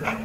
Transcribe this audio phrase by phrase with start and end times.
[0.00, 0.16] Okay,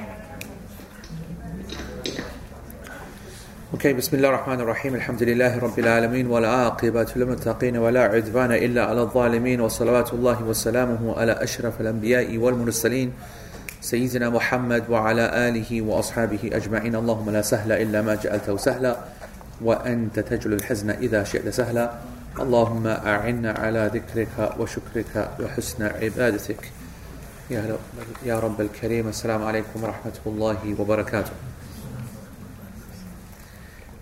[3.91, 9.61] بسم الله الرحمن الرحيم الحمد لله رب العالمين والعاقبة للمتقين ولا عدوان إلا على الظالمين
[9.61, 13.13] وصلوات الله وسلامه على أشرف الأنبياء والمرسلين
[13.81, 18.97] سيدنا محمد وعلى آله وأصحابه أجمعين اللهم لا سهل إلا ما جعلته سهلا
[19.61, 21.91] وأنت تجل الحزن إذا شئت سهلا
[22.39, 26.71] اللهم أعنا على ذكرك وشكرك وحسن عبادتك
[28.24, 31.32] يا رب الكريم السلام عليكم ورحمة الله وبركاته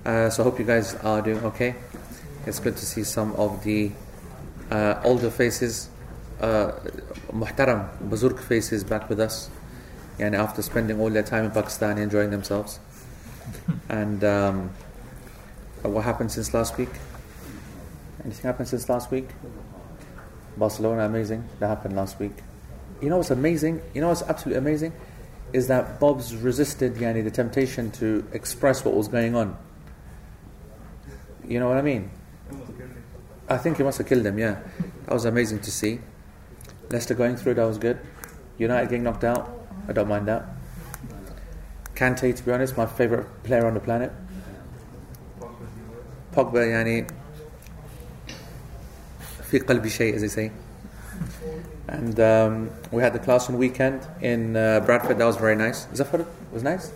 [0.09, 1.75] Uh, so I hope you guys are doing okay.
[2.47, 3.91] It's good to see some of the
[4.70, 5.91] uh, older faces,
[6.41, 6.73] uh,
[7.30, 9.51] muhtaram, bazurk faces back with us.
[10.19, 12.80] And after spending all their time in Pakistan enjoying themselves.
[13.91, 14.70] and um,
[15.83, 16.95] what happened since last week?
[18.25, 19.29] Anything happened since last week?
[20.57, 21.45] Barcelona, amazing.
[21.61, 22.33] That happened last week.
[23.03, 23.81] You know what's amazing?
[23.93, 24.93] You know what's absolutely amazing?
[25.52, 29.57] Is that Bob's resisted yani, the temptation to express what was going on.
[31.45, 32.10] You know what I mean?
[33.49, 34.62] I think he must have killed him, yeah.
[35.05, 35.99] That was amazing to see.
[36.90, 37.99] Leicester going through, that was good.
[38.57, 39.51] United getting knocked out,
[39.90, 40.45] I don't mind that.
[41.95, 44.13] Kante, to be honest, my favourite player on the planet.
[46.32, 47.12] Pogba, yani,
[49.41, 50.51] fi qalbi shay, as they say.
[51.87, 55.87] And um, we had the class on weekend in uh, Bradford, that was very nice.
[55.93, 56.91] Zafar, it was nice?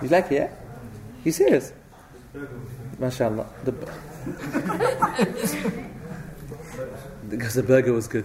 [0.00, 0.50] You like it, yeah?
[1.24, 1.72] You serious?
[2.98, 3.46] MashaAllah.
[3.64, 3.72] The,
[7.28, 8.24] because the burger was good.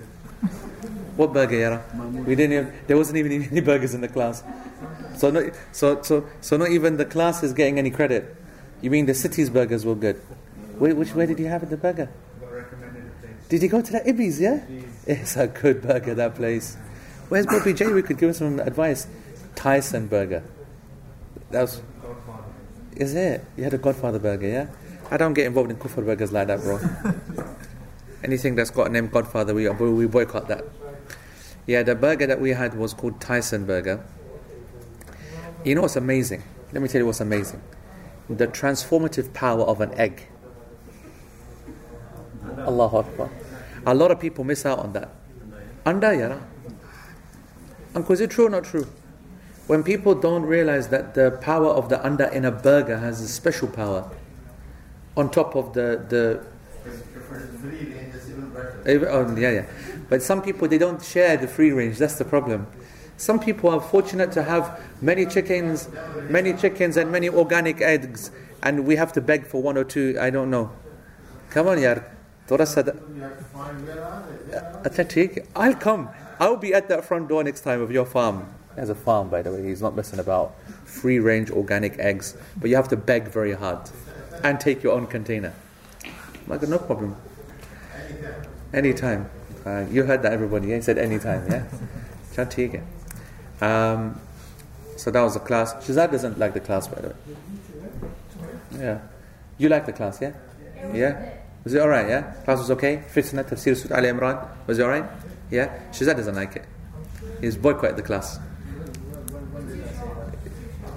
[1.15, 1.83] What burger, Yara?
[2.25, 4.43] We didn't even, there wasn't even any burgers in the class.
[5.15, 8.35] So, not, so, so, so not even the class is getting any credit.
[8.81, 10.17] You mean the city's burgers were good?
[10.77, 12.09] Where, which, where did you have the burger?
[13.49, 14.59] Did you go to the Ibis, yeah?
[15.07, 16.75] It's a good burger, that place.
[17.29, 17.87] Where's Bobby J?
[17.93, 19.07] We could give him some advice.
[19.55, 20.43] Tyson burger.
[21.49, 21.81] That was
[22.97, 23.45] is it?
[23.55, 24.67] You had a Godfather burger, yeah?
[25.11, 26.79] I don't get involved in kufr burgers like that, bro.
[28.23, 30.65] Anything that's got a name Godfather, we, we boycott that.
[31.67, 34.03] Yeah, the burger that we had was called Tyson Burger.
[35.63, 36.43] You know what's amazing?
[36.73, 37.61] Let me tell you what's amazing.
[38.29, 40.27] The transformative power of an egg.
[42.57, 43.29] Allahu Akbar.
[43.87, 45.09] A lot of people miss out on that.
[45.85, 46.41] Anda, yara.
[47.95, 48.85] Uncle, is it true or not true?
[49.67, 53.27] When people don't realize that the power of the anda in a burger has a
[53.27, 54.09] special power
[55.17, 56.45] on top of the the
[59.09, 59.65] oh, yeah yeah
[60.09, 62.67] but some people they don't share the free range that's the problem
[63.17, 65.89] some people are fortunate to have many chickens
[66.29, 68.31] many chickens and many organic eggs
[68.63, 70.71] and we have to beg for one or two i don't know
[71.49, 72.16] come on yar
[75.55, 76.09] I'll come
[76.39, 78.47] I'll be at that front door next time of your farm
[78.77, 79.63] has a farm, by the way.
[79.63, 80.55] He's not messing about.
[80.85, 82.37] Free range organic eggs.
[82.55, 83.89] But you have to beg very hard.
[84.43, 85.53] And take your own container.
[86.47, 87.15] Like, no problem.
[88.73, 89.29] Anytime.
[89.65, 90.73] Uh, you heard that, everybody.
[90.73, 91.65] He said anytime, yeah?
[93.59, 94.21] Um,
[94.95, 95.73] so that was the class.
[95.73, 97.15] Shazad doesn't like the class, by the way.
[98.79, 98.99] Yeah.
[99.57, 100.33] You like the class, yeah?
[100.93, 101.33] Yeah?
[101.67, 102.21] Was it alright, yeah?
[102.45, 103.03] Class was okay?
[103.13, 104.67] Fitna, Tafsir, Surah Al Imran.
[104.67, 105.03] Was it alright?
[105.51, 105.77] Yeah?
[105.91, 106.63] Shazad doesn't like it.
[107.41, 108.39] He's boycotted the class.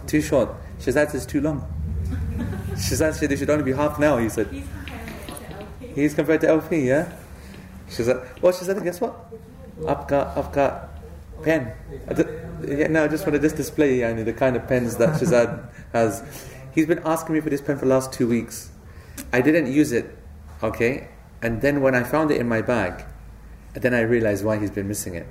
[0.07, 0.51] Too short.
[0.79, 1.67] Shazad says it's too long.
[2.75, 4.49] Shazad said it should only be half an hour, he said.
[5.81, 7.11] He's compared to LP, yeah?
[7.89, 9.17] Shazad, well, Shazad, guess what?
[9.89, 10.91] I've got, I've got
[11.43, 11.73] pen.
[12.09, 12.15] I
[12.65, 15.69] yeah, no, I just want to just display yani, the kind of pens that Shazad
[15.93, 16.23] has.
[16.77, 18.71] He's been asking me for this pen for the last two weeks.
[19.33, 20.17] I didn't use it,
[20.63, 21.09] okay?
[21.43, 23.05] And then when I found it in my bag,
[23.75, 25.27] then I realized why he's been missing it.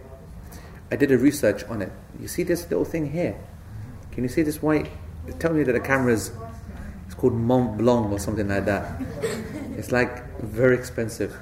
[0.91, 1.91] I did a research on it.
[2.19, 3.39] You see this little thing here?
[4.11, 4.89] Can you see this white?
[5.37, 6.31] Tell me that the camera's
[7.05, 9.01] it's called Mont Blanc or something like that.
[9.77, 11.35] It's like very expensive,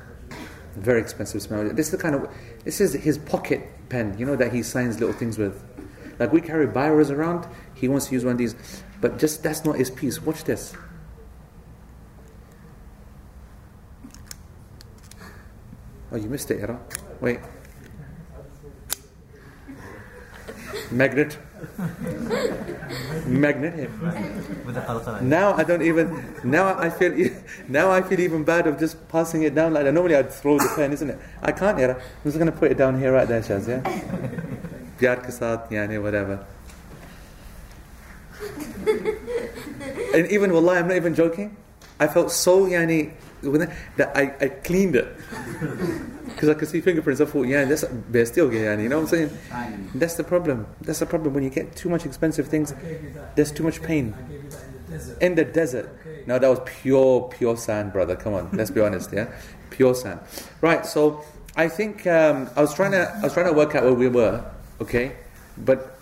[0.75, 1.67] very expensive smell.
[1.69, 2.29] This is the kind of
[2.63, 4.17] this is his pocket pen.
[4.17, 5.63] You know that he signs little things with.
[6.19, 7.47] Like we carry biros around.
[7.73, 8.55] He wants to use one of these,
[9.01, 10.21] but just that's not his piece.
[10.21, 10.73] Watch this.
[16.11, 16.79] Oh, you missed it, Ira.
[17.19, 17.39] Wait.
[20.91, 21.37] Magnet.
[23.25, 23.89] Magnet.
[25.21, 26.23] Now I don't even.
[26.43, 27.13] Now I feel.
[27.67, 29.93] Now I feel even bad of just passing it down like that.
[29.93, 31.19] Normally I'd throw the pen, isn't it?
[31.41, 31.95] I can't, Ira.
[31.95, 33.67] I'm just gonna put it down here, right there, Shaz.
[33.67, 33.81] Yeah.
[34.97, 35.17] Pyar
[35.69, 36.45] yani whatever.
[40.13, 41.55] And even wallahi, I'm not even joking.
[41.99, 43.11] I felt so yani
[43.41, 45.07] that I, I cleaned it.
[46.25, 47.19] Because I could see fingerprints.
[47.21, 48.83] I thought, yeah, that's bestial, yani.
[48.83, 49.37] You know what I'm saying?
[49.95, 50.67] That's the problem.
[50.81, 51.33] That's the problem.
[51.33, 52.73] When you get too much expensive things,
[53.35, 54.13] there's too much pain.
[55.19, 55.89] In the desert.
[56.27, 58.15] No, that was pure, pure sand, brother.
[58.15, 59.27] Come on, let's be honest, yeah,
[59.69, 60.19] pure sand.
[60.61, 60.85] Right.
[60.85, 61.23] So
[61.55, 64.07] I think um, I was trying to, I was trying to work out where we
[64.07, 64.43] were,
[64.81, 65.15] okay,
[65.57, 65.96] but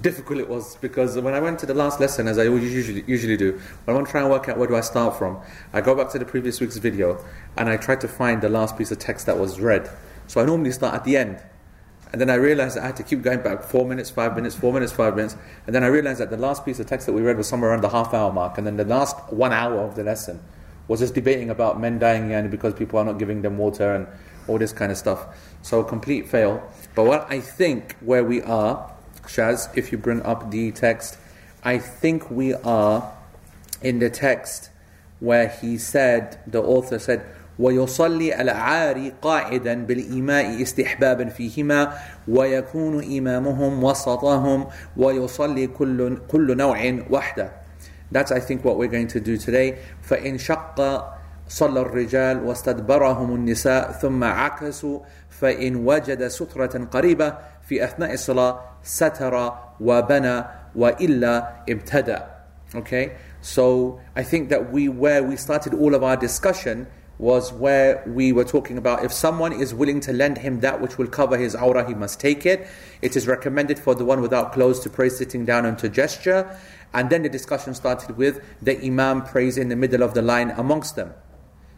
[0.00, 3.36] difficult it was because when I went to the last lesson, as I usually usually
[3.36, 5.38] do, when I want to try and work out where do I start from,
[5.72, 7.22] I go back to the previous week's video
[7.56, 9.90] and I try to find the last piece of text that was read.
[10.26, 11.42] So I normally start at the end.
[12.12, 14.54] And then I realized that I had to keep going back four minutes, five minutes,
[14.54, 15.34] four minutes, five minutes.
[15.66, 17.70] And then I realized that the last piece of text that we read was somewhere
[17.70, 18.58] around the half hour mark.
[18.58, 20.42] And then the last one hour of the lesson
[20.88, 24.06] was just debating about men dying and because people are not giving them water and
[24.46, 25.26] all this kind of stuff.
[25.62, 26.62] So a complete fail.
[26.94, 28.91] But what I think where we are
[29.27, 31.17] Shaz, if you bring up the text,
[31.63, 33.11] I think we are
[33.81, 34.69] in the text
[35.19, 37.21] where he said, the author said,
[37.59, 41.93] ويصلي العاري قاعدا بالإيماء استحبابا فيهما
[42.27, 44.67] ويكون إمامهم وسطهم
[44.97, 47.51] ويصلي كل كل نوع وحده.
[48.11, 49.75] That's I think what we're going to do today.
[50.01, 50.77] فإن شق
[51.49, 54.99] صلى الرجال واستدبرهم النساء ثم عكسوا
[55.29, 57.33] فإن وجد سترة قريبة
[57.68, 60.44] في أثناء الصلاة سترى وبنى
[60.76, 62.32] وإلا ابتدأ
[62.74, 66.86] Okay, so I think that we where we started all of our discussion
[67.18, 70.98] was where we were talking about if someone is willing to lend him that which
[70.98, 72.66] will cover his awrah, he must take it.
[73.00, 76.58] It is recommended for the one without clothes to pray sitting down and to gesture.
[76.94, 80.50] And then the discussion started with the Imam prays in the middle of the line
[80.50, 81.12] amongst them.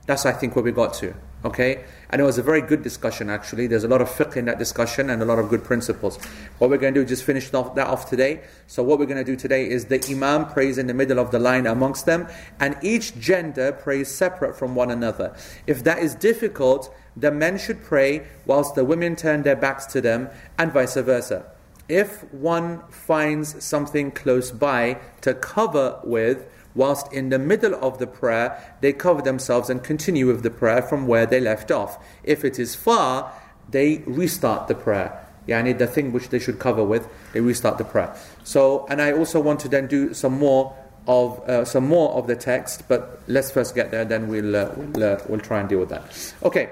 [0.07, 1.15] That's, I think, where we got to.
[1.45, 1.85] Okay?
[2.15, 3.67] And it was a very good discussion, actually.
[3.67, 6.17] There's a lot of fiqh in that discussion and a lot of good principles.
[6.59, 8.43] What we're going to do is just finish that off today.
[8.69, 11.33] So, what we're going to do today is the Imam prays in the middle of
[11.33, 12.29] the line amongst them,
[12.61, 15.35] and each gender prays separate from one another.
[15.67, 20.01] If that is difficult, the men should pray whilst the women turn their backs to
[20.01, 21.47] them, and vice versa.
[21.89, 28.07] If one finds something close by to cover with, whilst in the middle of the
[28.07, 31.99] prayer, they cover themselves and continue with the prayer from where they left off.
[32.23, 33.33] If it is far,
[33.71, 35.21] they restart the prayer.
[35.47, 38.15] Yani the thing which they should cover with, they restart the prayer.
[38.45, 40.75] So, and I also want to then do some more
[41.07, 44.71] of uh, some more of the text, but let's first get there, then we'll uh,
[44.75, 46.35] we'll, uh, we'll try and deal with that.
[46.43, 46.71] Okay,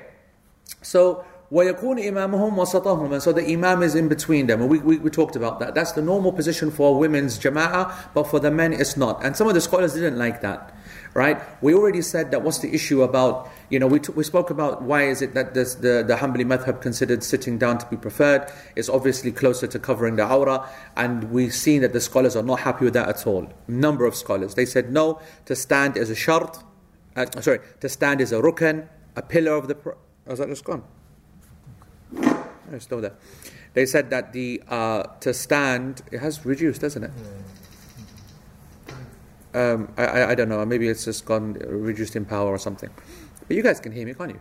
[0.81, 4.60] so وَيَكُونُ إِمَامُهُمْ وَسَطَهُمْ And so the imam is in between them.
[4.60, 5.75] And we, we, we, talked about that.
[5.75, 9.24] That's the normal position for women's jama'ah, but for the men it's not.
[9.24, 10.74] And some of the scholars didn't like that.
[11.14, 11.42] Right?
[11.64, 14.81] We already said that what's the issue about, you know, we, t- we spoke about
[14.81, 18.52] why is it that this, the, the Hanbali madhab considered sitting down to be preferred.
[18.75, 20.69] It's obviously closer to covering the aura.
[20.98, 23.52] And we've seen that the scholars are not happy with that at all.
[23.69, 24.56] Number of scholars.
[24.56, 26.62] They said no, to stand is a shart.
[27.16, 29.75] Uh, sorry, to stand is a rukn, a pillar of the...
[29.75, 29.92] Pr-
[30.28, 30.84] oh, is that just gone?
[32.75, 33.15] It's still there.
[33.75, 37.11] They said that the uh, to stand it has reduced, doesn't it?
[39.55, 40.65] Um, I, I, I don't know.
[40.65, 42.91] Maybe it's just gone reduced in power or something.
[43.47, 44.41] But you guys can hear me, can't you?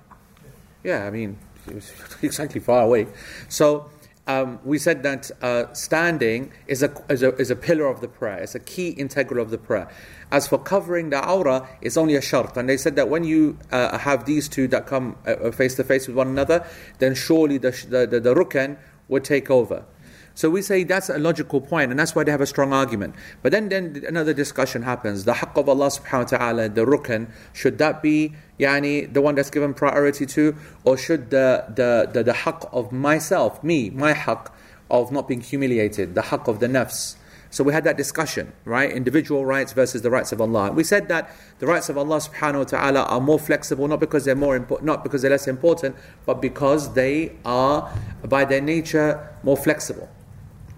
[0.84, 1.38] Yeah, I mean,
[1.68, 1.92] it's
[2.22, 3.08] exactly far away.
[3.50, 3.90] So
[4.28, 8.08] um, we said that uh, standing is a, is, a, is a pillar of the
[8.08, 8.38] prayer.
[8.38, 9.90] It's a key integral of the prayer.
[10.32, 12.56] As for covering the awrah, it's only a shart.
[12.56, 15.84] And they said that when you uh, have these two that come uh, face to
[15.84, 16.66] face with one another,
[17.00, 18.78] then surely the, the, the, the rukn
[19.08, 19.86] would take over.
[20.34, 23.16] So we say that's a logical point, and that's why they have a strong argument.
[23.42, 25.26] But then, then another discussion happens.
[25.26, 29.36] The haqq of Allah subhanahu wa ta'ala, the rukn, should that be yani, the one
[29.36, 34.14] that's given priority to, or should the, the, the, the haqq of myself, me, my
[34.14, 34.52] haqq,
[34.90, 37.16] of not being humiliated, the haqq of the nafs,
[37.52, 38.90] so we had that discussion, right?
[38.90, 40.72] Individual rights versus the rights of Allah.
[40.72, 41.30] We said that
[41.60, 44.86] the rights of Allah subhanahu wa ta'ala are more flexible, not because they're more important,
[44.86, 47.92] not because they're less important, but because they are
[48.24, 50.08] by their nature more flexible.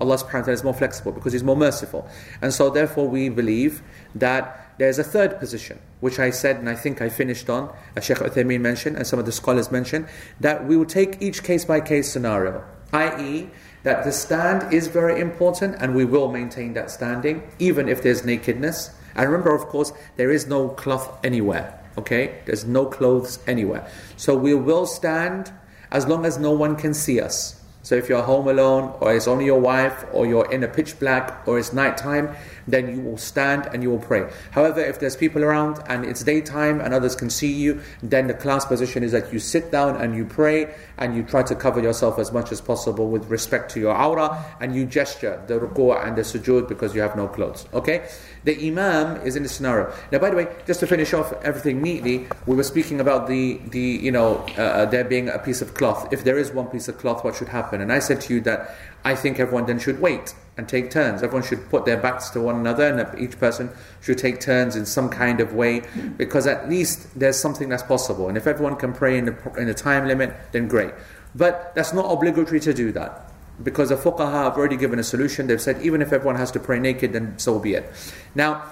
[0.03, 2.07] Allah subhanahu wa ta'ala is more flexible because He's more merciful.
[2.41, 3.81] And so therefore we believe
[4.13, 8.03] that there's a third position, which I said and I think I finished on, as
[8.03, 10.07] Sheikh Uthaymeen mentioned and some of the scholars mentioned,
[10.39, 13.49] that we will take each case by case scenario, i.e.,
[13.83, 18.25] that the stand is very important and we will maintain that standing even if there's
[18.25, 18.91] nakedness.
[19.15, 21.79] And remember, of course, there is no cloth anywhere.
[21.97, 22.41] Okay?
[22.45, 23.87] There's no clothes anywhere.
[24.17, 25.51] So we will stand
[25.91, 27.62] as long as no one can see us.
[27.83, 30.97] So if you're home alone, or it's only your wife, or you're in a pitch
[30.99, 32.33] black, or it's nighttime,
[32.67, 34.29] then you will stand and you will pray.
[34.51, 38.33] However, if there's people around and it's daytime and others can see you, then the
[38.33, 41.81] class position is that you sit down and you pray and you try to cover
[41.81, 46.05] yourself as much as possible with respect to your awrah and you gesture the ruku'
[46.05, 47.65] and the sujood because you have no clothes.
[47.73, 48.07] Okay?
[48.43, 49.93] The imam is in the scenario.
[50.11, 53.59] Now, by the way, just to finish off everything neatly, we were speaking about the,
[53.67, 56.11] the you know, uh, uh there being a piece of cloth.
[56.11, 57.81] If there is one piece of cloth, what should happen?
[57.81, 61.23] And I said to you that I think everyone then should wait and take turns.
[61.23, 63.69] Everyone should put their backs to one another, and each person
[64.01, 65.81] should take turns in some kind of way,
[66.17, 68.27] because at least there's something that's possible.
[68.29, 70.93] And if everyone can pray in a, in a time limit, then great.
[71.35, 73.31] But that's not obligatory to do that.
[73.61, 75.47] Because the fuqaha have already given a solution.
[75.47, 77.91] They've said even if everyone has to pray naked, then so be it.
[78.35, 78.63] Now,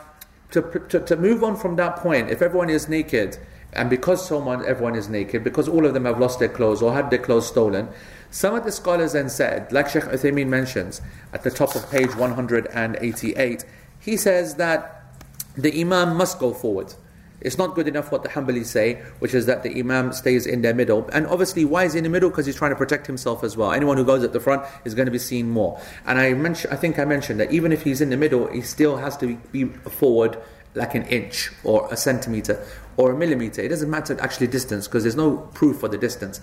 [0.51, 3.37] to, to, to move on from that point, if everyone is naked,
[3.73, 6.93] and because someone, everyone is naked, because all of them have lost their clothes or
[6.93, 7.87] had their clothes stolen,
[8.31, 11.01] some of the scholars then said, like Sheikh Uthaymeen mentions
[11.33, 13.65] at the top of page 188,
[13.99, 15.03] he says that
[15.55, 16.93] the Imam must go forward.
[17.41, 20.61] It's not good enough what the Hanbalis say, which is that the Imam stays in
[20.61, 21.09] their middle.
[21.11, 22.29] And obviously, why is he in the middle?
[22.29, 23.71] Because he's trying to protect himself as well.
[23.71, 25.81] Anyone who goes at the front is going to be seen more.
[26.05, 28.61] And I mentioned, I think I mentioned that even if he's in the middle, he
[28.61, 30.37] still has to be forward
[30.75, 32.63] like an inch or a centimeter
[32.95, 33.61] or a millimeter.
[33.61, 36.39] It doesn't matter actually distance because there's no proof for the distance.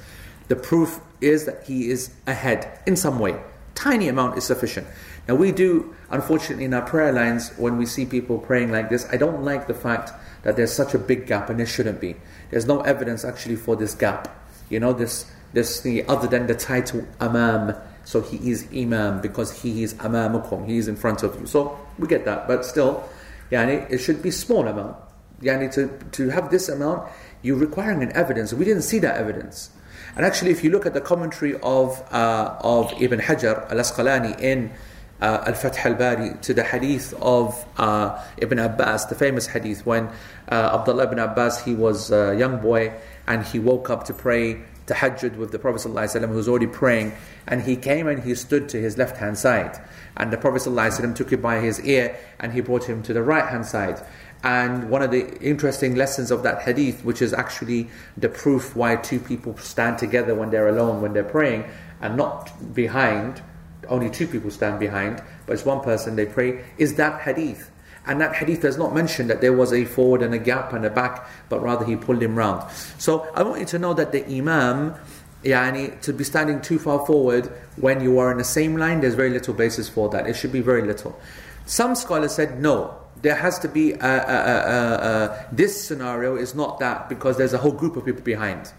[0.49, 3.40] The proof is that he is ahead in some way.
[3.75, 4.87] Tiny amount is sufficient.
[5.28, 9.07] Now we do, unfortunately, in our prayer lines, when we see people praying like this,
[9.12, 10.12] I don't like the fact
[10.43, 12.17] that there's such a big gap and there shouldn't be.
[12.50, 14.28] There's no evidence actually for this gap.
[14.71, 17.75] You know, this this thing other than the title Imam.
[18.05, 21.47] So he is Imam because he is Amamukum, he is in front of you.
[21.47, 23.07] So we get that, but still,
[23.50, 24.97] yani, it should be small amount.
[25.43, 27.09] Yani to, to have this amount,
[27.43, 28.52] you're requiring an evidence.
[28.52, 29.71] We didn't see that evidence.
[30.17, 34.40] And actually, if you look at the commentary of, uh, of Ibn Hajar al Asqalani
[34.40, 34.73] in
[35.21, 39.85] uh, Al Fath al Bari to the hadith of uh, Ibn Abbas, the famous hadith
[39.85, 40.09] when
[40.49, 42.93] uh, Abdullah ibn Abbas, he was a young boy
[43.26, 47.12] and he woke up to pray tahajjud with the Prophet ﷺ who was already praying
[47.47, 49.78] and he came and he stood to his left hand side.
[50.17, 53.23] And the Prophet ﷺ took him by his ear and he brought him to the
[53.23, 54.02] right hand side
[54.42, 58.97] and one of the interesting lessons of that hadith, which is actually the proof why
[58.97, 61.64] two people stand together when they're alone, when they're praying,
[62.00, 63.42] and not behind,
[63.88, 67.71] only two people stand behind, but it's one person they pray, is that hadith.
[68.07, 70.85] And that hadith does not mention that there was a forward and a gap and
[70.85, 72.71] a back, but rather he pulled him round.
[72.99, 74.95] So I want you to know that the Imam,
[75.42, 79.14] yani, to be standing too far forward when you are in the same line, there's
[79.14, 80.26] very little basis for that.
[80.26, 81.21] It should be very little.
[81.66, 86.79] Some scholars said no, there has to be a, a, a, this scenario is not
[86.81, 88.73] that because there's a whole group of people behind,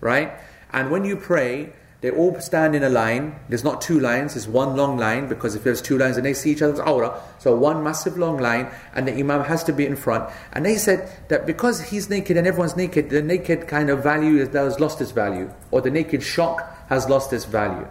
[0.00, 0.32] right?
[0.72, 3.34] And when you pray, they all stand in a line.
[3.48, 6.34] There's not two lines, it's one long line because if there's two lines and they
[6.34, 9.86] see each other's awrah, so one massive long line, and the Imam has to be
[9.86, 10.28] in front.
[10.52, 14.44] And they said that because he's naked and everyone's naked, the naked kind of value
[14.46, 17.88] has lost its value, or the naked shock has lost its value.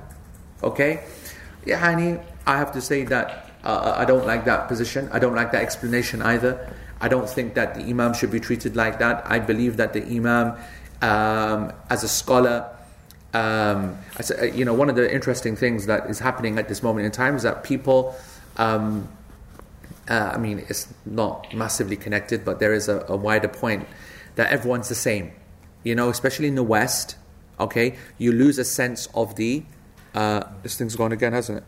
[0.62, 1.04] Okay?
[1.66, 5.10] Yeah, honey, I have to say that uh, I don't like that position.
[5.12, 6.74] I don't like that explanation either.
[7.00, 9.24] I don't think that the Imam should be treated like that.
[9.26, 10.58] I believe that the Imam,
[11.02, 12.70] um, as a scholar,
[13.34, 17.06] um, uh, you know, one of the interesting things that is happening at this moment
[17.06, 18.16] in time is that people,
[18.58, 19.08] um,
[20.10, 23.88] uh, I mean, it's not massively connected, but there is a, a wider point
[24.36, 25.32] that everyone's the same.
[25.84, 27.18] You know, especially in the West,
[27.60, 29.64] okay, you lose a sense of the.
[30.14, 31.64] Uh, this thing's gone again, hasn't it?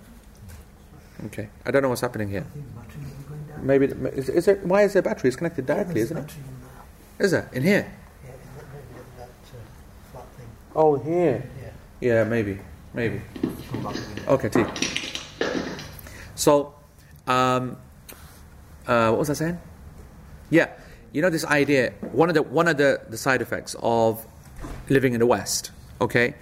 [1.26, 2.46] Okay, I don't know what's happening here.
[3.62, 4.66] Maybe is, is it?
[4.66, 5.30] Why is there battery?
[5.30, 6.34] It's connected directly, isn't it?
[7.20, 7.92] Is it in here?
[10.76, 11.50] Oh, here.
[12.02, 12.60] Yeah, maybe,
[12.94, 13.22] maybe.
[14.28, 14.66] Okay, T.
[16.36, 16.76] So,
[17.26, 17.78] um,
[18.86, 19.58] uh, what was I saying?
[20.50, 20.70] Yeah,
[21.14, 21.94] you know this idea.
[22.12, 24.28] One of the one of the, the side effects of
[24.90, 26.36] living in the West, okay,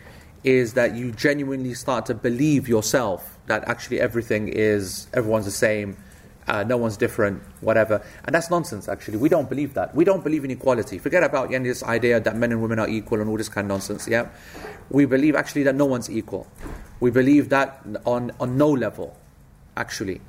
[0.44, 5.98] is that you genuinely start to believe yourself that actually everything is, everyone's the same,
[6.48, 8.02] uh, no one's different, whatever.
[8.26, 9.18] And that's nonsense, actually.
[9.18, 9.96] We don't believe that.
[9.96, 10.98] We don't believe in equality.
[10.98, 13.66] Forget about yeah, this idea that men and women are equal and all this kind
[13.66, 14.28] of nonsense, yeah?
[14.90, 16.48] We believe actually that no one's equal.
[17.00, 19.18] We believe that on, on no level,
[19.78, 20.22] actually.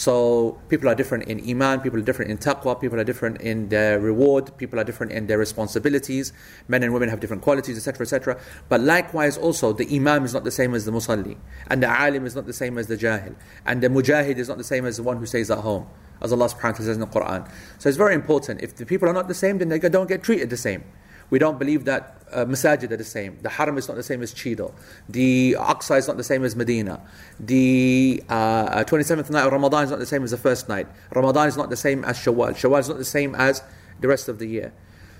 [0.00, 3.68] So people are different in iman, people are different in taqwa, people are different in
[3.68, 6.32] their reward, people are different in their responsibilities.
[6.68, 8.40] Men and women have different qualities, etc., etc.
[8.70, 11.36] But likewise, also the imam is not the same as the musalli,
[11.68, 13.34] and the alim is not the same as the jahil,
[13.66, 15.86] and the mujahid is not the same as the one who stays at home,
[16.22, 17.50] as Allah Subhanahu wa Taala says in the Quran.
[17.76, 18.62] So it's very important.
[18.62, 20.82] If the people are not the same, then they don't get treated the same.
[21.30, 23.38] We don't believe that uh, masajid are the same.
[23.42, 24.74] The haram is not the same as Cheadle.
[25.08, 27.00] The Aqsa is not the same as Medina.
[27.38, 30.86] The uh, 27th night of Ramadan is not the same as the first night.
[31.14, 32.50] Ramadan is not the same as Shawwal.
[32.50, 33.62] Shawwal is not the same as
[34.00, 34.72] the rest of the year.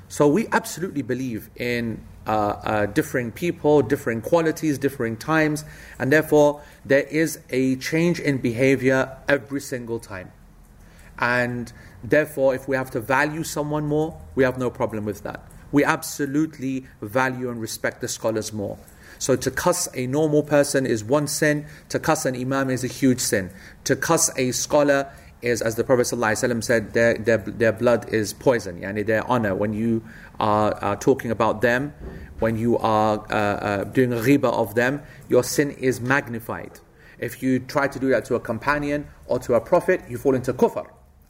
[0.09, 5.65] So we absolutely believe in uh, uh, differing people, differing qualities, differing times,
[5.99, 10.33] and therefore there is a change in behavior every single time.
[11.19, 15.50] And therefore, if we have to value someone more, we have no problem with that.
[15.73, 18.79] We absolutely value and respect the scholars more.
[19.19, 22.87] So to cuss a normal person is one sin, to cuss an imam is a
[22.87, 23.51] huge sin.
[23.85, 25.13] To cuss a scholar
[25.43, 29.55] is, as the Prophet ﷺ said, their, their, their blood is poison, yani their honor.
[29.55, 30.03] When you
[30.39, 31.93] are, are talking about them,
[32.39, 36.81] when you are uh, uh, doing a ghiba of them, your sin is magnified.
[37.19, 40.35] If you try to do that to a companion or to a prophet, you fall
[40.35, 40.87] into kufr.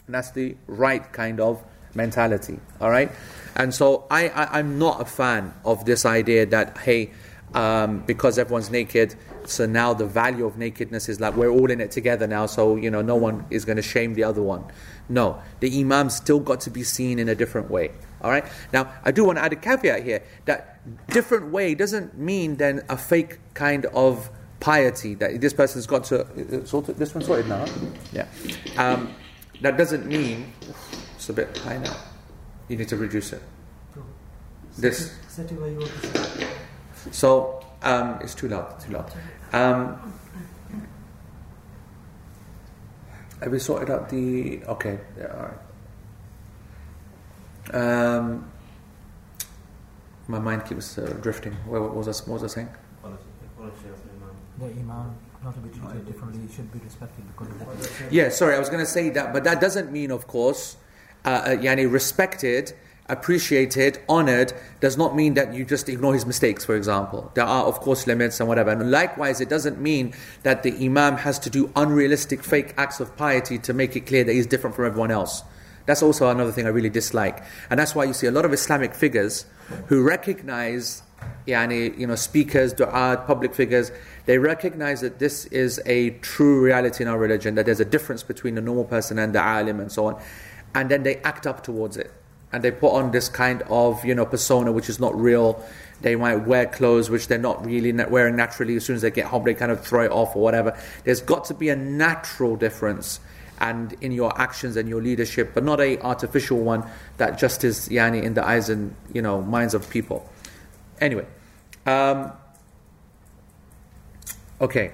[0.07, 2.59] And that's the right kind of mentality.
[2.81, 3.11] All right?
[3.57, 7.11] And so I, I, am not a fan of this idea that, hey,
[7.55, 11.81] um, because everyone's naked, so now the value of nakedness is like we're all in
[11.81, 14.65] it together now, so you know no one is going to shame the other one.
[15.09, 17.91] No, the imam still got to be seen in a different way.
[18.23, 18.45] All right.
[18.73, 20.79] Now I do want to add a caveat here that
[21.09, 24.31] different way doesn't mean then a fake kind of
[24.61, 26.97] piety that this person's got to uh, sorted.
[26.97, 27.65] This one's sorted now.
[28.13, 28.27] Yeah.
[28.77, 29.15] Um,
[29.63, 30.53] that doesn't mean
[31.21, 31.95] it's a bit high now.
[32.69, 33.43] You need to reduce it.
[34.79, 35.15] This.
[37.11, 38.81] So um, it's too loud.
[38.81, 39.13] Too loud.
[39.53, 40.15] Um,
[43.43, 44.65] have we sorted out the?
[44.65, 44.99] Okay.
[45.19, 45.27] Yeah.
[45.37, 45.51] All
[47.75, 47.75] right.
[47.75, 48.51] Um,
[50.27, 51.53] my mind keeps uh, drifting.
[51.67, 52.71] What, what, was I, what was I saying?
[54.59, 58.59] The imam not to be treated differently should be respected because of Yeah, sorry, I
[58.59, 60.77] was going to say that, but that doesn't mean, of course,
[61.25, 62.75] uh, uh, yani respected
[63.11, 67.31] appreciated, honored, does not mean that you just ignore his mistakes, for example.
[67.35, 68.71] There are, of course, limits and whatever.
[68.71, 73.17] And likewise, it doesn't mean that the Imam has to do unrealistic, fake acts of
[73.17, 75.43] piety to make it clear that he's different from everyone else.
[75.87, 77.43] That's also another thing I really dislike.
[77.69, 79.45] And that's why you see a lot of Islamic figures
[79.87, 81.03] who recognize
[81.47, 83.91] yani, you know, speakers, du'at, public figures,
[84.27, 88.23] they recognize that this is a true reality in our religion, that there's a difference
[88.23, 90.23] between the normal person and the alim and so on.
[90.75, 92.13] And then they act up towards it
[92.53, 95.63] and they put on this kind of you know persona which is not real.
[96.03, 98.77] They might wear clothes which they're not really wearing naturally.
[98.77, 100.77] As soon as they get home, they kind of throw it off or whatever.
[101.05, 103.21] There's got to be a natural difference
[103.59, 107.89] and in your actions and your leadership, but not a artificial one that just is
[107.91, 110.29] yani in the eyes and you know minds of people.
[111.01, 111.27] Anyway,
[111.87, 112.33] um,
[114.61, 114.93] okay.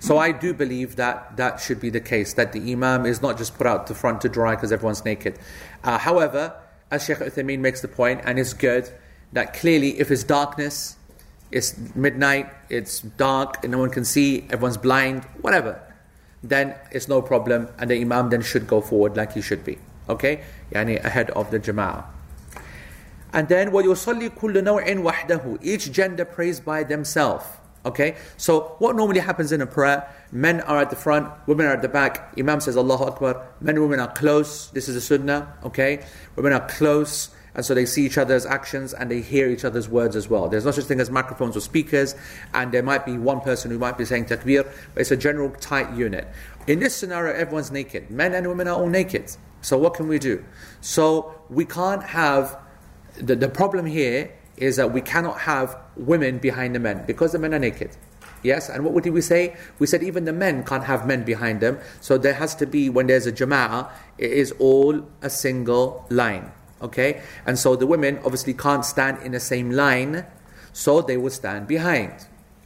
[0.00, 3.36] So I do believe that that should be the case, that the imam is not
[3.36, 5.38] just put out the front to dry because everyone's naked.
[5.84, 6.54] Uh, however,
[6.90, 8.90] as Sheikh Uthaymeen makes the point, and it's good,
[9.32, 10.96] that clearly if it's darkness,
[11.52, 15.80] it's midnight, it's dark, and no one can see, everyone's blind, whatever,
[16.42, 19.78] then it's no problem, and the imam then should go forward like he should be.
[20.08, 20.42] Okay?
[20.72, 22.04] Yani ahead of the jama'ah.
[23.32, 27.44] And then, وَيُصَلِّي كُلُّ نَوْعٍ وَحْدَهُ Each gender prays by themselves.
[27.86, 30.06] Okay, so what normally happens in a prayer?
[30.32, 32.34] Men are at the front, women are at the back.
[32.38, 33.46] Imam says Allahu Akbar.
[33.60, 34.68] Men and women are close.
[34.70, 35.54] This is a sunnah.
[35.64, 36.04] Okay,
[36.36, 39.88] women are close, and so they see each other's actions and they hear each other's
[39.88, 40.48] words as well.
[40.48, 42.14] There's no such thing as microphones or speakers,
[42.52, 44.64] and there might be one person who might be saying takbir,
[44.94, 46.28] but it's a general tight unit.
[46.66, 48.10] In this scenario, everyone's naked.
[48.10, 49.34] Men and women are all naked.
[49.62, 50.44] So what can we do?
[50.82, 52.58] So we can't have
[53.16, 57.38] the, the problem here is that we cannot have women behind the men because the
[57.38, 57.96] men are naked.
[58.42, 59.56] Yes, and what did we say?
[59.78, 61.78] We said even the men can't have men behind them.
[62.00, 66.52] So there has to be, when there's a jama'ah, it is all a single line.
[66.80, 67.20] Okay?
[67.44, 70.24] And so the women obviously can't stand in the same line,
[70.72, 72.12] so they will stand behind.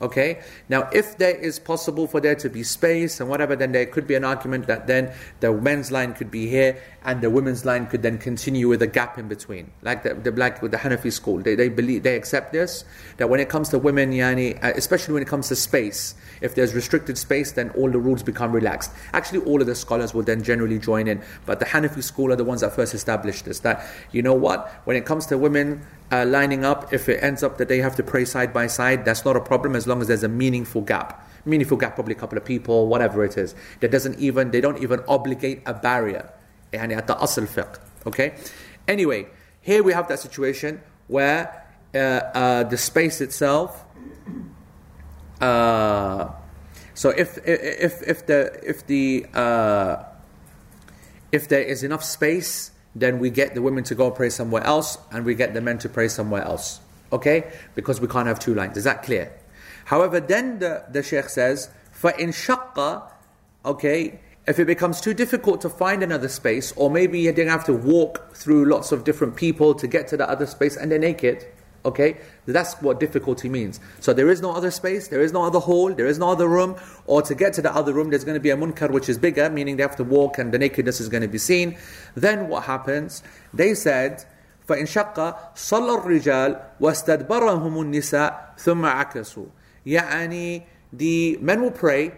[0.04, 0.40] Okay?
[0.68, 4.06] Now, if there is possible for there to be space and whatever, then there could
[4.06, 7.86] be an argument that then the men's line could be here and the women's line
[7.86, 9.70] could then continue with a gap in between.
[9.80, 11.38] Like the, the with the Hanafi school.
[11.38, 12.84] They, they believe, they accept this,
[13.16, 16.55] that when it comes to women, yani, uh, especially when it comes to space, if
[16.55, 18.91] there's restricted space, then all the rules become relaxed.
[19.13, 21.21] Actually, all of the scholars will then generally join in.
[21.45, 24.69] But the Hanafi school are the ones that first established this, that, you know what,
[24.85, 27.95] when it comes to women, uh, lining up, if it ends up that they have
[27.95, 30.81] to pray side by side, that's not a problem as long as there's a meaningful
[30.81, 31.27] gap.
[31.45, 33.55] Meaningful gap, probably a couple of people, whatever it is.
[33.79, 36.29] That doesn't even, they don't even obligate a barrier.
[36.73, 37.79] يعني at the asl fiqh.
[38.05, 38.35] Okay?
[38.87, 39.27] Anyway,
[39.61, 43.85] here we have that situation where uh, uh, the space itself.
[45.44, 46.32] uh,
[46.94, 49.96] so if if if the if the uh,
[51.32, 54.96] if there is enough space, then we get the women to go pray somewhere else,
[55.12, 56.80] and we get the men to pray somewhere else.
[57.12, 58.76] Okay, because we can't have two lines.
[58.76, 59.32] Is that clear?
[59.84, 63.02] However, then the the sheikh says, for in shaqqa,
[63.64, 67.52] okay, if it becomes too difficult to find another space, or maybe you're going to
[67.52, 70.90] have to walk through lots of different people to get to the other space and
[70.90, 71.44] they're naked,
[71.85, 73.79] okay, that's what difficulty means.
[73.99, 76.47] So there is no other space, there is no other hall, there is no other
[76.47, 79.09] room, or to get to the other room, there's going to be a munkar which
[79.09, 81.77] is bigger, meaning they have to walk and the nakedness is going to be seen.
[82.15, 83.23] Then what happens?
[83.53, 84.25] They said,
[84.69, 85.17] فإن شق
[85.55, 89.45] صلى الرجال واستدبرهم النساء ثم عكسوا
[89.85, 90.63] يعني
[90.93, 92.11] the men will pray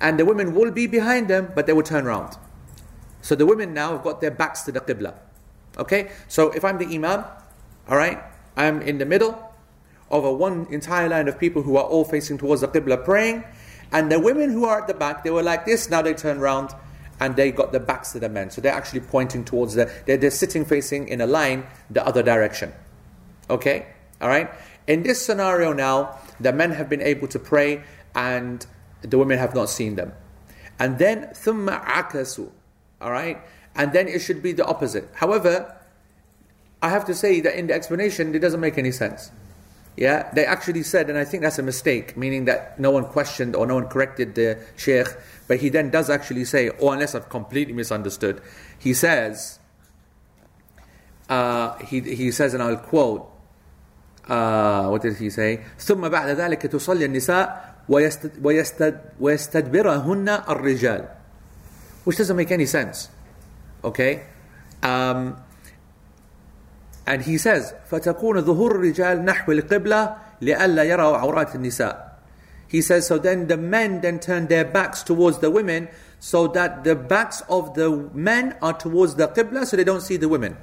[0.00, 2.36] and the women will be behind them but they will turn around
[3.22, 5.14] so the women now have got their backs to the qibla
[5.78, 7.24] okay so if I'm the imam
[7.88, 8.22] all right
[8.56, 9.52] I'm in the middle
[10.10, 13.44] of a one entire line of people who are all facing towards the qibla praying
[13.92, 16.38] and the women who are at the back they were like this now they turn
[16.38, 16.70] around
[17.20, 20.16] and they got their backs to the men so they're actually pointing towards the they're,
[20.16, 22.72] they're sitting facing in a line the other direction
[23.50, 23.86] okay
[24.20, 24.50] all right
[24.86, 27.82] in this scenario now the men have been able to pray
[28.14, 28.66] and
[29.02, 30.12] the women have not seen them.
[30.78, 32.50] And then ثُمَّ عَكَسُوا
[33.00, 33.38] Alright?
[33.74, 35.08] And then it should be the opposite.
[35.14, 35.76] However,
[36.82, 39.30] I have to say that in the explanation, it doesn't make any sense.
[39.96, 43.56] Yeah, they actually said, and I think that's a mistake, meaning that no one questioned
[43.56, 45.08] or no one corrected the sheikh,
[45.48, 48.40] but he then does actually say, or unless I've completely misunderstood,
[48.78, 49.58] he says,
[51.28, 53.28] uh, he, he says, and I'll quote,
[54.28, 55.64] uh, what did he say?
[55.78, 61.08] ثم بعد ذلك تصلي النساء ويستد ويستدبرهن الرجال
[62.04, 63.08] which doesn't make any sense
[63.82, 64.22] okay
[64.82, 65.36] um,
[67.06, 72.18] and he says فتكون ظهور الرجال نحو القبلة لئلا يروا عورات النساء
[72.68, 75.88] he says so then the men then turn their backs towards the women
[76.20, 80.16] so that the backs of the men are towards the qibla so they don't see
[80.16, 80.56] the women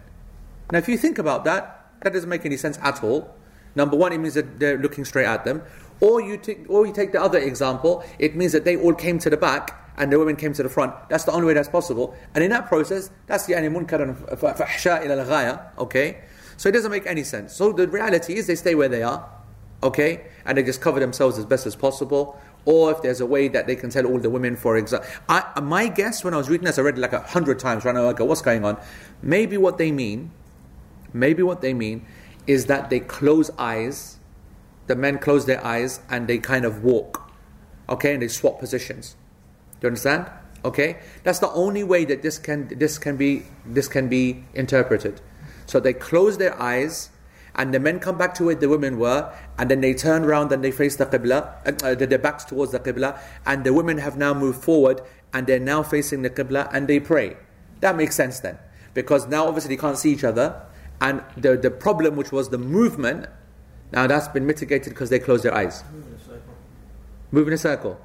[0.72, 3.36] now if you think about that that doesn't make any sense at all
[3.76, 5.62] Number one, it means that they're looking straight at them.
[6.00, 9.20] Or you take, or you take the other example, it means that they all came
[9.20, 10.94] to the back and the women came to the front.
[11.10, 12.16] That's the only way that's possible.
[12.34, 16.22] And in that process, that's the munkar and fahsha ila al okay?
[16.61, 17.55] So it doesn't make any sense.
[17.55, 19.27] So the reality is they stay where they are,
[19.83, 20.27] okay?
[20.45, 22.39] And they just cover themselves as best as possible.
[22.67, 25.09] Or if there's a way that they can tell all the women, for example.
[25.63, 27.93] my guess when I was reading this, I read it like a hundred times, to
[27.95, 28.77] work what's going on.
[29.23, 30.33] Maybe what they mean,
[31.15, 32.05] maybe what they mean
[32.47, 34.19] is that they close eyes,
[34.87, 37.33] the men close their eyes and they kind of walk,
[37.89, 39.17] okay, and they swap positions.
[39.81, 40.27] Do you understand?
[40.63, 45.23] Okay, that's the only way that this can this can be this can be interpreted.
[45.71, 47.11] So they close their eyes,
[47.55, 50.51] and the men come back to where the women were, and then they turn around
[50.51, 54.17] and they face the qibla, uh, their backs towards the qibla, and the women have
[54.17, 55.01] now moved forward
[55.33, 57.37] and they're now facing the qibla and they pray.
[57.83, 58.59] That makes sense then,
[58.95, 60.61] because now obviously they can't see each other,
[61.01, 63.27] and the, the problem, which was the movement,
[63.93, 65.85] now that's been mitigated because they closed their eyes.
[65.93, 66.55] Move in a circle.
[67.31, 68.01] Move in a circle.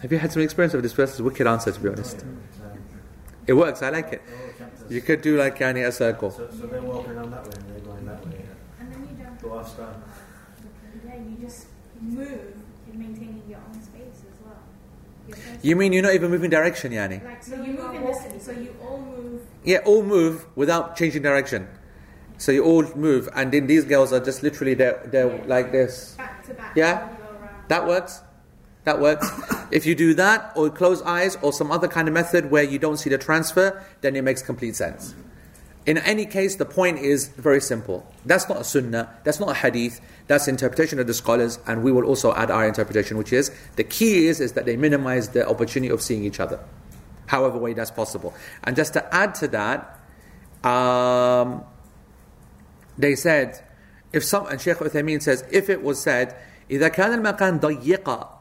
[0.00, 2.24] Have you had some experience of this person's wicked answer, to be honest?
[3.46, 4.22] It works, I like it.
[4.88, 6.30] You could do like kind of a circle.
[6.30, 8.44] So, so they're walking around that way and they're going that way.
[8.80, 9.42] And then you don't.
[9.42, 9.74] Go off
[11.06, 11.66] Yeah, you just
[12.00, 12.54] move
[12.92, 15.38] in maintaining your own space as well.
[15.62, 17.24] You mean you're not even moving direction, Yani?
[17.24, 19.42] Like, so you move in this, so you all move.
[19.64, 21.68] Yeah, all move without changing direction.
[22.38, 25.44] So you all move, and then these girls are just literally they're, they're Yeah.
[25.46, 26.14] like this.
[26.18, 26.76] Back to back.
[26.76, 27.00] Yeah?
[27.00, 27.68] all go around.
[27.68, 28.20] That works.
[28.85, 29.29] That works.
[29.71, 32.79] if you do that, or close eyes, or some other kind of method where you
[32.79, 35.13] don't see the transfer, then it makes complete sense.
[35.85, 38.05] In any case, the point is very simple.
[38.25, 41.91] That's not a sunnah, that's not a hadith, that's interpretation of the scholars, and we
[41.91, 45.47] will also add our interpretation, which is the key is, is that they minimize the
[45.47, 46.59] opportunity of seeing each other,
[47.27, 48.33] however way that's possible.
[48.63, 49.99] And just to add to that,
[50.67, 51.63] um,
[52.97, 53.63] they said,
[54.13, 56.35] if some, and Sheikh Uthaymeen says, if it was said,
[56.69, 58.34] إذا كان المكان ضيقا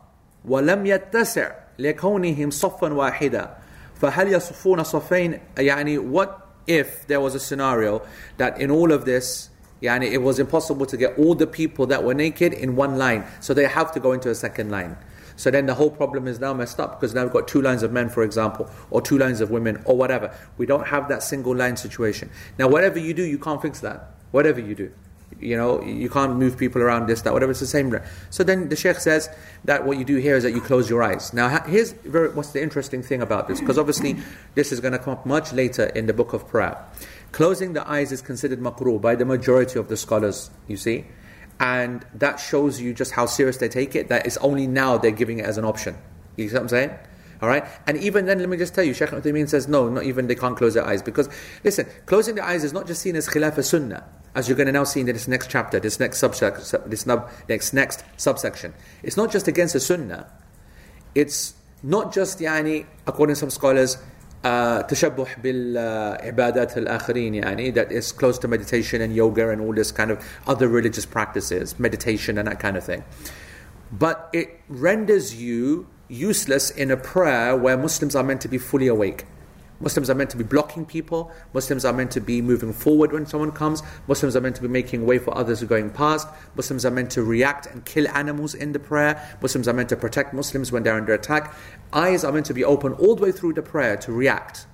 [0.45, 3.57] ولم يتسع لكونهم صفا واحدا
[4.01, 6.29] فهل يصفون صفين يعني what
[6.67, 8.03] if there was a scenario
[8.39, 9.51] that in all of this
[9.83, 13.25] yani it was impossible to get all the people that were naked in one line
[13.41, 14.97] so they have to go into a second line
[15.37, 17.83] so then the whole problem is now messed up because now we've got two lines
[17.83, 21.23] of men for example or two lines of women or whatever we don't have that
[21.23, 24.93] single line situation now whatever you do you can't fix that whatever you do
[25.40, 27.52] you know, you can't move people around this, that, whatever.
[27.52, 27.98] It's the same.
[28.30, 29.30] So then the Sheikh says
[29.66, 31.34] that what you do here is that you close your eyes.
[31.34, 34.18] Now, here's very, what's the interesting thing about this, because obviously
[34.56, 36.78] this is going to come up much later in the book of prayer.
[37.32, 41.06] Closing the eyes is considered makruh by the majority of the scholars, you see.
[41.60, 45.12] And that shows you just how serious they take it, that it's only now they're
[45.12, 45.98] giving it as an option.
[46.36, 46.92] You see what I'm saying?
[47.45, 50.05] All right, and even then, let me just tell you, Shaykh Uthaymeen says no, not
[50.05, 51.29] even they can't close their eyes because
[51.65, 54.73] listen, closing their eyes is not just seen as khilaf sunnah, as you're going to
[54.73, 58.75] now see in this next chapter, this next subsection, this next next subsection.
[59.03, 60.31] It's not just against the sunnah.
[61.15, 63.97] It's not just yani, according to some scholars,
[64.43, 70.11] تشبه بالعبادات الآخرين يعني that is close to meditation and yoga and all this kind
[70.11, 73.05] of other religious practices, meditation and that kind of thing.
[73.93, 78.88] But it renders you useless in a prayer where Muslims are meant to be fully
[78.88, 79.26] awake.
[79.82, 81.32] Muslims are meant to be blocking people.
[81.54, 83.84] Muslims are meant to be moving forward when someone comes.
[84.08, 86.28] Muslims are meant to be making way for others who are going past.
[86.56, 89.38] Muslims are meant to react and kill animals in the prayer.
[89.42, 91.54] Muslims are meant to protect Muslims when they're under attack.
[91.92, 94.66] Eyes are meant to be open all the way through the prayer to react.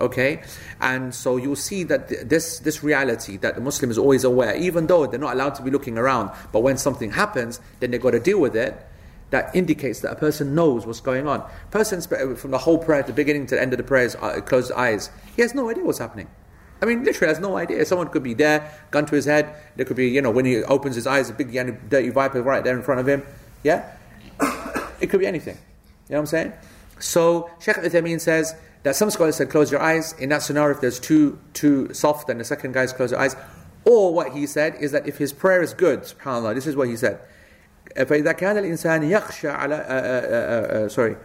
[0.00, 0.42] Okay?
[0.80, 4.86] And so you'll see that this, this reality that the Muslim is always aware, even
[4.86, 8.12] though they're not allowed to be looking around, but when something happens, then they've got
[8.12, 8.86] to deal with it
[9.30, 11.48] that indicates that a person knows what's going on.
[11.70, 12.00] Person
[12.36, 15.10] from the whole prayer, the beginning to the end of the prayers, uh, closed eyes.
[15.34, 16.28] He has no idea what's happening.
[16.82, 17.84] I mean, literally has no idea.
[17.86, 19.54] Someone could be there, gun to his head.
[19.76, 22.62] There could be, you know, when he opens his eyes, a big dirty viper right
[22.62, 23.22] there in front of him.
[23.62, 23.90] Yeah?
[25.00, 25.56] it could be anything.
[26.08, 26.52] You know what I'm saying?
[26.98, 30.12] So, Sheikh Uthaymeen says that some scholars said close your eyes.
[30.18, 33.34] In that scenario, if there's too, too soft, then the second guy's close your eyes.
[33.84, 36.88] Or what he said is that if his prayer is good, subhanAllah, this is what
[36.88, 37.20] he said.
[37.95, 41.15] فإذا كان الإنسان يخشى على sorry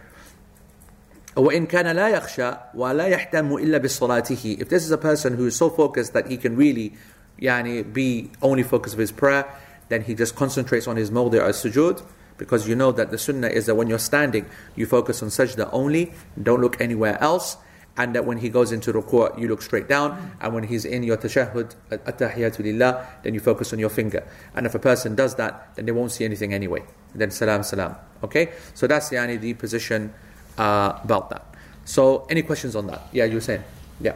[1.36, 5.56] وإن كان لا يخشى ولا يهتم إلا بصلاته if this is a person who is
[5.56, 6.92] so focused that he can really
[7.38, 9.44] يعني be only focused of his prayer
[9.88, 12.02] then he just concentrates on his mawdi' as-sujud
[12.38, 15.68] because you know that the sunnah is that when you're standing you focus on sajda
[15.72, 17.56] only don't look anywhere else
[17.99, 21.03] and that when he goes into ruku' you look straight down and when he's in
[21.03, 24.23] your tashahhud at-tahiyatu lillah then you focus on your finger
[24.55, 26.81] and if a person does that then they won't see anything anyway
[27.13, 30.13] then salam salam okay so that's yani the position
[30.57, 31.43] uh, about that
[31.83, 33.63] so any questions on that yeah you were saying
[33.99, 34.15] yeah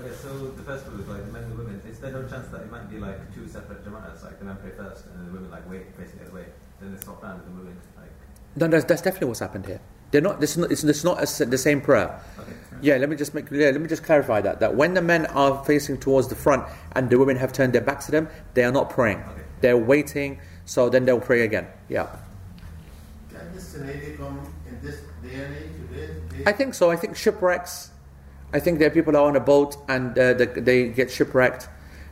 [0.00, 1.82] Okay, so the first one is like the men and the women.
[1.86, 4.56] Is there no chance that it might be like two separate jama'ats, like the men
[4.56, 6.46] pray first and the women like wait facing the other way,
[6.80, 8.08] then they stop down and the women like?
[8.56, 9.78] No, that's, that's definitely what's happened here.
[10.10, 10.42] They're not.
[10.42, 10.72] It's not.
[10.72, 12.20] It's, it's not a, the same prayer.
[12.38, 12.52] Okay.
[12.82, 12.96] Yeah.
[12.96, 13.50] Let me just make.
[13.50, 14.60] Yeah, let me just clarify that.
[14.60, 17.82] That when the men are facing towards the front and the women have turned their
[17.82, 19.18] backs to them, they are not praying.
[19.18, 19.42] Okay.
[19.60, 20.40] They're waiting.
[20.64, 21.66] So then they'll pray again.
[21.88, 22.08] Yeah.
[23.30, 26.44] Can this scenario come in this day and age today?
[26.46, 26.90] I think so.
[26.90, 27.90] I think shipwrecks.
[28.52, 31.68] I think there are people are on a boat and uh, they, they, get shipwrecked.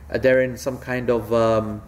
[0.09, 1.33] Uh, they're in some kind of.
[1.33, 1.81] Um,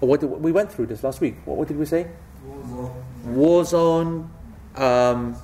[0.00, 1.36] what did, we went through this last week.
[1.44, 2.08] What, what did we say?
[2.44, 3.34] War zone.
[3.34, 4.30] War zone
[4.76, 5.36] um,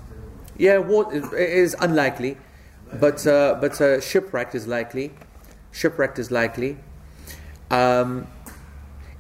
[0.57, 2.37] yeah, war is unlikely,
[2.99, 5.13] but uh, but uh, shipwreck is likely.
[5.73, 6.79] Shipwrecked is likely.
[7.71, 8.27] Um,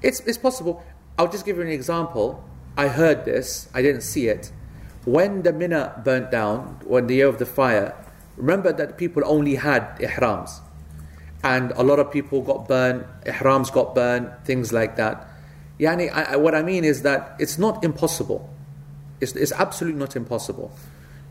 [0.02, 0.82] it's it's possible.
[1.18, 2.42] I'll just give you an example.
[2.76, 3.68] I heard this.
[3.74, 4.52] I didn't see it.
[5.04, 7.94] When the Mina burnt down, when the year of the fire,
[8.36, 10.60] remember that people only had ihrams,
[11.42, 13.04] and a lot of people got burned.
[13.24, 14.30] Ihrams got burned.
[14.44, 15.26] Things like that.
[15.78, 18.50] Yani, I, what I mean is that it's not impossible
[19.20, 20.72] it's, it's absolutely not impossible.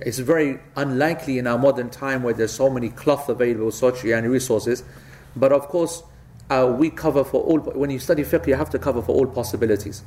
[0.02, 4.30] It's very unlikely in our modern time where there's so many cloth available, such and
[4.30, 4.84] resources.
[5.36, 6.04] But of course,
[6.50, 7.60] uh, we cover for all.
[7.60, 10.04] When you study fiqh, you have to cover for all possibilities.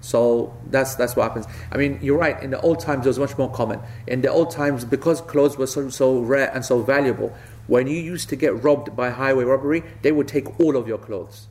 [0.00, 1.46] So that's that's what happens.
[1.70, 2.40] I mean, you're right.
[2.42, 3.80] In the old times, it was much more common.
[4.06, 7.34] In the old times, because clothes were so so rare and so valuable,
[7.66, 10.98] when you used to get robbed by highway robbery, they would take all of your
[10.98, 11.48] clothes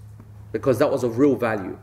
[0.52, 1.78] because that was of real value.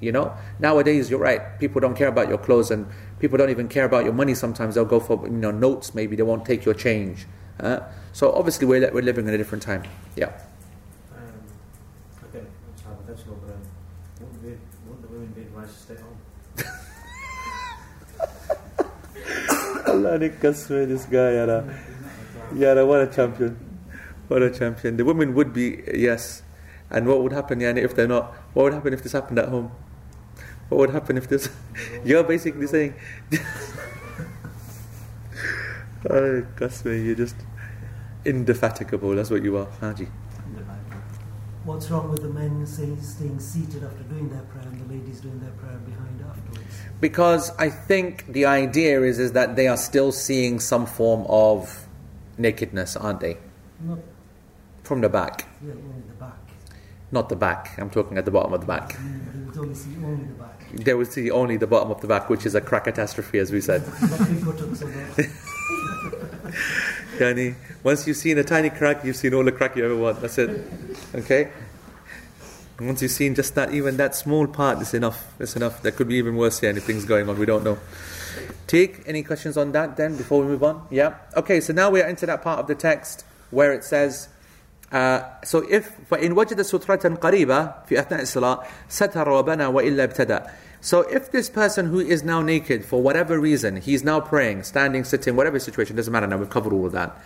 [0.00, 1.58] You know, nowadays you're right.
[1.58, 2.86] People don't care about your clothes, and
[3.18, 4.34] people don't even care about your money.
[4.34, 5.94] Sometimes they'll go for you know notes.
[5.94, 7.26] Maybe they won't take your change.
[7.58, 7.80] Uh,
[8.12, 9.82] so obviously we're we're living in a different time.
[10.14, 10.26] Yeah.
[11.16, 11.22] Um,
[12.28, 13.60] okay, it's hypothetical, but um,
[14.20, 14.54] wouldn't, be,
[14.86, 16.18] wouldn't the women be advised to stay home?
[20.04, 21.78] Allah this guy, yara.
[22.54, 23.58] Yara, what a champion.
[24.28, 24.96] What a champion.
[24.96, 26.42] The women would be, yes.
[26.90, 28.32] And what would happen, yani, if they're not?
[28.54, 29.72] What would happen if this happened at home?
[30.68, 31.48] What would happen if this?
[32.04, 32.94] You're basically saying,
[36.10, 37.36] oh, Kasme, you're just
[38.24, 39.14] indefatigable.
[39.16, 40.08] That's what you are, Haji.
[41.64, 45.20] What's wrong with the men saying, staying seated after doing their prayer and the ladies
[45.20, 46.64] doing their prayer behind afterwards?
[46.98, 51.86] Because I think the idea is, is that they are still seeing some form of
[52.38, 53.36] nakedness, aren't they?
[53.80, 53.98] Not
[54.82, 55.46] From the back.
[55.62, 56.38] Yeah, only the back.
[57.12, 57.78] Not the back.
[57.78, 58.94] I'm talking at the bottom of the back.
[58.94, 60.47] Mm, only see only the back.
[60.72, 63.52] They would see only the bottom of the back, which is a crack catastrophe, as
[63.52, 63.82] we said.
[67.18, 70.20] Yani, once you've seen a tiny crack, you've seen all the crack you ever want.
[70.20, 70.64] That's it.
[71.14, 71.50] Okay?
[72.78, 75.34] Once you've seen just that, even that small part is enough.
[75.40, 75.82] It's enough.
[75.82, 77.78] There could be even worse here, anything's going on, we don't know.
[78.68, 80.86] Take any questions on that then before we move on?
[80.90, 81.16] Yeah?
[81.36, 84.28] Okay, so now we are into that part of the text where it says,
[84.91, 90.47] uh, so if فإن وجد سترة قريبة في أثناء الصلاة ستر وبنى وإلا ابتدأ
[90.81, 95.05] So if this person who is now naked for whatever reason, he's now praying, standing,
[95.05, 97.17] sitting, whatever situation, doesn't matter now, we've covered all of that.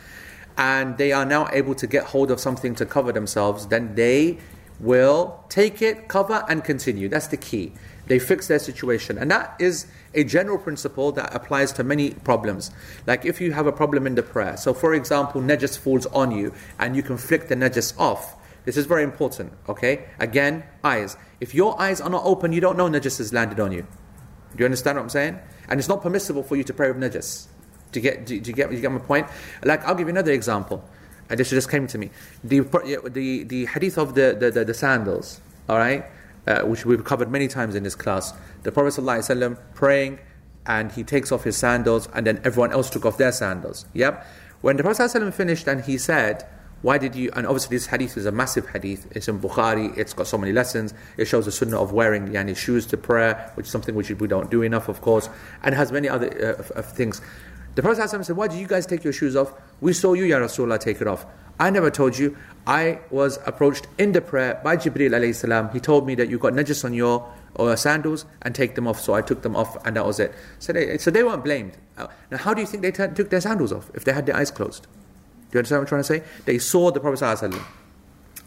[0.60, 4.38] And they are now able to get hold of something to cover themselves, then they
[4.80, 7.10] will take it, cover, and continue.
[7.10, 7.74] That's the key.
[8.06, 9.18] They fix their situation.
[9.18, 12.71] And that is a general principle that applies to many problems.
[13.07, 14.57] Like if you have a problem in the prayer.
[14.57, 18.37] So, for example, najas falls on you and you can flick the najas off.
[18.65, 20.07] This is very important, okay?
[20.21, 21.17] Again, eyes.
[21.41, 23.83] If your eyes are not open, you don't know najas has landed on you.
[23.83, 25.39] Do you understand what I'm saying?
[25.69, 27.47] And it's not permissible for you to pray with najas.
[27.91, 29.27] Do you get, do you get, do you get my point?
[29.65, 30.85] Like, I'll give you another example.
[31.29, 32.11] And this just came to me.
[32.45, 32.61] The,
[33.11, 36.05] the, the hadith of the, the, the, the sandals, all right?
[36.47, 38.33] uh, which we've covered many times in this class
[38.64, 40.20] The Prophet ﷺ praying
[40.66, 43.86] and he takes off his sandals and then everyone else took off their sandals.
[43.94, 44.26] Yep.
[44.62, 46.48] When the Prophet ﷺ finished and he said,
[46.82, 50.14] why did you, and obviously this hadith is a massive hadith, it's in Bukhari, it's
[50.14, 53.66] got so many lessons, it shows the sunnah of wearing yani, shoes to prayer, which
[53.66, 55.30] is something which we don't do enough of course,
[55.64, 57.22] and has many other uh, things.
[57.76, 59.54] The Prophet ﷺ said, why did you guys take your shoes off?
[59.82, 61.26] We saw you, Ya Rasulullah, take it off.
[61.60, 62.38] I never told you.
[62.68, 65.70] I was approached in the prayer by Jibreel alayhi salam.
[65.72, 69.01] He told me that you got najis on your or sandals and take them off.
[69.01, 70.35] So I took them off and that was it.
[70.59, 71.77] So they, so they weren't blamed.
[71.97, 74.27] Uh, now, how do you think they t- took their sandals off if they had
[74.27, 74.85] their eyes closed?
[74.85, 76.43] Do you understand what I'm trying to say?
[76.47, 77.55] They saw the Prophet.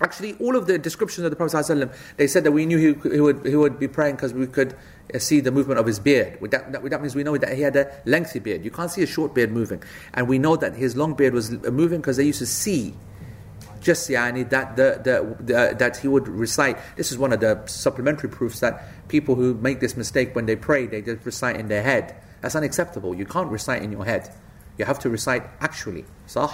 [0.02, 3.22] Actually, all of the descriptions of the Prophet they said that we knew he, he,
[3.22, 4.76] would, he would be praying because we could
[5.14, 6.38] uh, see the movement of his beard.
[6.52, 8.66] That, that, that, means we know that he had a lengthy beard.
[8.66, 9.82] You can't see a short beard moving.
[10.14, 12.94] And we know that his long beard was moving because they used to see
[13.86, 16.78] just yani, that, the, the, the, uh, that he would recite.
[16.98, 20.56] This is one of the supplementary proofs that people who make this mistake when they
[20.56, 22.16] pray, they just recite in their head.
[22.42, 23.14] That's unacceptable.
[23.14, 24.34] You can't recite in your head.
[24.78, 26.04] You have to recite actually.
[26.26, 26.50] Sah?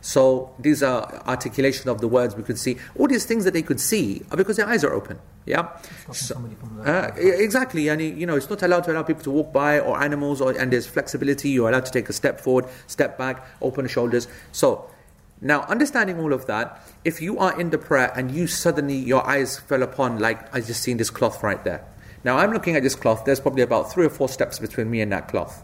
[0.00, 2.76] So these are articulation of the words we could see.
[2.98, 5.18] All these things that they could see are because their eyes are open.
[5.46, 5.76] Yeah,
[6.10, 6.42] so,
[6.86, 7.88] uh, exactly.
[7.88, 10.52] And you know, it's not allowed to allow people to walk by or animals, or,
[10.52, 11.50] and there's flexibility.
[11.50, 14.26] You're allowed to take a step forward, step back, open shoulders.
[14.52, 14.88] So
[15.46, 19.26] now, understanding all of that, if you are in the prayer and you suddenly your
[19.26, 21.84] eyes fell upon, like I just seen this cloth right there.
[22.24, 23.26] Now I'm looking at this cloth.
[23.26, 25.62] There's probably about three or four steps between me and that cloth.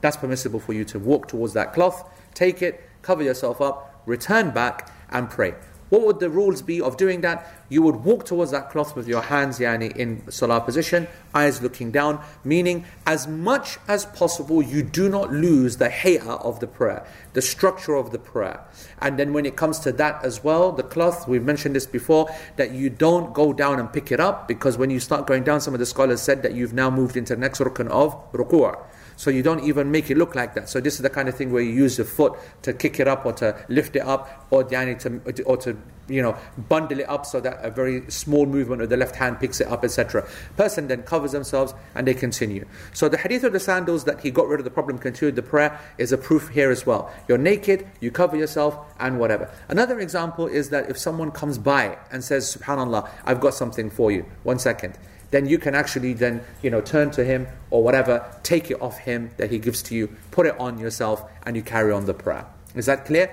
[0.00, 4.52] That's permissible for you to walk towards that cloth, take it, cover yourself up, return
[4.52, 5.54] back, and pray.
[5.88, 7.46] What would the rules be of doing that?
[7.68, 11.90] You would walk towards that cloth with your hands yani, in salah position, eyes looking
[11.92, 17.06] down, meaning as much as possible you do not lose the hay'ah of the prayer,
[17.34, 18.60] the structure of the prayer.
[19.00, 22.28] And then when it comes to that as well, the cloth, we've mentioned this before,
[22.56, 25.60] that you don't go down and pick it up because when you start going down,
[25.60, 28.76] some of the scholars said that you've now moved into the next rukun of ruku'.
[29.16, 30.68] So you don't even make it look like that.
[30.68, 33.08] So this is the kind of thing where you use the foot to kick it
[33.08, 35.76] up or to lift it up or to, or to
[36.08, 36.36] you know
[36.68, 39.68] bundle it up so that a very small movement of the left hand picks it
[39.68, 40.28] up, etc.
[40.56, 42.66] Person then covers themselves and they continue.
[42.92, 45.42] So the hadith of the sandals that he got rid of the problem, continued the
[45.42, 47.10] prayer, is a proof here as well.
[47.26, 49.50] You're naked, you cover yourself, and whatever.
[49.68, 54.12] Another example is that if someone comes by and says, Subhanallah, I've got something for
[54.12, 54.26] you.
[54.42, 54.98] One second
[55.30, 58.98] then you can actually then you know turn to him or whatever, take it off
[58.98, 62.14] him that he gives to you, put it on yourself, and you carry on the
[62.14, 62.46] prayer.
[62.74, 63.30] Is that clear?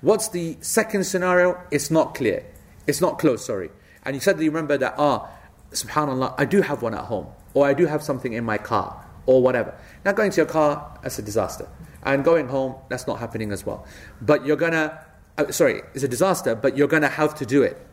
[0.00, 1.60] What's the second scenario?
[1.70, 2.44] It's not clear.
[2.86, 3.70] It's not close, sorry.
[4.04, 5.28] And you suddenly remember that, ah,
[5.72, 9.04] subhanAllah, I do have one at home, or I do have something in my car,
[9.26, 9.74] or whatever.
[10.04, 11.68] Now going to your car, that's a disaster.
[12.04, 13.84] And going home, that's not happening as well.
[14.20, 15.00] But you're gonna,
[15.38, 17.84] uh, sorry, it's a disaster, but you're gonna have to do it.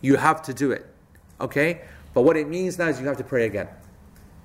[0.00, 0.86] You have to do it.
[1.40, 1.80] Okay?
[2.14, 3.68] But what it means now is you have to pray again.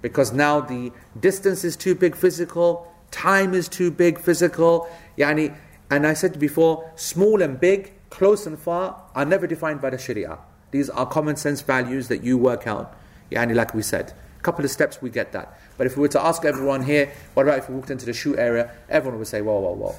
[0.01, 4.89] Because now the distance is too big physical, time is too big physical.
[5.17, 5.55] Yani,
[5.89, 9.97] and I said before, small and big, close and far are never defined by the
[9.97, 10.37] Sharia.
[10.71, 12.95] These are common sense values that you work out.
[13.31, 14.13] Yani, like we said.
[14.39, 15.57] A couple of steps, we get that.
[15.77, 18.13] But if we were to ask everyone here, what about if we walked into the
[18.13, 19.95] shoe area, everyone would say, whoa, whoa, whoa.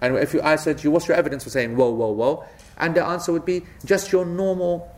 [0.00, 2.44] And if you, I said you, what's your evidence for saying whoa, whoa, whoa?
[2.78, 4.94] And the answer would be just your normal,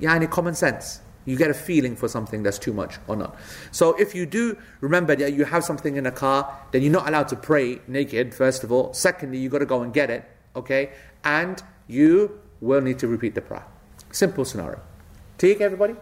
[0.00, 1.00] yani, common sense.
[1.26, 3.36] You get a feeling for something that's too much or not.
[3.72, 7.08] So if you do remember that you have something in a car, then you're not
[7.08, 8.94] allowed to pray naked, first of all.
[8.94, 10.90] Secondly, you've got to go and get it, okay?
[11.24, 13.66] And you will need to repeat the prayer.
[14.12, 14.80] Simple scenario.
[15.36, 15.96] Take everybody?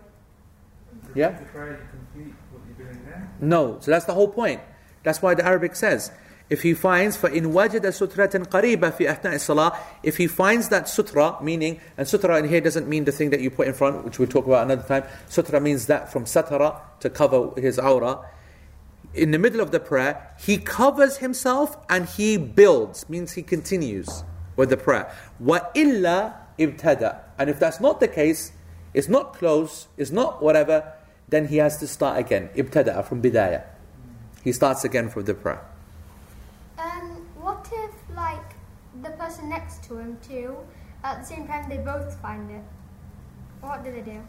[1.15, 1.31] Yeah?
[1.31, 3.33] To try to complete what you're doing there?
[3.41, 3.79] No.
[3.81, 4.61] So that's the whole point.
[5.03, 6.13] That's why the Arabic says,
[6.51, 9.79] if he finds فَإِنْ وَجَدَ سُتْرَةً قَرِيبًا فِي أَثْنَاءِ salah.
[10.03, 13.41] If he finds that sutra, meaning, and sutra in here doesn't mean the thing that
[13.41, 15.05] you put in front, which we'll talk about another time.
[15.29, 18.27] Sutra means that from satara, to cover his awrah.
[19.15, 24.25] In the middle of the prayer, he covers himself and he builds, means he continues
[24.57, 25.11] with the prayer.
[25.41, 27.21] Wa illa ibtada.
[27.39, 28.53] And if that's not the case,
[28.93, 30.93] it's not close, it's not whatever,
[31.29, 32.51] then he has to start again.
[32.55, 33.65] Ibtada from bidayah.
[34.43, 35.65] He starts again from the prayer.
[39.05, 40.57] The person next to him, too,
[41.03, 42.63] at the same time they both find it?
[43.61, 44.21] What do they do?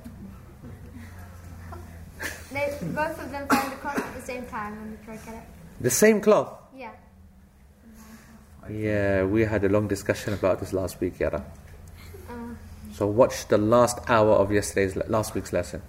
[2.52, 5.26] they both of them find the cloth at the same time and they try to
[5.26, 5.44] get it.
[5.82, 6.92] the same cloth Yeah.
[8.70, 11.44] Yeah, we had a long discussion about this last week, Yara.
[12.30, 12.34] Uh,
[12.94, 15.82] So watch the last hour of yesterday's last week's lesson,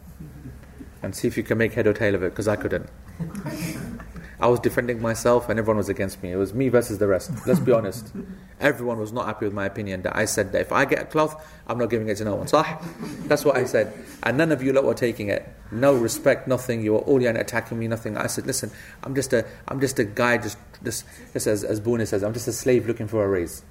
[1.02, 2.88] and see if you can make head or tail of it, because I couldn't.
[4.38, 6.32] I was defending myself, and everyone was against me.
[6.32, 7.30] It was me versus the rest.
[7.46, 8.12] Let's be honest.
[8.60, 10.02] Everyone was not happy with my opinion.
[10.02, 12.34] That I said that if I get a cloth, I'm not giving it to no
[12.34, 12.46] one.
[12.46, 12.78] Sah?
[13.24, 15.48] That's what I said, and none of you lot were taking it.
[15.72, 16.82] No respect, nothing.
[16.82, 18.16] You were all yani, attacking me, nothing.
[18.16, 18.70] I said, listen,
[19.02, 22.34] I'm just a, I'm just a guy, just, just, just as as Boone says, I'm
[22.34, 23.62] just a slave looking for a raise.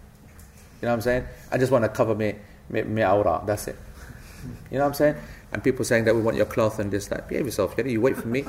[0.82, 1.26] You know what I'm saying?
[1.52, 2.36] I just want to cover me,
[2.70, 3.46] me, me awrah.
[3.46, 3.78] That's it.
[4.72, 5.16] You know what I'm saying?
[5.52, 7.30] And people saying that we want your cloth and this, that.
[7.30, 7.76] Behave yourself.
[7.78, 8.44] You, know, you wait for me,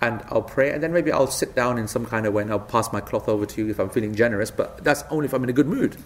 [0.00, 2.50] and I'll pray, and then maybe I'll sit down in some kind of way and
[2.50, 4.50] I'll pass my cloth over to you if I'm feeling generous.
[4.50, 5.96] But that's only if I'm in a good mood.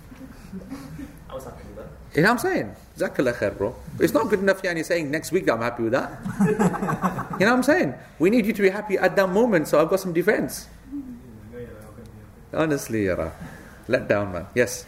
[1.30, 1.86] I was happy with that.
[2.16, 2.76] You know what I'm saying?
[2.99, 3.74] Jazakallah khair, bro.
[4.01, 6.18] It's not good enough yani saying next week that I'm happy with that.
[7.38, 7.95] you know what I'm saying?
[8.18, 10.68] We need you to be happy at that moment, so I've got some defense.
[10.92, 12.07] Yeah, yeah, I'll get
[12.53, 12.59] you.
[12.59, 13.32] Honestly, Yara.
[13.86, 14.47] Let down, man.
[14.55, 14.86] Yes.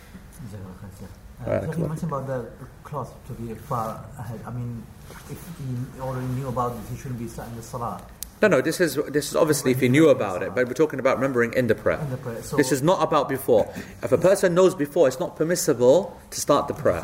[1.45, 1.83] Uh, Right, so cool.
[1.83, 2.49] you mentioned about the
[2.83, 4.41] cloth to be far ahead.
[4.47, 4.83] I mean,
[5.31, 8.01] if he already knew about it, he shouldn't be starting the salah
[8.43, 10.99] No, no, this is this is obviously if you knew about it, but we're talking
[11.01, 11.99] about remembering in the prayer.
[11.99, 12.43] in the prayer.
[12.43, 13.73] So This is not about before.
[14.03, 17.03] If a person knows before, it's not permissible to start the prayer.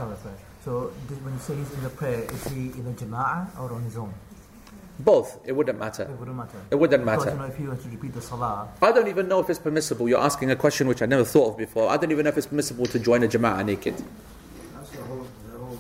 [0.65, 0.93] So
[1.25, 3.97] when you say he's in the prayer, is he in a jama'ah or on his
[3.97, 4.13] own?
[4.99, 6.03] Both, it wouldn't matter.
[6.05, 6.59] It wouldn't matter.
[6.71, 7.37] It wouldn't Because, matter.
[7.37, 9.59] you know, if he were to repeat the salah, I don't even know if it's
[9.59, 10.09] permissible.
[10.09, 11.89] You're asking a question which I never thought of before.
[11.91, 13.95] I don't even know if it's permissible to join a jama'ah naked.
[14.75, 15.79] That's the whole, the whole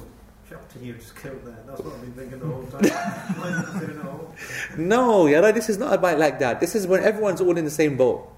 [0.48, 1.58] chapter you just killed there.
[1.66, 2.82] That's what I've been thinking the whole time.
[3.38, 4.00] Why is it saying
[4.76, 5.26] no?
[5.26, 6.60] Yara, this is not a bite like that.
[6.60, 8.28] This is when everyone's all in the same boat.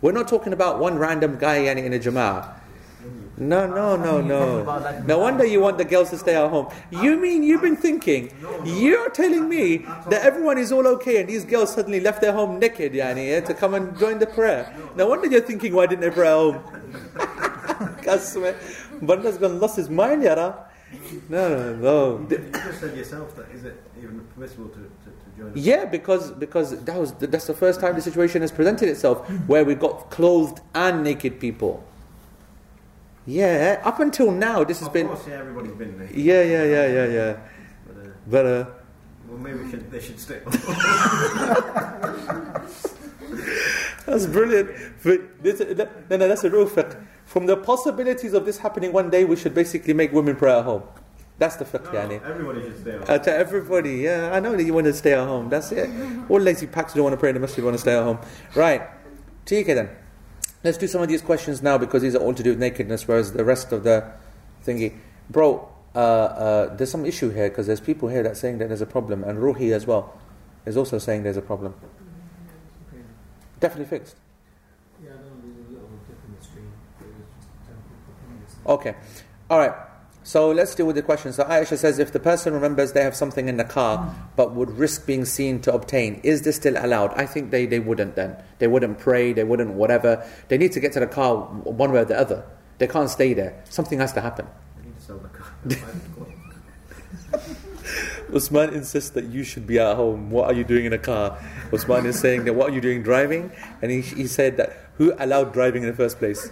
[0.00, 2.56] We're not talking about one random guy yani, in a jama'ah.
[3.36, 5.02] No, no, no, no.
[5.06, 6.68] No wonder you want the girls to stay at home.
[6.90, 8.30] You mean you've been thinking,
[8.66, 9.78] you're telling me
[10.10, 13.40] that everyone is all okay and these girls suddenly left their home naked, yani, yeah,
[13.40, 14.70] to come and join the prayer.
[14.94, 16.62] No wonder you're thinking, why didn't they pray at home?
[19.00, 20.66] Banda's gone lost his mind, Yara.
[21.28, 22.26] No, no, no.
[22.28, 25.06] You just said yourself that is it even permissible to, to, to join?
[25.06, 25.19] the-
[25.54, 29.64] Yeah, because because that was that's the first time the situation has presented itself where
[29.64, 31.84] we got clothed and naked people.
[33.26, 35.06] Yeah, up until now this has Of been.
[35.08, 36.08] course, yeah, everybody's been there.
[36.12, 37.36] Yeah, yeah, yeah, yeah, yeah.
[37.86, 38.64] But, uh, But uh,
[39.28, 40.40] well, maybe we should, they should stay.
[44.06, 44.70] that's brilliant.
[45.04, 46.96] But this, no, no, that's a real fact.
[47.26, 50.64] From the possibilities of this happening one day, we should basically make women pray at
[50.64, 50.82] home.
[51.40, 52.22] That's the fiqh, no, yani.
[52.22, 52.96] everybody should stay.
[52.96, 55.48] Uh, to everybody, yeah, I know that you want to stay at home.
[55.48, 55.88] That's it.
[56.28, 58.18] All lazy packs don't want to pray in the masjid, want to stay at home.
[58.54, 58.82] Right.
[59.46, 59.88] TK then.
[60.62, 63.08] Let's do some of these questions now because these are all to do with nakedness,
[63.08, 64.12] whereas the rest of the
[64.66, 64.98] thingy.
[65.30, 68.82] Bro, uh, uh, there's some issue here because there's people here that saying that there's
[68.82, 70.20] a problem, and Ruhi as well
[70.66, 71.72] is also saying there's a problem.
[73.60, 74.16] Definitely fixed.
[75.02, 76.70] Yeah, no, there's a little dip in the stream.
[77.00, 78.78] It was just temporary.
[78.78, 78.94] Okay.
[79.48, 79.89] All right.
[80.22, 81.32] So let's deal with the question.
[81.32, 84.14] So Aisha says if the person remembers they have something in the car mm.
[84.36, 87.12] but would risk being seen to obtain, is this still allowed?
[87.14, 88.36] I think they, they wouldn't then.
[88.58, 90.26] They wouldn't pray, they wouldn't whatever.
[90.48, 92.44] They need to get to the car one way or the other.
[92.78, 93.62] They can't stay there.
[93.68, 94.46] Something has to happen.
[94.78, 95.54] I need to sell the car.
[98.34, 100.30] Usman insists that you should be at home.
[100.30, 101.38] What are you doing in a car?
[101.72, 103.52] Usman is saying that what are you doing driving?
[103.82, 106.50] And he, he said that who allowed driving in the first place?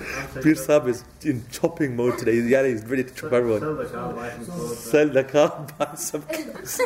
[0.42, 2.40] Pir Sahib is in chopping mode today.
[2.40, 3.60] Yeah, he's ready to chop everyone.
[3.60, 4.78] Sell the car, buy some clothes.
[4.78, 6.80] Sell the car, buy some clothes.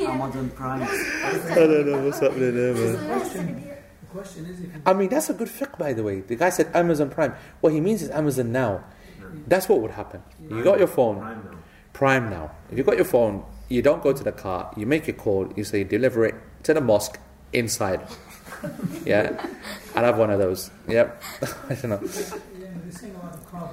[0.00, 0.82] Amazon Prime.
[0.82, 3.76] I don't know what's happening there, man.
[4.00, 6.20] The question is I mean, that's a good fiqh, by the way.
[6.20, 7.34] The guy said Amazon Prime.
[7.60, 8.84] What he means is Amazon Now.
[9.46, 10.22] That's what would happen.
[10.48, 11.58] You got your phone, Prime now.
[11.92, 12.50] Prime Now.
[12.70, 15.52] If you got your phone, you don't go to the car, you make a call,
[15.56, 17.18] you say deliver it to the mosque
[17.52, 18.02] inside.
[19.04, 19.46] Yeah,
[19.94, 20.70] I'll have one of those.
[20.88, 21.22] Yep.
[21.70, 22.00] I don't know.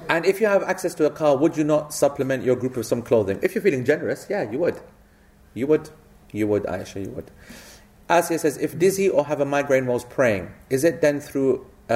[0.08, 2.86] And if you have access to a car, would you not supplement your group with
[2.86, 3.38] some clothing?
[3.42, 4.80] If you're feeling generous, yeah, you would.
[5.54, 5.90] You would.
[6.32, 7.30] You would, Aisha, you would.
[8.08, 11.92] Asiya says, if dizzy or have a migraine whilst praying, is it then through uh,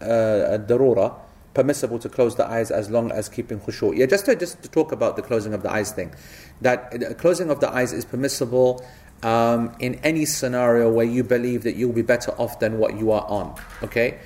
[0.00, 1.14] uh, darura
[1.54, 3.96] permissible to close the eyes as long as keeping khushu'?
[3.96, 6.14] Yeah, just to, just to talk about the closing of the eyes thing.
[6.62, 8.84] That uh, closing of the eyes is permissible
[9.22, 13.12] um, in any scenario where you believe that you'll be better off than what you
[13.12, 13.54] are on.
[13.82, 14.18] Okay?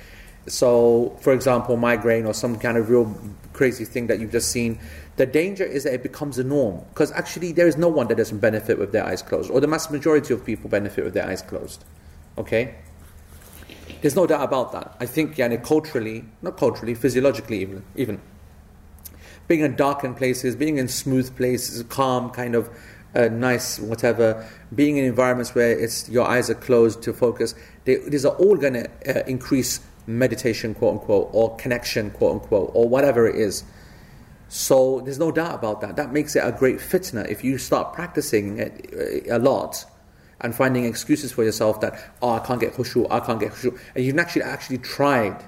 [0.47, 3.15] So, for example, migraine or some kind of real
[3.53, 4.79] crazy thing that you've just seen,
[5.17, 6.83] the danger is that it becomes a norm.
[6.89, 9.67] Because actually, there is no one that doesn't benefit with their eyes closed, or the
[9.67, 11.83] mass majority of people benefit with their eyes closed.
[12.37, 12.75] Okay?
[14.01, 14.95] There's no doubt about that.
[14.99, 18.21] I think, yani, culturally, not culturally, physiologically, even, even
[19.47, 22.69] being in darkened places, being in smooth places, calm, kind of
[23.15, 27.55] uh, nice, whatever, being in environments where it's your eyes are closed to focus,
[27.85, 32.71] they, these are all going to uh, increase meditation, quote unquote, or connection, quote unquote,
[32.73, 33.63] or whatever it is.
[34.49, 35.95] So there's no doubt about that.
[35.97, 39.85] That makes it a great fitna if you start practicing it uh, a lot
[40.39, 43.77] and finding excuses for yourself that oh I can't get khushu, I can't get khushu,
[43.95, 45.43] and you've actually actually tried.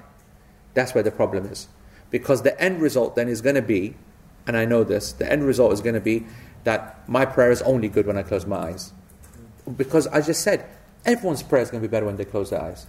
[0.74, 1.68] That's where the problem is,
[2.10, 3.94] because the end result then is going to be,
[4.46, 6.26] and I know this, the end result is going to be
[6.64, 8.92] that my prayer is only good when I close my eyes,
[9.76, 10.66] because I just said
[11.04, 12.86] everyone's prayer is going to be better when they close their eyes.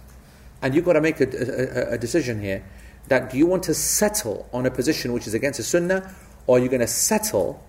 [0.60, 2.64] And you've got to make a, a, a, decision here
[3.08, 6.14] that do you want to settle on a position which is against the sunnah,
[6.46, 7.62] or are you going to settle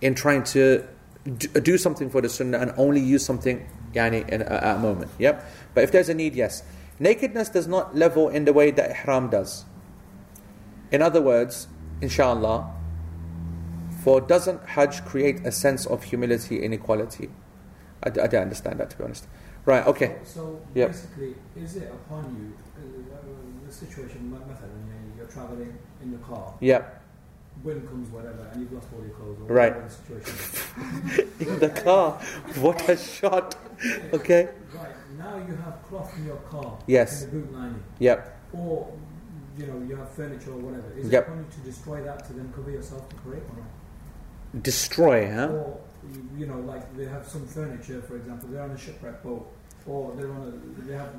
[0.00, 0.84] in trying to
[1.26, 4.78] uh, do something for the sunnah and only use something yani, in a, at a
[4.78, 5.10] moment?
[5.18, 5.44] Yep.
[5.74, 6.62] But if there's a need, yes.
[7.00, 9.64] Nakedness does not level in the way that ihram does.
[10.90, 11.68] In other words,
[12.00, 12.74] inshallah,
[14.02, 17.30] for doesn't Hajj create a sense of humility and equality?
[18.02, 19.26] I, I don't understand that to be honest.
[19.64, 20.16] Right, okay.
[20.24, 20.88] So, so Yep.
[20.90, 24.70] basically, is it upon you, uh, the situation, me- method,
[25.16, 26.82] you're traveling in the car, Yeah,
[27.64, 29.74] wind comes, whatever, and you've lost all your clothes, or Right.
[29.74, 32.12] the situation in the car.
[32.60, 33.56] What a shot.
[34.12, 34.48] Okay.
[34.74, 37.22] Right, now you have cloth in your car, Yes.
[37.24, 38.36] in the boot lining, Yep.
[38.54, 38.92] or
[39.56, 40.88] you know, you have furniture or whatever.
[40.96, 41.24] Is Yep.
[41.24, 43.66] it upon you to destroy that to then cover yourself to create or not?
[44.62, 45.48] Destroy, huh?
[45.48, 45.80] Or,
[46.36, 49.46] you, know, like they have some furniture, for example, they're on a shipwreck boat,
[49.86, 51.10] or they're on a, they have,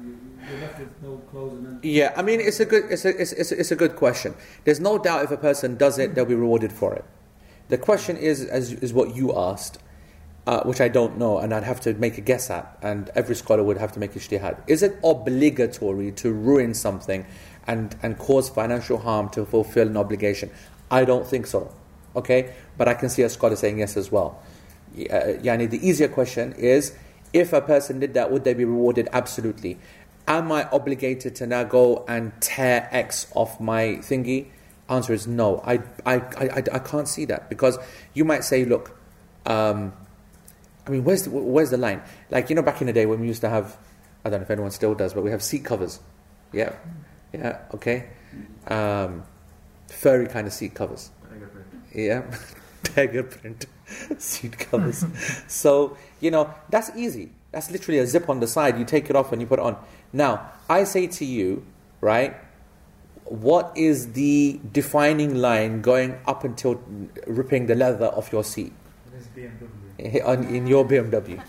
[0.49, 1.79] they're left with no clothes and then.
[1.83, 4.33] Yeah, I mean, it's a good, it's a, it's, it's, a- it's a good question.
[4.63, 7.05] There's no doubt if a person does it, they'll be rewarded for it.
[7.67, 9.77] The question is, as, is what you asked,
[10.47, 13.35] uh, which I don't know, and I'd have to make a guess at, and every
[13.35, 14.57] scholar would have to make a ijtihad.
[14.65, 17.27] Is it obligatory to ruin something
[17.67, 20.49] and, and cause financial harm to fulfill an obligation?
[20.89, 21.71] I don't think so.
[22.15, 22.55] Okay?
[22.79, 24.41] But I can see a scholar saying yes as well.
[24.95, 26.95] Uh, yani, the easier question is
[27.33, 29.09] if a person did that, would they be rewarded?
[29.11, 29.77] Absolutely.
[30.29, 34.47] Am I obligated to now go and tear X off my thingy?
[34.87, 35.61] Answer is no.
[35.65, 37.77] I, I, I, I, I can't see that because
[38.13, 38.97] you might say, look,
[39.45, 39.91] um,
[40.87, 42.01] I mean, where's the, where's the line?
[42.29, 43.77] Like, you know, back in the day when we used to have,
[44.23, 45.99] I don't know if anyone still does, but we have seat covers.
[46.53, 46.71] Yeah.
[47.33, 48.07] Yeah, okay.
[48.67, 49.23] Um,
[49.89, 51.11] furry kind of seat covers.
[51.93, 52.23] Yeah,
[52.83, 53.65] tiger print
[54.17, 55.05] seat covers.
[55.47, 57.31] so, you know, that's easy.
[57.51, 58.77] That's literally a zip on the side.
[58.77, 59.77] You take it off and you put it on.
[60.13, 61.65] Now, I say to you,
[62.01, 62.35] right,
[63.25, 66.81] what is the defining line going up until
[67.27, 68.73] ripping the leather off your seat
[70.25, 71.41] on, in your BMW?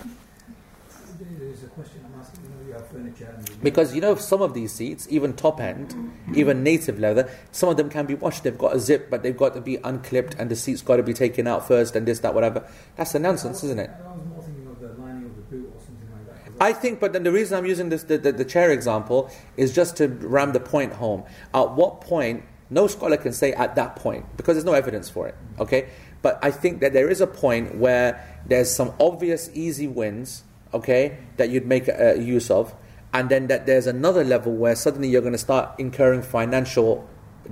[1.18, 2.44] There's a question I'm asking.
[2.44, 5.61] You know, you have furniture and Because you know, some of these seats, even top
[5.61, 5.94] end,
[6.34, 8.44] even native leather, some of them can be washed.
[8.44, 11.02] They've got a zip, but they've got to be unclipped, and the seat's got to
[11.02, 12.66] be taken out first, and this, that, whatever.
[12.96, 13.90] That's a nonsense, isn't it?
[13.90, 16.44] I was more thinking of the lining of the boot or something like that.
[16.46, 19.30] 'cause I think, but then the reason I'm using this, the, the, the chair example
[19.56, 21.24] is just to ram the point home.
[21.52, 25.28] At what point, no scholar can say at that point, because there's no evidence for
[25.28, 25.88] it, okay?
[26.22, 31.18] But I think that there is a point where there's some obvious easy wins, okay,
[31.36, 32.74] that you'd make uh, use of,
[33.12, 37.08] and then that there's another level where suddenly you're going to start incurring financial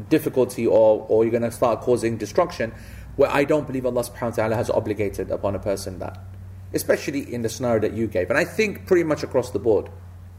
[0.09, 2.73] difficulty or, or you're going to start causing destruction,
[3.17, 6.19] where I don't believe Allah subhanahu wa ta'ala has obligated upon a person that
[6.73, 8.31] especially in the scenario that you gave.
[8.31, 9.89] And I think pretty much across the board.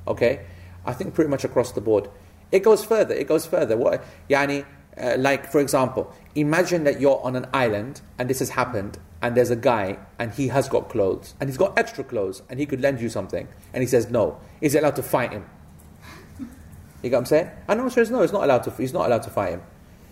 [0.07, 0.45] Okay?
[0.85, 2.09] I think pretty much across the board.
[2.51, 3.13] It goes further.
[3.13, 3.77] It goes further.
[3.77, 4.65] What, yani,
[4.99, 9.35] uh, like, for example, imagine that you're on an island and this has happened, and
[9.35, 12.65] there's a guy and he has got clothes and he's got extra clothes and he
[12.65, 14.39] could lend you something, and he says no.
[14.61, 15.45] Is it allowed to fight him?
[17.01, 17.49] You get what I'm saying?
[17.67, 18.21] And the answer is no.
[18.21, 18.71] It's not allowed to.
[18.71, 19.61] He's not allowed to fight him,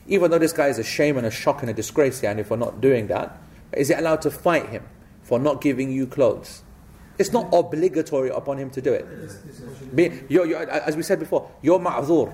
[0.08, 2.50] even though this guy is a shame and a shock and a disgrace, and if
[2.50, 3.38] we're not doing that.
[3.74, 4.84] Is it allowed to fight him
[5.24, 6.64] for not giving you clothes?
[7.20, 9.06] It's not obligatory upon him to do it.
[9.10, 12.34] this, this question is- Be- you're, you're, as we said before, you're ma'zur.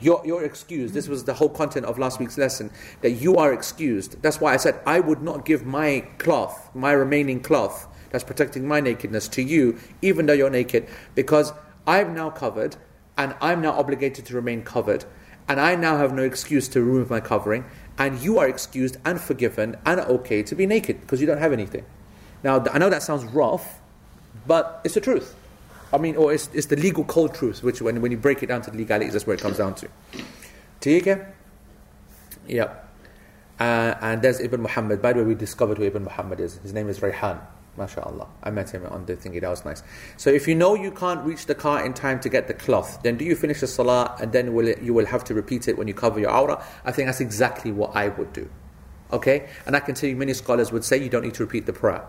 [0.00, 0.94] You're, you're excused.
[0.94, 2.70] This was the whole content of last week's lesson
[3.02, 4.20] that you are excused.
[4.22, 8.66] That's why I said I would not give my cloth, my remaining cloth, that's protecting
[8.66, 11.52] my nakedness to you, even though you're naked, because
[11.86, 12.76] I'm now covered
[13.16, 15.04] and I'm now obligated to remain covered,
[15.48, 17.64] and I now have no excuse to remove my covering,
[17.98, 21.52] and you are excused and forgiven and okay to be naked because you don't have
[21.52, 21.84] anything.
[22.42, 23.80] Now, I know that sounds rough,
[24.46, 25.36] but it's the truth.
[25.92, 28.46] I mean, or it's, it's the legal cold truth, which when, when you break it
[28.46, 29.88] down to the legalities, that's where it comes down to.
[30.80, 31.06] Take
[32.46, 32.74] Yeah.
[33.58, 35.02] Uh, and there's Ibn Muhammad.
[35.02, 36.56] By the way, we discovered who Ibn Muhammad is.
[36.58, 37.40] His name is Rayhan.
[37.78, 38.26] MashaAllah.
[38.42, 39.40] I met him on the thingy.
[39.40, 39.82] That was nice.
[40.16, 43.02] So if you know you can't reach the car in time to get the cloth,
[43.02, 45.68] then do you finish the salah and then will it, you will have to repeat
[45.68, 46.62] it when you cover your awrah?
[46.84, 48.48] I think that's exactly what I would do.
[49.12, 49.48] Okay?
[49.66, 51.72] And I can tell you many scholars would say you don't need to repeat the
[51.72, 52.04] prayer.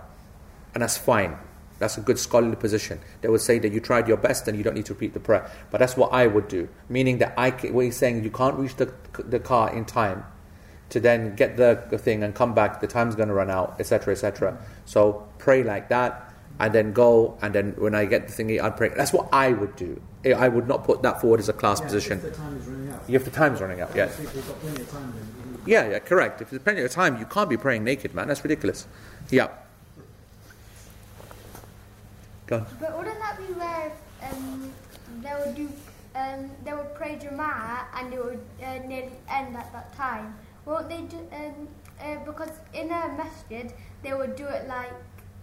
[0.73, 1.37] And that's fine.
[1.81, 2.99] That's a good scholarly position.
[3.19, 5.19] They would say that you tried your best and you don't need to repeat the
[5.19, 5.51] prayer.
[5.69, 6.69] But that's what I would do.
[6.87, 10.23] Meaning that I, what he's saying, you can't reach the, the car in time
[10.91, 13.75] to then get the, the thing and come back, the time's going to run out,
[13.79, 14.57] etc., etc.
[14.85, 18.77] So pray like that, and then go, and then when I get the thingy, I'd
[18.77, 18.89] pray.
[18.89, 19.99] That's what I would do.
[20.25, 22.17] I would not put that forward as a class Yeah, position.
[22.17, 23.03] If the time is running out.
[23.07, 24.15] If the time's running out, I yes.
[24.15, 25.13] think we've got plenty of time.
[25.65, 26.41] Yeah, yeah, correct.
[26.41, 28.27] If there's plenty of time, you can't be praying naked, man.
[28.27, 28.85] That's ridiculous.
[29.29, 29.47] Yeah.
[32.51, 32.65] Go.
[32.81, 33.93] But wouldn't that be where
[34.29, 34.73] um,
[35.23, 35.69] they would do,
[36.15, 40.35] um, they would pray Jama'ah and it would uh, nearly end at that time?
[40.65, 41.69] Won't they do, um,
[42.01, 43.71] uh, because in a masjid,
[44.03, 44.91] they would do it like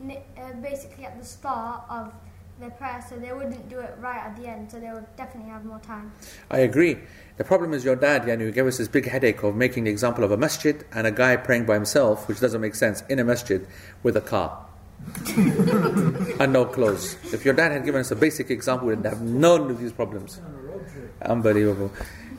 [0.07, 2.13] uh, basically at the start of
[2.61, 5.51] the prayer, so they wouldn't do it right at the end, so they would definitely
[5.51, 6.13] have more time.
[6.51, 6.99] I agree.
[7.39, 10.25] The problem is your dad, yani, gave us this big headache of making the example
[10.25, 13.25] of a masjid and a guy praying by himself, which doesn't make sense, in a
[13.25, 13.67] masjid
[14.03, 14.68] with a car.
[15.37, 17.17] and no clothes.
[17.33, 19.93] If your dad had given us a basic example, we would have none of these
[19.93, 20.39] problems.
[20.39, 21.15] On a road trip.
[21.23, 21.93] Unbelievable.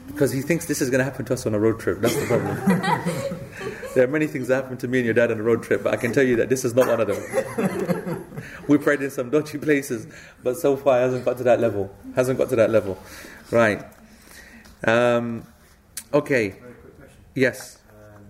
[0.08, 2.00] Because he thinks this is going to happen to us on a road trip.
[2.00, 2.58] That's the problem.
[3.96, 5.84] there are many things that happened to me and your dad on a road trip,
[5.84, 8.42] but I can tell you that this is not one of them.
[8.68, 10.08] we prayed in some dodgy places,
[10.44, 11.96] but so far it hasn't got to that level.
[12.16, 12.98] Hasn't got to that level.
[13.52, 13.86] Right.
[14.84, 15.46] Um,
[16.14, 16.50] okay.
[16.50, 17.18] Very quick question.
[17.36, 17.80] Yes.
[17.90, 18.24] Um,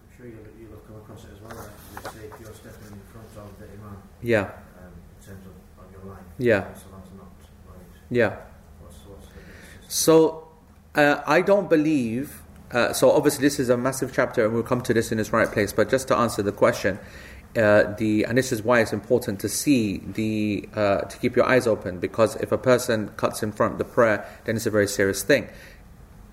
[0.00, 1.56] I'm sure you'll, you'll have come across it as well.
[1.56, 4.40] Like, let's say if you're stepping in front of the imam Yeah.
[4.40, 4.48] um,
[5.20, 6.72] in terms of, of your line, Yeah.
[6.74, 7.30] so that's not
[7.66, 7.76] right.
[8.10, 8.36] Yeah.
[8.80, 9.26] What's, what's?
[9.88, 10.48] So,
[10.94, 12.42] uh, I don't believe.
[12.70, 15.32] Uh, so, obviously, this is a massive chapter, and we'll come to this in its
[15.32, 15.72] right place.
[15.72, 16.98] But just to answer the question,
[17.56, 21.46] uh, the and this is why it's important to see the uh, to keep your
[21.46, 24.70] eyes open because if a person cuts in front of the prayer, then it's a
[24.70, 25.48] very serious thing.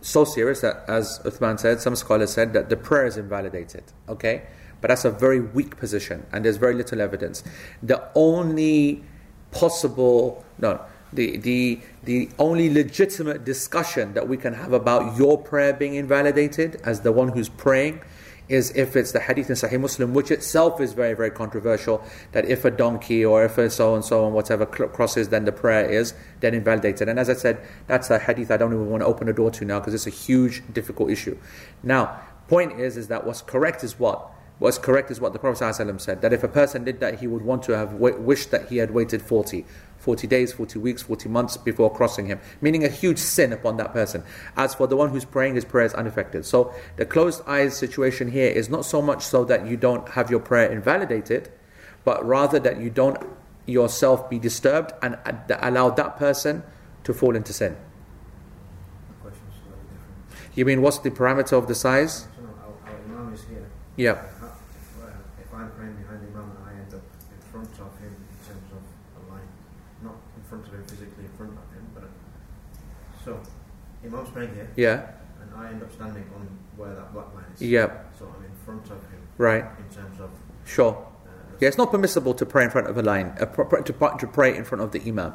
[0.01, 3.83] So serious that, as Uthman said, some scholars said that the prayer is invalidated.
[4.09, 4.43] Okay,
[4.81, 7.43] but that's a very weak position, and there's very little evidence.
[7.81, 9.03] The only
[9.51, 10.81] possible no
[11.13, 16.81] the the the only legitimate discussion that we can have about your prayer being invalidated
[16.83, 18.01] as the one who's praying
[18.47, 22.45] is if it's the hadith in Sahih Muslim, which itself is very, very controversial, that
[22.45, 25.89] if a donkey or if a so and so and whatever crosses, then the prayer
[25.89, 27.09] is then invalidated.
[27.09, 29.49] And as I said, that's a hadith I don't even want to open the door
[29.51, 31.37] to now because it's a huge, difficult issue.
[31.81, 34.31] Now, point is, is that what's correct is what?
[34.57, 37.27] What's correct is what the Prophet ﷺ said, that if a person did that, he
[37.27, 39.65] would want to have wa- wished that he had waited 40.
[39.97, 43.91] 40 days, 40 weeks, 40 months before crossing him, meaning a huge sin upon that
[43.91, 44.23] person.
[44.55, 46.45] As for the one who's praying, his prayer is unaffected.
[46.45, 50.29] So the closed eyes situation here is not so much so that you don't have
[50.31, 51.51] your prayer invalidated,
[52.05, 53.17] but rather that you don't
[53.65, 55.17] yourself be disturbed and
[55.49, 56.61] allow that person
[57.03, 57.75] to fall into sin.
[59.09, 60.57] The question's slightly different.
[60.57, 62.27] You mean what's the parameter of the size?
[62.37, 63.65] So, no, our, our imam is here.
[63.97, 64.15] Yeah.
[64.15, 65.07] How- If, uh,
[65.41, 67.01] if I'm praying behind the imam and I end up
[67.33, 68.83] in front of him in terms of
[69.17, 69.47] a line,
[70.03, 72.09] not in front of him physically in front of him, but
[73.23, 73.39] so
[74.23, 75.01] praying here, Yeah.
[75.41, 76.47] and I end up standing on
[76.77, 77.61] where that black line is.
[77.61, 77.87] Yeah.
[78.17, 79.63] So I'm in front of him Right.
[79.77, 80.29] in terms of.
[80.65, 80.93] Sure.
[80.93, 84.27] Uh, Yeah, it's not permissible to pray in front of a line, uh, to, to
[84.27, 85.33] pray in front of the imam.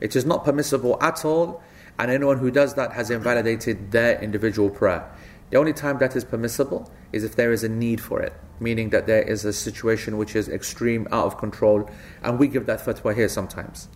[0.00, 1.62] It is not permissible at all,
[1.98, 5.04] and anyone who does that has invalidated their individual prayer.
[5.50, 8.90] The only time that is permissible is if there is a need for it, meaning
[8.90, 11.88] that there is a situation which is extreme, out of control,
[12.22, 13.88] and we give that fatwa here sometimes.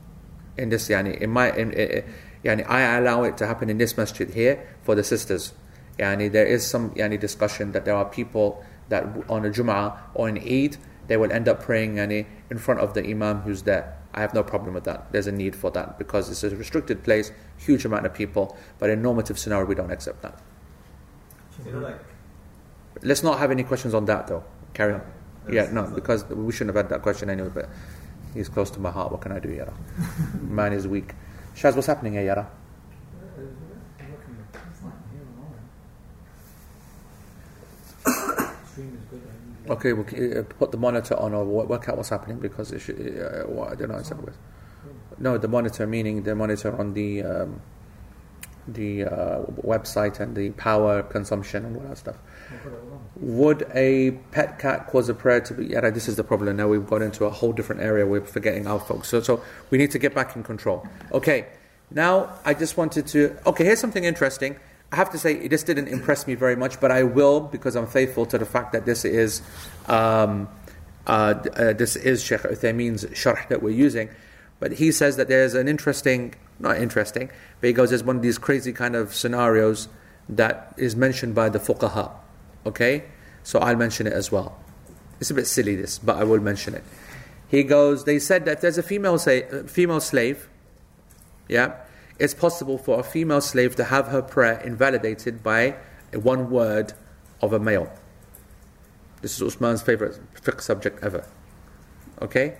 [0.56, 2.04] In this, yani, in my, in, in,
[2.44, 5.52] yani, I allow it to happen in this masjid here for the sisters.
[5.98, 10.28] Yani, there is some yani, discussion that there are people that on a Jum'ah or
[10.28, 10.76] an Eid,
[11.08, 13.96] they will end up praying yani, in front of the Imam who's there.
[14.14, 15.12] I have no problem with that.
[15.12, 18.90] There's a need for that because it's a restricted place, huge amount of people, but
[18.90, 20.40] in normative scenario, we don't accept that.
[23.02, 24.44] Let's not have any questions on that though.
[24.74, 25.02] Carry on.
[25.50, 27.68] Yeah, no, because we shouldn't have had that question anyway, but
[28.34, 29.12] he's close to my heart.
[29.12, 29.72] What can I do, Yara?
[30.42, 31.14] Man is weak.
[31.58, 32.48] Shaz, what's happening here, Yara?
[38.06, 42.70] Uh, it's Okay, we'll uh, put the monitor on or work out what's happening because
[42.70, 43.96] it should, uh, well, I don't know.
[43.96, 44.32] exactly.
[45.18, 47.60] No, the monitor meaning the monitor on the um,
[48.68, 52.18] the uh, website and the power consumption and all that stuff.
[52.52, 52.72] It.
[53.16, 55.66] Would a pet cat cause a prayer to be?
[55.66, 56.56] Yeah, this is the problem.
[56.56, 58.06] Now we've got into a whole different area.
[58.06, 59.08] We're forgetting our folks.
[59.08, 60.86] So, so we need to get back in control.
[61.12, 61.46] Okay.
[61.90, 63.36] Now I just wanted to.
[63.46, 64.56] Okay, here's something interesting.
[64.92, 67.86] I have to say this didn't impress me very much, but I will because I'm
[67.86, 69.42] faithful to the fact that this is
[69.86, 70.48] um,
[71.06, 74.10] uh, uh, this is Sheikh Uthaymeen's sharh that we're using.
[74.60, 77.30] But he says that there's an interesting, not interesting,
[77.60, 79.88] but he goes, there's one of these crazy kind of scenarios
[80.28, 82.10] that is mentioned by the fuqaha.
[82.68, 83.04] Okay?
[83.42, 84.56] So I'll mention it as well.
[85.20, 86.84] It's a bit silly this, but I will mention it.
[87.48, 90.48] He goes, they said that there's a female, say, uh, female slave,
[91.48, 91.76] yeah,
[92.18, 95.76] it's possible for a female slave to have her prayer invalidated by
[96.12, 96.92] one word
[97.40, 97.90] of a male.
[99.22, 101.26] This is Usman's favorite fiqh subject ever.
[102.20, 102.58] Okay?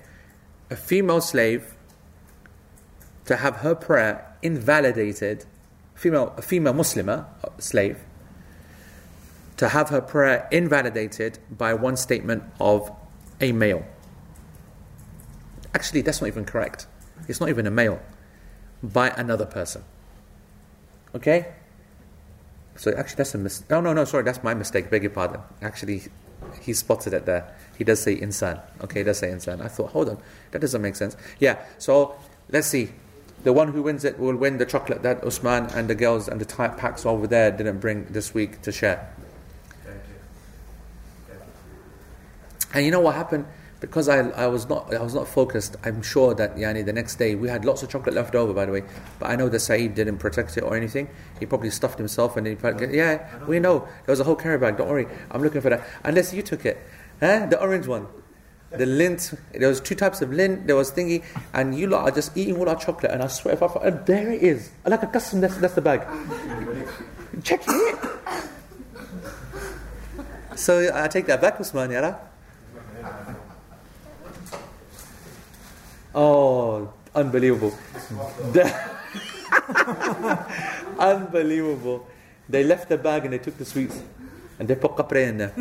[0.71, 1.75] A female slave
[3.27, 5.45] to have her prayer invalidated,
[5.95, 8.01] female, a female Muslimah, uh, slave,
[9.59, 12.91] to have her prayer invalidated by one statement of
[13.41, 13.85] a male.
[15.75, 16.87] Actually, that's not even correct.
[17.29, 18.01] It's not even a male.
[18.83, 19.85] By another person.
[21.15, 21.53] Okay?
[22.77, 23.71] So actually, that's a mistake.
[23.71, 24.91] Oh, no, no, sorry, that's my mistake.
[24.91, 25.41] Beg your pardon.
[25.61, 26.03] Actually,
[26.61, 27.55] he spotted it there.
[27.77, 28.61] He does say insan.
[28.83, 29.61] Okay, he does say insan.
[29.61, 30.19] I thought, hold on,
[30.53, 31.17] that doesn't make sense.
[31.39, 32.17] Yeah, so
[32.51, 32.91] let's see.
[33.45, 36.41] The one who wins it will win the chocolate that Usman and the girls and
[36.41, 39.13] the type packs over there didn't bring this week to share.
[39.85, 40.15] Thank you.
[41.29, 42.58] Thank you.
[42.75, 43.47] And you know what happened?
[43.81, 45.77] Because I, I was not I was not focused.
[45.85, 48.67] I'm sure that yani the next day we had lots of chocolate left over, by
[48.67, 48.83] the way.
[49.21, 51.09] But I know that Saeed didn't protect it or anything.
[51.39, 53.45] He probably stuffed himself and he probably, yeah.
[53.47, 54.79] We know there was a whole carry bag.
[54.79, 55.87] Don't worry, I'm looking for that.
[56.03, 56.79] Unless you took it,
[57.21, 57.47] huh?
[57.47, 58.09] The orange one,
[58.71, 59.39] the Lindt.
[59.53, 60.67] There was two types of Lindt.
[60.67, 61.23] There was thingy,
[61.55, 63.13] and you lot are just eating all our chocolate.
[63.13, 65.41] And I swear, if I, and there it is, like a custom.
[65.41, 66.03] That's that's the bag.
[67.45, 67.99] Check it.
[70.59, 72.19] So I take that back, Usman, yara.
[76.19, 77.73] Oh, unbelievable.
[80.99, 82.09] Unbelievable.
[82.49, 84.03] They left the bag and they took the sweets.
[84.59, 85.55] And they put kapre in there.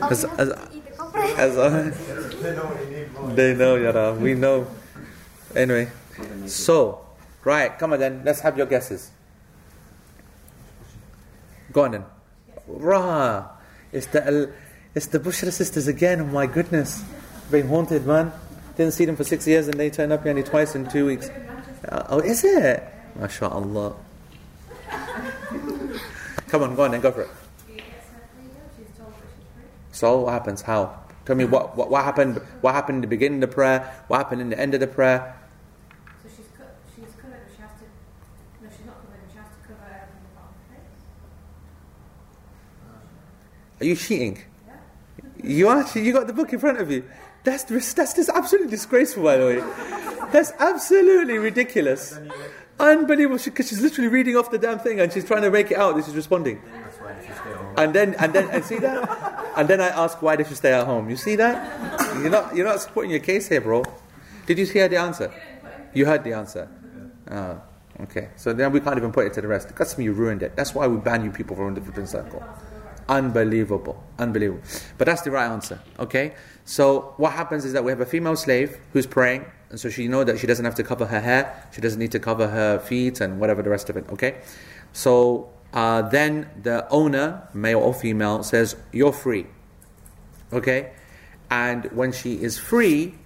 [0.00, 0.48] As, as,
[1.36, 1.56] as,
[3.36, 4.14] they know, yara.
[4.14, 4.66] We know.
[5.54, 5.92] Anyway.
[6.46, 7.04] So,
[7.44, 8.22] right, come on then.
[8.24, 9.10] Let's have your guesses.
[11.70, 12.04] Go on then.
[12.66, 13.46] Rah.
[13.92, 14.54] It's the,
[14.94, 16.22] it's the Bushra sisters again.
[16.22, 17.04] Oh my goodness.
[17.50, 18.32] Being haunted, man.
[18.76, 21.04] Didn't see them for six years and they turn up here only twice in two
[21.06, 21.28] weeks.
[21.88, 22.82] Uh, oh, is it?
[23.18, 23.96] MashaAllah.
[26.48, 27.30] Come on, go on then, go for it.
[29.92, 30.62] So what happens?
[30.62, 30.98] How?
[31.26, 34.18] Tell me what, what, what happened what happened in the beginning of the prayer, what
[34.18, 35.36] happened in the end of the prayer.
[36.22, 37.84] So she's cut, she's covered, but she has to.
[38.64, 40.90] No, she's not covered, but she has to cover everything apart her face.
[43.80, 44.38] Are you cheating?
[45.42, 47.04] You actually you got the book in front of you.
[47.42, 49.60] That's that's just absolutely disgraceful, by the way.
[50.32, 52.18] That's absolutely ridiculous.
[52.78, 55.76] Unbelievable, because she's literally reading off the damn thing and she's trying to make it
[55.76, 55.96] out.
[55.96, 56.62] This is responding.
[56.72, 57.74] That's why if you stay home.
[57.76, 59.52] And then and then and see that?
[59.56, 61.10] And then I ask why did she stay at home?
[61.10, 62.16] You see that?
[62.20, 63.84] You're not you're not supporting your case here, bro.
[64.46, 65.32] Did you hear the answer?
[65.92, 66.68] You heard the answer.
[67.30, 67.60] Oh,
[68.02, 68.30] okay.
[68.36, 69.98] So then we can't even put it to the rest.
[69.98, 70.56] Me, you ruined it.
[70.56, 72.42] That's why we ban you people from the flipping circle.
[73.10, 74.00] Unbelievable.
[74.20, 74.62] Unbelievable.
[74.96, 75.80] But that's the right answer.
[75.98, 76.32] Okay?
[76.64, 80.06] So what happens is that we have a female slave who's praying, and so she
[80.06, 82.78] know that she doesn't have to cover her hair, she doesn't need to cover her
[82.78, 84.08] feet and whatever the rest of it.
[84.10, 84.40] Okay?
[84.92, 89.46] So uh, then the owner, male or female, says, You're free.
[90.52, 90.92] Okay?
[91.50, 93.16] And when she is free,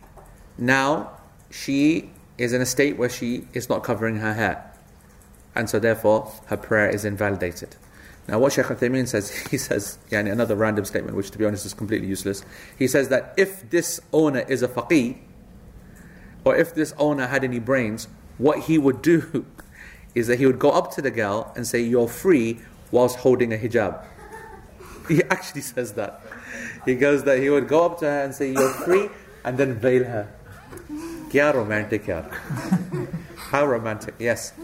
[0.57, 1.11] now
[1.51, 4.73] she is in a state where she is not covering her hair.
[5.55, 7.77] And so therefore her prayer is invalidated.
[8.27, 11.67] Now what Shaykh Uthaymeen says, he says, yani another random statement, which to be honest
[11.67, 12.45] is completely useless.
[12.79, 15.19] He says that if this owner is a faqih,
[16.45, 18.09] or if this owner had any brains,
[18.39, 19.47] what he would do
[20.15, 22.61] is that he would go up to the girl and say, You're free
[22.91, 24.05] whilst holding a hijab.
[25.09, 26.23] He actually says that.
[26.87, 29.11] He goes that he would go up to her and say, You're free,
[29.45, 30.33] and then veil her.
[31.29, 32.25] Kya romantic, yaar.
[33.37, 34.55] How romantic, yes.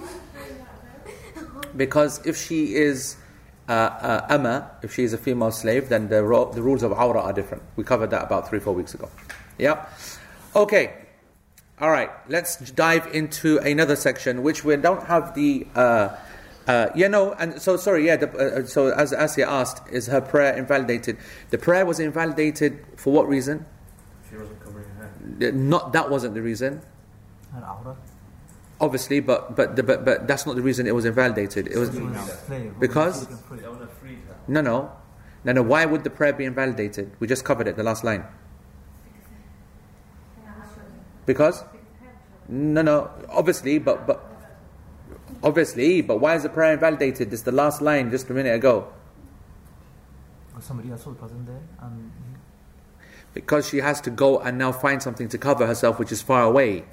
[1.77, 3.17] Because if she is
[3.71, 6.91] uh, uh, Amma, if she is a female slave, then the, ro- the rules of
[6.91, 7.63] Awrah are different.
[7.77, 9.09] We covered that about three, four weeks ago.
[9.59, 9.87] Yeah?
[10.57, 10.93] Okay.
[11.81, 12.11] All right.
[12.29, 16.09] Let's dive into another section, which we don't have the uh,
[16.69, 18.17] Uh, yeah, no, and so sorry, yeah.
[18.21, 21.17] The, uh, so as Asya asked, is her prayer invalidated?
[21.51, 23.65] The prayer was invalidated for what reason?
[24.29, 25.11] She wasn't covering her
[25.41, 25.55] head.
[25.55, 26.83] Uh, Not that wasn't the reason,
[27.55, 27.97] Her awrah.
[28.81, 31.69] Obviously, but but the, but but that's not the reason it was invalidated.
[31.69, 32.73] It was She was.
[32.79, 33.27] Because?
[33.49, 33.59] Free.
[33.59, 34.37] The owner freed her.
[34.49, 34.93] no, no,
[35.45, 35.63] no, no.
[35.63, 37.13] Why would the prayer be invalidated?
[37.21, 38.25] We just covered it, the last line.
[41.27, 41.63] Because
[42.49, 44.25] no, no, obviously, but but
[45.43, 47.31] obviously, but why is the prayer invalidated?
[47.31, 48.89] This the last line just a minute ago.
[50.59, 52.11] Somebody else was present there, and
[53.33, 56.43] Because she has to go and now find something to cover herself, which is far
[56.43, 56.85] away.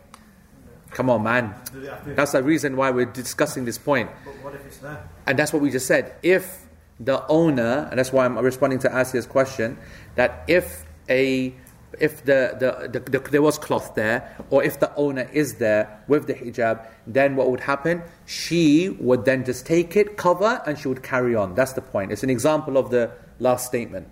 [0.92, 1.54] Come on, man.
[1.74, 4.10] Do they have to- That's the reason why we're discussing this point.
[4.26, 5.04] But what if it's there?
[5.26, 6.16] And that's what we just said.
[6.24, 6.66] If
[7.00, 9.78] the owner, and that's why I'm responding to Asia's question,
[10.16, 11.54] that if a
[12.00, 16.04] if the, the, the, the there was cloth there, or if the owner is there
[16.08, 18.04] with the hijab, then what would happen?
[18.26, 21.56] She would then just take it, cover, and she would carry on.
[21.56, 22.12] That's the point.
[22.12, 24.08] It's an example of the last statement,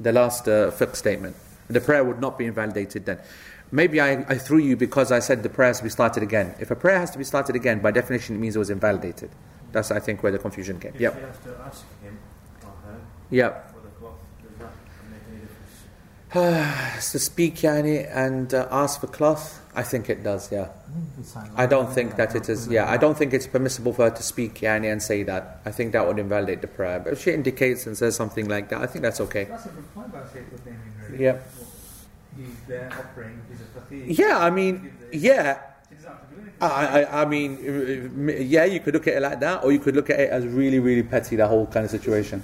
[0.00, 1.36] the last uh, fiqh statement.
[1.68, 3.18] The prayer would not be invalidated then.
[3.72, 6.54] Maybe I, I threw you because I said the prayer has to be started again.
[6.60, 9.30] If a prayer has to be started again, by definition, it means it was invalidated.
[9.72, 10.92] That's, I think, where the confusion came.
[10.94, 11.14] If Yep.
[11.14, 12.18] she to ask him
[12.62, 12.98] or her
[13.30, 13.74] Yep.
[13.74, 14.72] for the cloth, does that
[15.10, 17.12] make any difference?
[17.12, 20.68] to speak yani and uh, ask for cloth, I think it does, yeah.
[21.56, 24.22] I don't think that it is, yeah, I don't think it's permissible for her to
[24.22, 25.60] speak yani and say that.
[25.66, 27.00] I think that would invalidate the prayer.
[27.00, 29.44] But if she indicates and says something like that, I think that's okay.
[29.44, 31.24] That's a good point Uthaymeen, really.
[31.24, 31.38] Yeah.
[32.36, 34.18] He's there offering, he's a faqih.
[34.18, 35.58] Yeah, I mean, yeah.
[35.88, 36.54] He doesn't have to do anything.
[36.60, 39.96] I, I, I mean, yeah, you could look at it like that, or you could
[39.96, 42.42] look at it as really, really petty, the whole kind of situation.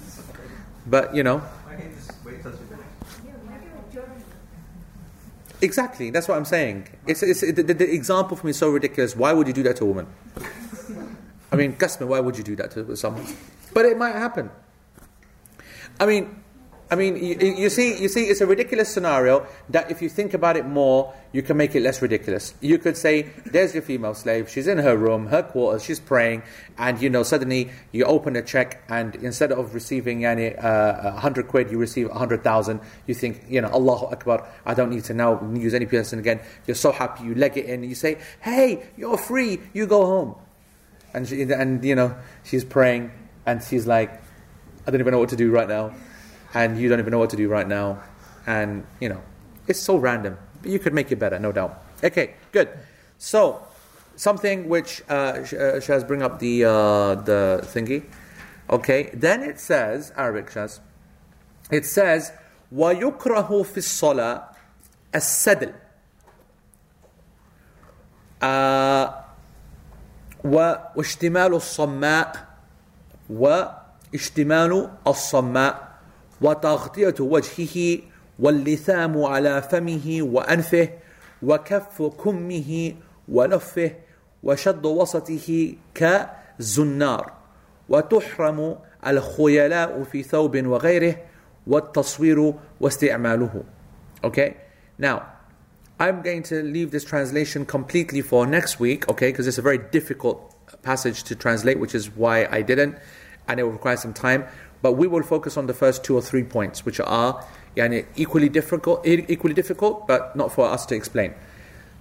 [0.85, 2.83] But, you know, Why can't you just wait till she finishes?
[5.61, 6.89] Exactly, that's what I'm saying.
[7.07, 9.15] It's, it's, the, the, the example for me is so ridiculous.
[9.15, 10.07] Why would you do that to a woman?
[11.51, 13.25] I mean, Gasman, why would you do that to someone?
[13.73, 14.49] But it might happen.
[15.99, 16.42] I mean,
[16.93, 20.35] I mean, you, you see, you see, it's a ridiculous scenario that if you think
[20.35, 22.53] about it more, you can make it less ridiculous.
[22.61, 24.47] You could say, "There's your female slave.
[24.47, 25.83] She's in her room, her quarters.
[25.83, 26.43] She's praying,
[26.77, 31.47] and you know, suddenly you open a check, and instead of receiving yani, uh, hundred
[31.47, 32.79] quid, you receive a hundred thousand.
[33.07, 34.47] You think, you know, Allahu Akbar.
[34.63, 36.41] I don't need to now use any person again.
[36.67, 37.23] You're so happy.
[37.23, 37.81] You leg it in.
[37.81, 39.59] You say, "Hey, you're free.
[39.73, 40.35] You go home."
[41.15, 43.09] And she, and you know, she's praying,
[43.47, 44.21] and she's like,
[44.85, 45.95] "I don't even know what to do right now."
[46.54, 48.02] and you don't even know what to do right now.
[48.46, 49.20] And, you know,
[49.66, 50.36] it's so random.
[50.62, 51.82] But you could make it better, no doubt.
[52.02, 52.68] Okay, good.
[53.18, 53.62] So,
[54.16, 58.04] something which uh, Sh- uh, Shaz bring up the, uh, the thingy.
[58.70, 60.80] Okay, then it says, Arabic Shaz,
[61.70, 62.32] it says,
[62.74, 64.42] وَيُكْرَهُ فِي الصَّلَاةِ
[65.14, 65.72] السَّدْل
[68.42, 69.24] آه
[70.44, 72.46] و- واشتمال الصماء
[73.30, 75.91] واشتمال الصماء
[76.43, 77.99] وتغطية وجهه
[78.39, 80.89] واللثام على فمه وأنفه
[81.43, 82.93] وكف كمه
[83.27, 83.91] ولفه
[84.43, 87.33] وشد وسطه كالزنار
[87.89, 88.75] وتحرم
[89.07, 91.15] الخيلاء في ثوب وغيره
[91.67, 93.63] والتصوير واستعماله
[94.23, 94.55] Okay,
[94.97, 95.21] now
[95.99, 99.77] I'm going to leave this translation completely for next week, okay, because it's a very
[99.77, 102.97] difficult passage to translate, which is why I didn't,
[103.47, 104.45] and it will require some time.
[104.83, 107.43] But we will focus on the first two or three points, which are
[107.75, 111.33] yani, equally difficult, equally difficult, but not for us to explain.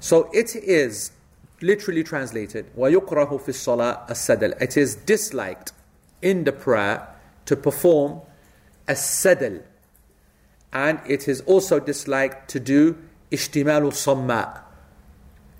[0.00, 1.12] So it is
[1.60, 5.70] literally translated وَيُكْرَهُ فِي الصَّلَاةِ السَّدَلِ It is disliked
[6.20, 7.06] in the prayer
[7.46, 8.20] to perform
[8.88, 9.62] a sadl
[10.72, 12.98] and it is also disliked to do
[13.30, 14.60] ishtimal samma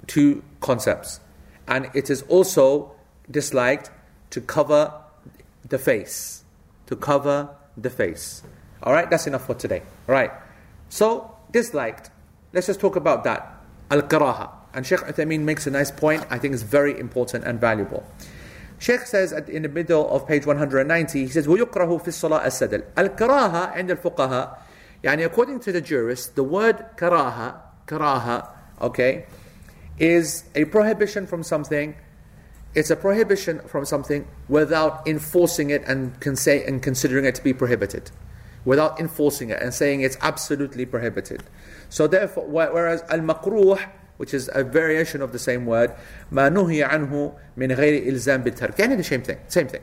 [0.09, 1.21] two concepts.
[1.69, 2.93] And it is also
[3.31, 3.93] disliked
[4.31, 4.93] to cover
[5.69, 6.42] the face
[6.87, 8.43] to cover the face.
[8.83, 9.83] All right, that's enough for today.
[10.09, 10.31] All right.
[10.89, 12.11] So, disliked.
[12.53, 13.57] Let's just talk about that.
[13.91, 14.51] Al karaha.
[14.75, 18.05] And Sheikh Uthaymeen makes a nice point, I think is very important and valuable.
[18.79, 22.83] Sheikh says at, in the middle of page 190, he says, وَيُكْرَهُ فِي الصَّلَاةِ السَّدَلِ
[22.95, 24.57] الْكَرَاهَ عند
[25.05, 28.49] يعني according to the jurists, the word karaha, karaha,
[28.81, 29.27] okay,
[29.99, 31.95] is a prohibition from something
[32.76, 37.44] it's a prohibition from something without enforcing it and, con- say, and considering it to
[37.44, 38.12] be prohibited.
[38.66, 41.44] Without enforcing it and saying it's absolutely prohibited.
[41.90, 43.80] So therefore, wh- whereas al-makruh,
[44.18, 45.92] which is a variation of the same word,
[46.32, 48.76] ما نهي عنه من غير إلزام بالترك.
[48.78, 49.82] يعني the same thing, same thing.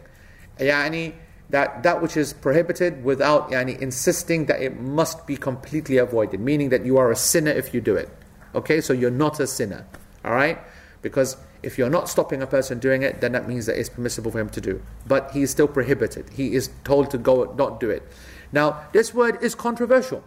[0.61, 1.14] يعني
[1.50, 6.68] that that which is prohibited without yani, insisting that it must be completely avoided, meaning
[6.68, 8.09] that you are a sinner if you do it.
[8.55, 9.86] Okay, so you're not a sinner.
[10.24, 10.59] All right,
[11.02, 14.32] because if you're not stopping a person doing it, then that means that it's permissible
[14.32, 14.82] for him to do.
[15.05, 16.30] But he is still prohibited.
[16.30, 18.03] He is told to go not do it.
[18.51, 20.24] Now, this word is controversial.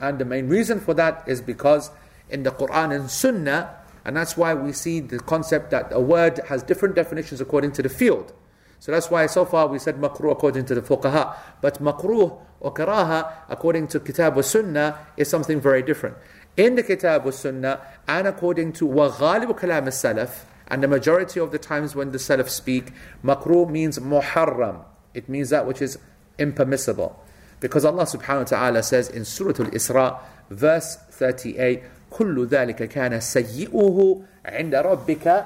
[0.00, 1.90] And the main reason for that is because
[2.28, 6.40] in the Quran and Sunnah, and that's why we see the concept that a word
[6.48, 8.32] has different definitions according to the field.
[8.80, 11.36] So that's why so far we said makruh according to the fuqaha.
[11.60, 16.16] But makruh or karaha according to Kitab wa Sunnah is something very different.
[16.56, 21.39] In the Kitab wa Sunnah and according to wa ghalibu kalam salaf and the majority
[21.39, 22.91] of the times when the salaf speak,
[23.23, 24.83] makruh means muharram.
[25.13, 25.97] It means that which is
[26.37, 27.23] impermissible.
[27.59, 30.19] Because Allah subhanahu wa ta'ala says in Surah Al-Isra,
[30.49, 35.45] verse 38, كل ذلك كان سيئه عند ربك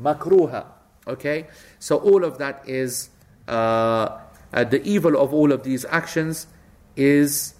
[0.00, 0.66] مكروها
[1.08, 1.46] Okay,
[1.78, 3.10] so all of that is
[3.46, 4.18] uh,
[4.52, 6.48] uh, the evil of all of these actions
[6.96, 7.54] is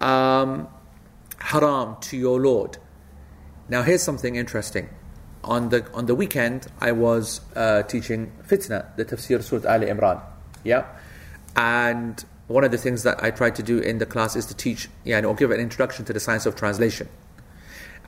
[0.00, 0.68] um,
[1.38, 2.78] haram to your Lord.
[3.68, 4.88] Now, here's something interesting.
[5.43, 10.21] On the on the weekend, I was uh, teaching fitna, the tafsir Surah Al Imran.
[10.63, 10.85] Yeah,
[11.55, 14.53] and one of the things that I try to do in the class is to
[14.53, 17.09] teach, yeah, or give an introduction to the science of translation.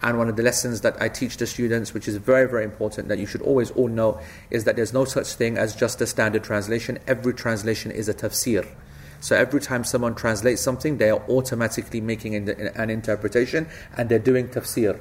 [0.02, 3.08] And one of the lessons that I teach the students, which is very, very important,
[3.08, 4.20] that you should always all know,
[4.50, 7.00] is that there's no such thing as just a standard translation.
[7.08, 8.68] Every translation is a tafsir.
[9.22, 14.50] So every time someone translates something, they are automatically making an interpretation and they're doing
[14.50, 15.00] tafsir.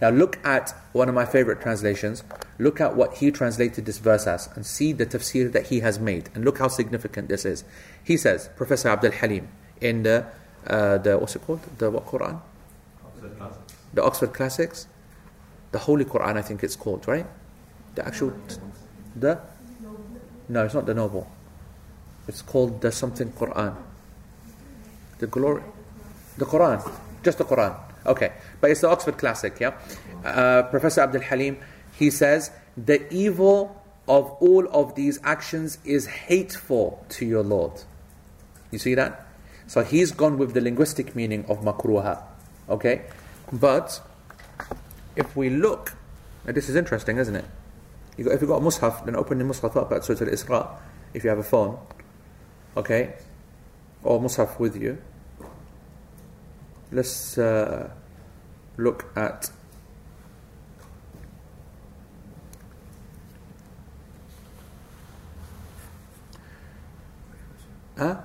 [0.00, 2.22] Now look at one of my favorite translations.
[2.58, 5.98] Look at what he translated this verse as and see the tafsir that he has
[5.98, 6.28] made.
[6.34, 7.64] And look how significant this is.
[8.04, 9.48] He says, Professor Abdul Halim,
[9.80, 10.26] in the,
[10.66, 11.60] uh, the what's it called?
[11.78, 12.40] The what Quran?
[13.96, 14.86] the Oxford Classics,
[15.72, 17.26] the Holy Quran, I think it's called, right?
[17.94, 18.32] The actual,
[19.16, 19.40] the,
[20.48, 21.26] no, it's not the Noble.
[22.28, 23.74] It's called the something Quran.
[25.18, 25.62] The glory,
[26.36, 26.78] the Quran,
[27.22, 27.85] just the Quran.
[28.06, 29.72] Okay, but it's the Oxford Classic, yeah.
[30.24, 31.58] Uh, Professor Abdul Halim,
[31.98, 37.82] he says the evil of all of these actions is hateful to your Lord.
[38.70, 39.26] You see that?
[39.66, 42.22] So he's gone with the linguistic meaning of makruha.
[42.68, 43.02] Okay?
[43.52, 44.00] But
[45.16, 45.94] if we look,
[46.44, 47.44] this is interesting, isn't it?
[48.16, 50.68] You got, if you've got a mushaf, then open the mushaf up at Surah Al-Isra,
[51.12, 51.78] if you have a phone,
[52.76, 53.14] okay,
[54.02, 54.98] or mushaf with you
[56.91, 57.89] Let's uh,
[58.77, 59.51] look at
[67.97, 68.17] Huh?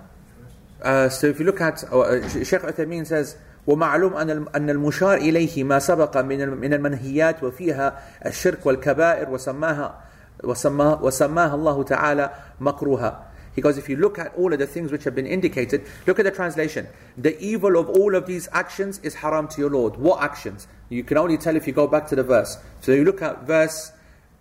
[0.80, 5.64] Uh, so if you look at uh, Sheikh Uthaymeen says ومعلوم أن أن المشار إليه
[5.64, 10.00] ما سبق من من المنهيات وفيها الشرك والكبائر وسماها
[10.44, 12.30] وسماها وسماها الله تعالى
[12.60, 16.18] مكروها Because if you look at all of the things which have been indicated, look
[16.18, 16.86] at the translation.
[17.16, 19.96] The evil of all of these actions is haram to your Lord.
[19.96, 20.68] What actions?
[20.90, 22.58] You can only tell if you go back to the verse.
[22.80, 23.92] So you look at verse,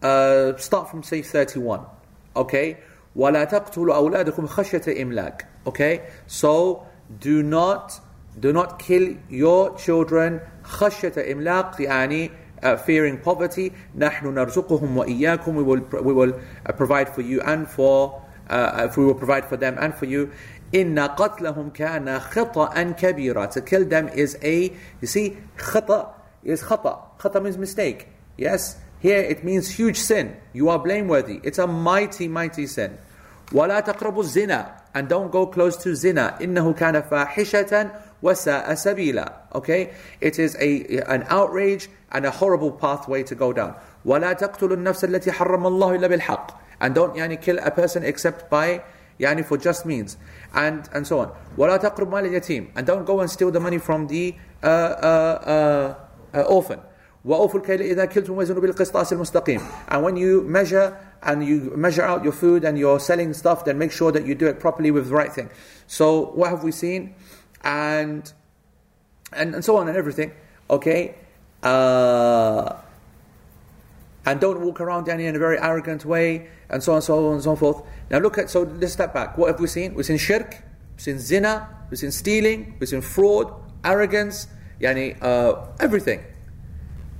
[0.01, 1.85] uh, start from say 31.
[2.35, 2.77] Okay?
[3.15, 6.07] وَلَا تَقْتُلُوا أَوْلَادَكُمْ خَشْيَةَ إِمْلَاقٍ Okay?
[6.27, 6.85] So,
[7.19, 7.99] do not
[8.39, 12.31] do not kill your children خشية إملاق يعني
[12.63, 16.33] uh, fearing poverty نحن نرزقهم وإياكم we will, we will
[16.65, 20.29] uh, provide for you and for uh, we will provide for them and for you
[20.73, 24.71] إن قتلهم كان خطأ كبيرا to kill them is a
[25.01, 30.69] you see خطأ is خطأ خطأ means mistake yes here it means huge sin you
[30.69, 32.97] are blameworthy it's a mighty mighty sin
[33.51, 37.91] ولا تقربوا الزنا and don't go close to zina إنه كان فاحشة
[38.25, 39.93] وَسَاءَ سَبِيلًا Okay?
[40.19, 43.75] It is a, an outrage and a horrible pathway to go down.
[44.05, 48.49] وَلَا تَقْتُلُوا النَّفْسَ الَّتِي حَرَّمَ اللَّهُ إِلَّا بِالْحَقِّ And don't yani, kill a person except
[48.49, 48.83] by
[49.19, 50.17] yani, for just means.
[50.53, 51.31] And, and so on.
[51.57, 55.95] وَلَا تَقْرُبْ مَالِ الْيَتِيمِ And don't go and steal the money from the uh, uh,
[56.33, 56.81] uh, uh orphan.
[57.25, 62.23] وَأَوْفُوا الْكَيْلَ إِذَا كِلْتُمْ وَزْنُوا بِالْقِسْطَاسِ الْمُسْتَقِيمِ And when you measure and you measure out
[62.23, 65.09] your food and you're selling stuff, then make sure that you do it properly with
[65.09, 65.49] the right thing.
[65.87, 67.15] So what have we seen?
[67.63, 68.31] And
[69.33, 70.31] and, and so on and everything.
[70.69, 71.15] Okay?
[71.63, 72.75] Uh,
[74.29, 77.33] and don't walk around Danny in a very arrogant way, and so on, so on,
[77.35, 77.83] and so forth.
[78.09, 79.37] Now look at, so let's step back.
[79.37, 79.93] What have we seen?
[79.93, 84.47] We've seen shirk, we've seen zina, we've seen stealing, we've seen fraud, arrogance,
[84.81, 86.23] yani, uh, everything.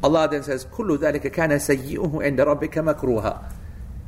[0.03, 3.51] Allah then says, كل ذلك كان سيئه عند ربك مكروها.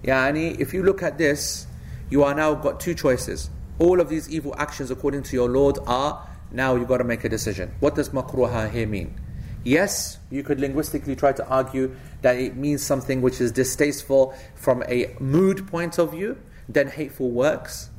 [0.04, 1.68] Yani, if you look at this,
[2.10, 3.50] you are now got two choices.
[3.80, 7.24] All of these evil actions according to your Lord are now you've got to make
[7.24, 7.74] a decision.
[7.80, 9.20] What does makruha here mean?
[9.64, 14.83] Yes, you could linguistically try to argue that it means something which is distasteful from
[14.89, 17.91] a mood point of view, then hateful works.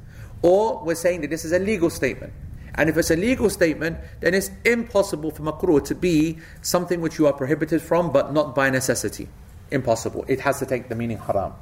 [0.42, 2.34] Or we're saying that this is a legal statement.
[2.76, 7.20] And if it's a legal statement, then it's impossible for makruh to be something which
[7.20, 9.28] you are prohibited from, but not by necessity.
[9.72, 10.24] impossible.
[10.28, 11.54] It has to take the meaning haram.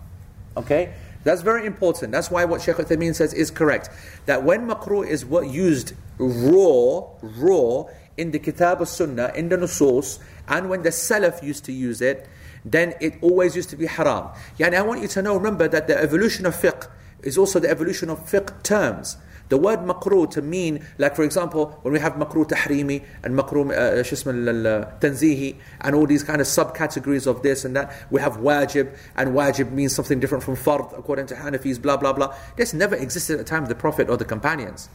[0.56, 0.94] Okay?
[1.24, 2.12] That's very important.
[2.12, 3.90] That's why what Shaykh Uthaymeen says is correct.
[4.26, 7.86] That when makruh is what used raw, raw
[8.18, 12.28] in the Kitab al-Sunnah, in the Nusus, and when the Salaf used to use it,
[12.66, 14.30] then it always used to be haram.
[14.58, 16.88] Yani I want you to know, remember that the evolution of fiqh
[17.24, 19.18] is also the evolution of fiqh terms.
[19.50, 23.70] The word makruh to mean, like for example, when we have makruh tahrimi and makruh
[23.72, 28.96] uh, tanzihi and all these kind of subcategories of this and that, we have wajib
[29.18, 32.34] and wajib means something different from fard according to Hanafis, blah blah blah.
[32.56, 34.88] This never existed at the time of the Prophet or the companions.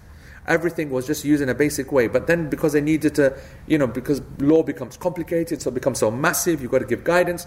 [0.46, 2.06] Everything was just used in a basic way.
[2.06, 3.36] But then because they needed to,
[3.66, 7.04] you know, because law becomes complicated, so it becomes so massive, you've got to give
[7.04, 7.46] guidance.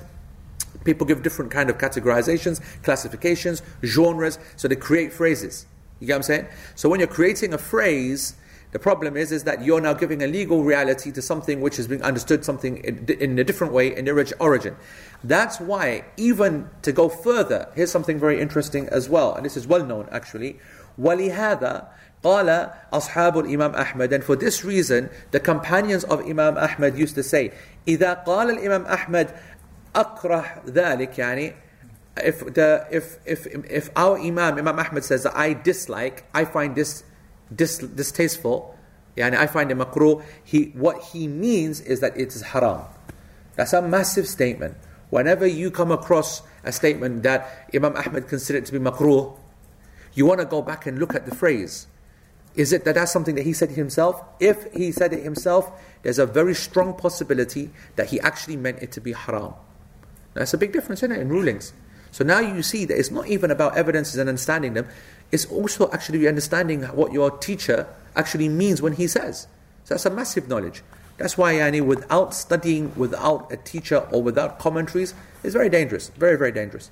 [0.84, 5.66] People give different kind of categorizations, classifications, genres, so they create phrases.
[6.00, 6.48] You get what I'm saying?
[6.76, 8.36] So when you're creating a phrase,
[8.72, 11.88] the problem is, is that you're now giving a legal reality to something which is
[11.88, 14.76] being understood something in, in a different way in its origin.
[15.24, 19.66] That's why, even to go further, here's something very interesting as well, and this is
[19.68, 20.60] well known actually.
[21.01, 21.85] وَلِهَذَا
[22.25, 27.23] قال أصحاب الإمام أحمد and for this reason the companions of Imam Ahmad used to
[27.23, 27.53] say
[27.87, 29.29] إذا قال الإمام أحمد
[29.95, 31.53] أكره ذلك يعني
[32.17, 36.77] if the if if if our Imam Imam Ahmad says that I dislike, I find
[36.77, 37.03] this
[37.55, 38.77] dis, distasteful,
[39.17, 40.23] and I find it makruh.
[40.45, 42.83] He what he means is that it is haram.
[43.57, 44.77] That's a massive statement.
[45.11, 49.37] Whenever you come across a statement that Imam Ahmad considered to be makruh,
[50.14, 51.88] you want to go back and look at the phrase.
[52.56, 54.22] Is it that that's something that he said himself?
[54.40, 58.92] If he said it himself, there's a very strong possibility that he actually meant it
[58.94, 59.54] to be haram.
[60.34, 61.74] That's a big difference, isn't it, in rulings?
[62.12, 64.88] So now you see that it's not even about evidences and understanding them,
[65.32, 69.48] it's also actually understanding what your teacher actually means when he says.
[69.84, 70.82] So that's a massive knowledge.
[71.18, 76.10] That's why yani, without studying, without a teacher or without commentaries, it's very dangerous.
[76.10, 76.90] Very, very dangerous.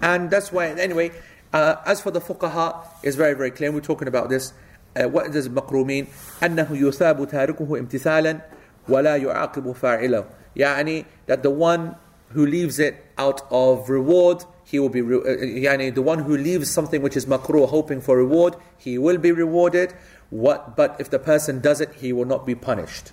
[0.00, 1.12] And that's why, anyway,
[1.53, 3.71] uh, as for the fuqaha, it's very, very clear.
[3.71, 4.53] We're talking about this.
[4.95, 6.07] Uh, what does makruh mean?
[6.41, 8.41] أنه يثاب تاركه امتثالا
[8.89, 10.25] ولا يعاقب فاعله.
[10.55, 11.95] يعني that the one
[12.29, 16.35] who leaves it out of reward, he will be, re- uh, yani the one who
[16.35, 19.93] leaves something which is makruh hoping for reward, he will be rewarded.
[20.29, 23.11] What, but if the person does it, he will not be punished.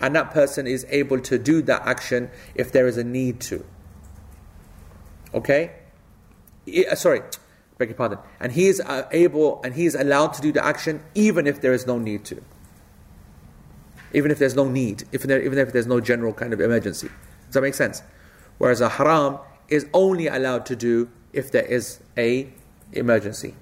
[0.00, 3.64] And that person is able to do that action if there is a need to.
[5.32, 5.72] Okay?
[6.66, 7.22] Uh, sorry,
[7.77, 8.19] beg your pardon.
[8.39, 11.61] And he is uh, able and he is allowed to do the action even if
[11.61, 12.41] there is no need to.
[14.13, 17.09] Even if there's no need, if, even if there's no general kind of emergency.
[17.47, 18.01] Does that make sense?
[18.57, 22.49] Whereas a haram is only allowed to do if there is a
[22.93, 23.55] emergency.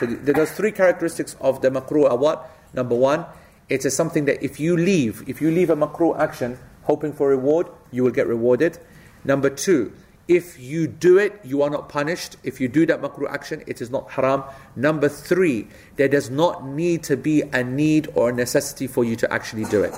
[0.00, 2.50] So those three characteristics of the makruh what?
[2.74, 3.26] Number one,
[3.68, 7.28] it is something that if you leave, if you leave a makruh action hoping for
[7.28, 8.78] reward, you will get rewarded.
[9.24, 9.92] Number two,
[10.28, 12.36] if you do it, you are not punished.
[12.42, 14.42] If you do that makruh action, it is not haram.
[14.74, 19.14] Number three, there does not need to be a need or a necessity for you
[19.16, 19.94] to actually do it.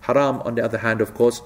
[0.00, 1.42] Haram, on the other hand, of course,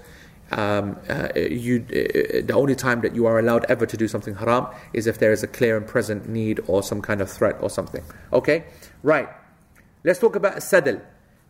[0.52, 4.34] um, uh, you, uh, the only time that you are allowed ever to do something
[4.34, 7.56] haram is if there is a clear and present need or some kind of threat
[7.60, 8.02] or something.
[8.32, 8.64] Okay?
[9.02, 9.28] Right.
[10.04, 11.00] Let's talk about sadl.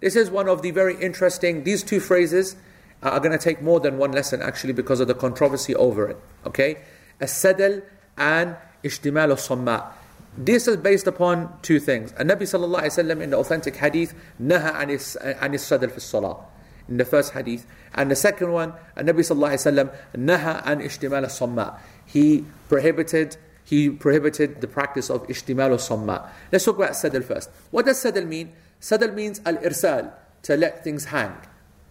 [0.01, 2.57] This is one of the very interesting, these two phrases
[3.03, 6.19] are going to take more than one lesson actually because of the controversy over it.
[6.47, 6.79] Okay?
[7.21, 7.83] As-sadl
[8.17, 9.95] and ishtimal al
[10.37, 12.13] This is based upon two things.
[12.19, 16.45] And Nabi sallallahu alayhi wa in the authentic hadith, naha anis, anis sadl fi salah
[16.89, 17.67] in the first hadith.
[17.95, 21.79] And the second one, Nabi sallallahu alayhi wa naha an ishtimal samma.
[22.07, 26.29] He prohibited he prohibited the practice of ishtimal samma.
[26.51, 27.51] Let's talk about sadl first.
[27.71, 28.53] What does sadl mean?
[28.81, 31.33] Sadl means al-irsal, to let things hang.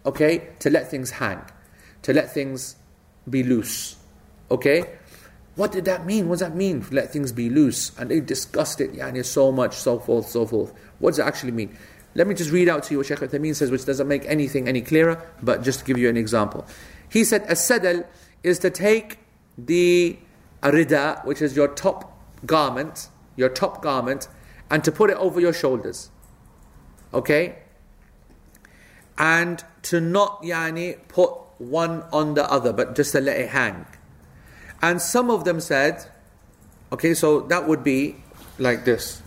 [0.05, 0.49] Okay?
[0.59, 1.41] To let things hang.
[2.03, 2.75] To let things
[3.29, 3.97] be loose.
[4.49, 4.97] Okay?
[5.55, 6.29] What did that mean?
[6.29, 6.85] What does that mean?
[6.91, 7.91] Let things be loose.
[7.97, 10.73] And they discussed it, yani, so much, so forth, so forth.
[10.99, 11.77] What does it actually mean?
[12.15, 14.67] Let me just read out to you what Shaykh Uthaymeen says, which doesn't make anything
[14.67, 16.65] any clearer, but just to give you an example.
[17.09, 18.05] He said, a sadal
[18.41, 19.19] is to take
[19.57, 20.17] the
[20.63, 24.27] arida, which is your top garment, your top garment,
[24.69, 26.09] and to put it over your shoulders.
[27.13, 27.57] Okay?
[29.19, 33.85] And to not, yani, put one on the other, but just to let it hang.
[34.81, 36.05] And some of them said,
[36.91, 38.15] okay, so that would be
[38.57, 39.21] like this.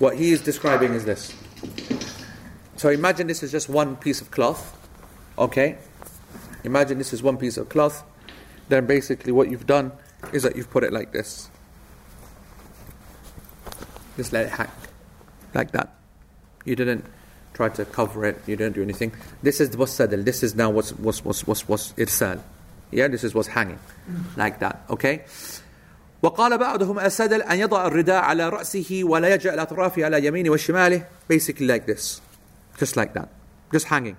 [0.00, 1.32] What he is describing is this.
[2.76, 4.76] So imagine this is just one piece of cloth.
[5.38, 5.78] Okay?
[6.64, 8.02] Imagine this is one piece of cloth.
[8.68, 9.92] Then basically what you've done
[10.32, 11.48] is that you've put it like this.
[14.16, 14.70] Just let it hang.
[15.54, 15.94] Like that.
[16.64, 17.04] You didn't
[17.53, 19.11] try to cover it, you didn't do anything.
[19.41, 20.23] This is what's sadl.
[20.23, 22.39] This is now what's what's what's what's, what's irsal.
[22.91, 23.79] Yeah, this is what's hanging.
[24.37, 24.85] Like that.
[24.89, 25.25] Okay?
[26.23, 31.67] وقال بعضهم السدل أن يضع الرداء على رأسه ولا يجعل أطرافه على يمينه وشماله basically
[31.67, 32.21] like this
[32.79, 33.29] just like that
[33.71, 34.15] just hanging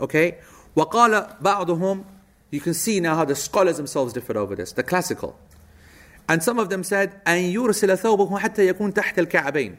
[0.00, 0.34] okay
[0.76, 2.04] وقال بعضهم
[2.52, 5.34] you can see now how the scholars themselves differed over this the classical
[6.28, 9.76] and some of them said أن يرسل ثوبه حتى يكون تحت الكعبين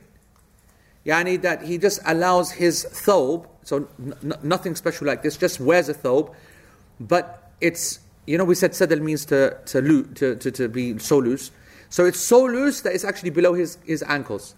[1.07, 5.89] yani that he just allows his thobe, so n- nothing special like this, just wears
[5.89, 6.35] a thobe,
[7.01, 10.99] but it's, you know, we said sadl means to, to, loo- to, to, to be
[10.99, 11.51] so loose.
[11.91, 14.55] So it's so loose that it's actually below his, his ankles.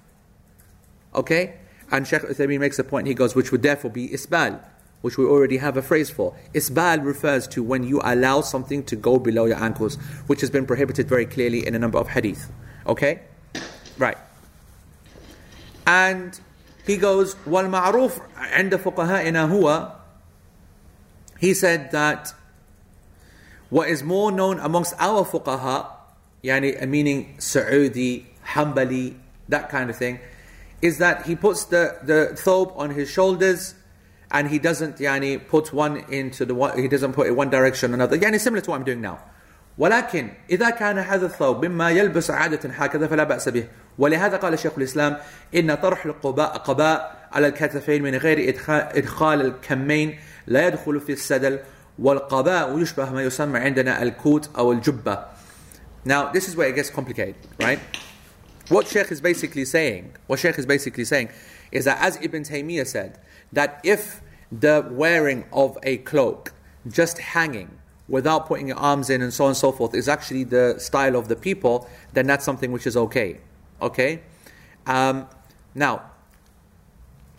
[1.14, 1.59] Okay?
[1.90, 4.60] And Sheikh Uthaymeen makes a point, he goes, which would therefore be isbal,
[5.02, 6.35] which we already have a phrase for.
[6.55, 9.97] Isbal refers to when you allow something to go below your ankles,
[10.27, 12.51] which has been prohibited very clearly in a number of hadith.
[12.86, 13.20] Okay?
[13.98, 14.16] Right.
[15.85, 16.39] And
[16.85, 19.91] he goes, وَالْمَعْرُوفُ عند فقهائنا هو
[21.39, 22.33] He said that
[23.69, 25.88] what is more known amongst our fuqaha,
[26.43, 29.15] yani, meaning Saudi, Hanbali,
[29.49, 30.19] that kind of thing,
[30.81, 33.75] is that he puts the, the thobe on his shoulders
[34.29, 37.91] and he doesn't yani, put one into the one, he doesn't put it one direction
[37.91, 38.17] or another.
[38.17, 39.19] Yani similar to what I'm doing now.
[39.79, 43.67] ولكن إذا كان هذا الثوب مما يلبس عادة هكذا فلا بأس به
[43.97, 45.17] ولهذا قال شيخ الإسلام
[45.55, 51.59] إن طرح القباء قباء على الكتفين من غير إدخال الكمين لا يدخل في السدل
[51.99, 55.25] والقباء يشبه ما يسمى عندنا الكوت أو الجبة
[56.03, 57.79] Now this is where it gets complicated, right?
[58.69, 61.29] What Sheikh is basically saying, what Sheikh is basically saying
[61.71, 63.19] is that as Ibn Taymiyyah said,
[63.53, 64.21] that if
[64.51, 66.53] the wearing of a cloak
[66.88, 67.69] just hanging
[68.07, 71.15] without putting your arms in and so on and so forth is actually the style
[71.15, 73.39] of the people, then that's something which is okay.
[73.80, 74.22] Okay?
[74.86, 75.28] Um,
[75.74, 76.02] now,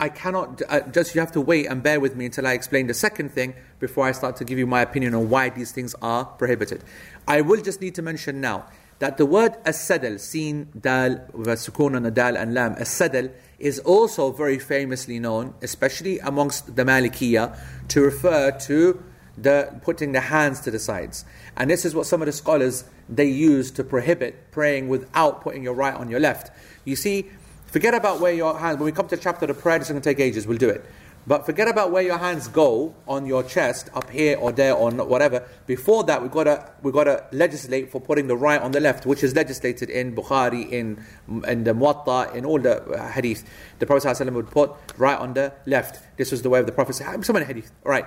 [0.00, 2.86] I cannot, uh, just you have to wait and bear with me until I explain
[2.86, 5.94] the second thing before I start to give you my opinion on why these things
[6.00, 6.84] are prohibited.
[7.26, 8.66] I will just need to mention now
[9.00, 14.30] that the word as-sadal, seen dal, with sukun on dal and lam, as-sadal is also
[14.30, 17.58] very famously known, especially amongst the Malikiyah,
[17.88, 19.02] to refer to
[19.40, 21.24] the putting the hands to the sides.
[21.56, 25.62] And this is what some of the scholars they use to prohibit praying without putting
[25.62, 26.50] your right on your left.
[26.84, 27.30] You see,
[27.68, 30.00] Forget about where your hands, when we come to the chapter of prayer, it's going
[30.00, 30.84] to take ages, we'll do it.
[31.26, 34.90] But forget about where your hands go on your chest, up here or there or
[34.90, 35.46] whatever.
[35.66, 38.80] Before that, we've got to we've got to legislate for putting the right on the
[38.80, 41.04] left, which is legislated in Bukhari, in
[41.46, 43.44] in the Muwatta, in all the uh, hadith.
[43.78, 46.00] The Prophet ﷺ would put right on the left.
[46.16, 46.94] This was the way of the Prophet.
[46.94, 47.70] So many hadith.
[47.84, 48.06] All right.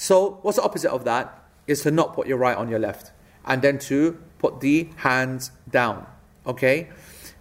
[0.00, 1.42] So what's the opposite of that?
[1.66, 3.10] Is to not put your right on your left,
[3.44, 6.06] and then to put the hands down.
[6.46, 6.88] Okay.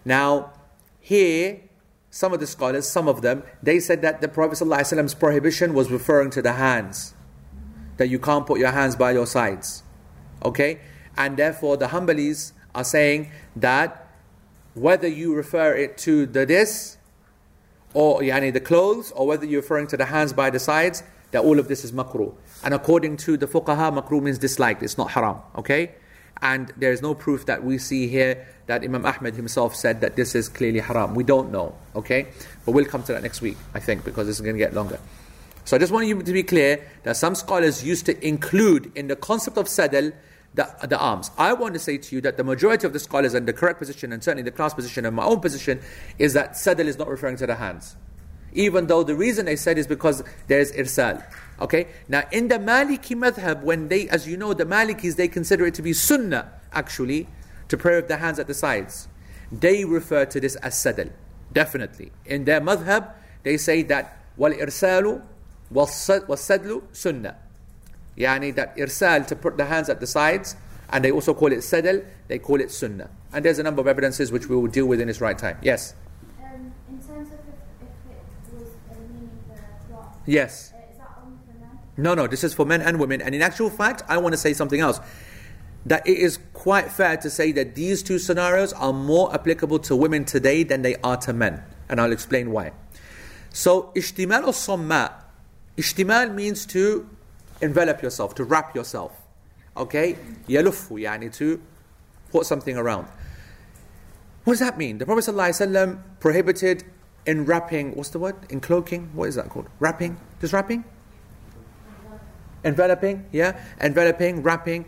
[0.04, 0.54] Now
[1.00, 1.62] here,
[2.10, 5.92] some of the scholars, some of them, they said that the Prophet ﷺ's prohibition was
[5.92, 7.14] referring to the hands.
[7.98, 9.84] That you can't put your hands by your sides.
[10.44, 10.80] Okay?
[11.16, 14.08] And therefore the Hanbalis are saying that
[14.74, 16.98] whether you refer it to the this
[17.94, 21.44] or yani the clothes or whether you're referring to the hands by the sides, that
[21.44, 22.34] all of this is makruh.
[22.64, 25.38] And according to the fuqaha, makruh means disliked, it's not haram.
[25.56, 25.92] Okay?
[26.42, 30.16] And there is no proof that we see here that Imam Ahmed himself said that
[30.16, 31.16] this is clearly haram.
[31.16, 32.28] We don't know, okay?
[32.66, 34.74] But we'll come to that next week, I think, because this is going to get
[34.74, 35.00] longer.
[35.66, 39.08] So I just want you to be clear that some scholars used to include in
[39.08, 40.14] the concept of sadal
[40.54, 41.32] the, the arms.
[41.38, 43.80] I want to say to you that the majority of the scholars and the correct
[43.80, 45.80] position, and certainly the class position and my own position,
[46.18, 47.96] is that sadal is not referring to the hands.
[48.54, 51.24] Even though the reason they said is because there's irsal.
[51.60, 51.88] Okay?
[52.08, 55.74] Now in the Maliki madhab, when they, as you know, the Malikis, they consider it
[55.76, 57.28] to be sunnah, actually,
[57.70, 59.08] to pray with the hands at the sides.
[59.52, 61.12] They refer to this as sadal.
[61.54, 62.12] Definitely.
[62.26, 63.14] In their madhab,
[63.44, 65.22] they say that wal irsalu
[65.70, 67.38] was sadlu sunnah.
[68.18, 70.56] Yani that irsal to put the hands at the sides,
[70.90, 73.10] and they also call it sadal, they call it sunnah.
[73.34, 75.58] And there's a number of evidences which we will deal with in its right time.
[75.62, 75.94] Yes?
[76.42, 79.30] Um, in terms of if, if it was uh, meaning
[79.90, 80.06] what?
[80.26, 80.74] Yes.
[80.74, 81.78] Uh, is that only for men?
[81.98, 83.22] No, no, this is for men and women.
[83.22, 84.99] And in actual fact, I want to say something else.
[85.86, 89.95] That it is quite fair to say that these two scenarios are more applicable to
[89.95, 91.64] women today than they are to men.
[91.90, 92.74] And I'll explain why.
[93.52, 95.14] So, ishtimal or somma.
[95.78, 97.10] Ishtimal means to
[97.61, 99.14] envelop yourself, to wrap yourself.
[99.76, 100.18] Okay?
[100.48, 101.61] Yalufu, yani to
[102.32, 103.07] put something around.
[104.44, 104.98] What does that mean?
[104.98, 106.84] The Prophet ﷺ prohibited
[107.26, 108.36] in wrapping, what's the word?
[108.49, 109.10] In cloaking?
[109.14, 109.68] What is that called?
[109.80, 110.18] Wrapping?
[110.40, 110.86] Just wrapping?
[112.65, 113.59] Enveloping, yeah?
[113.81, 114.85] Enveloping, wrapping.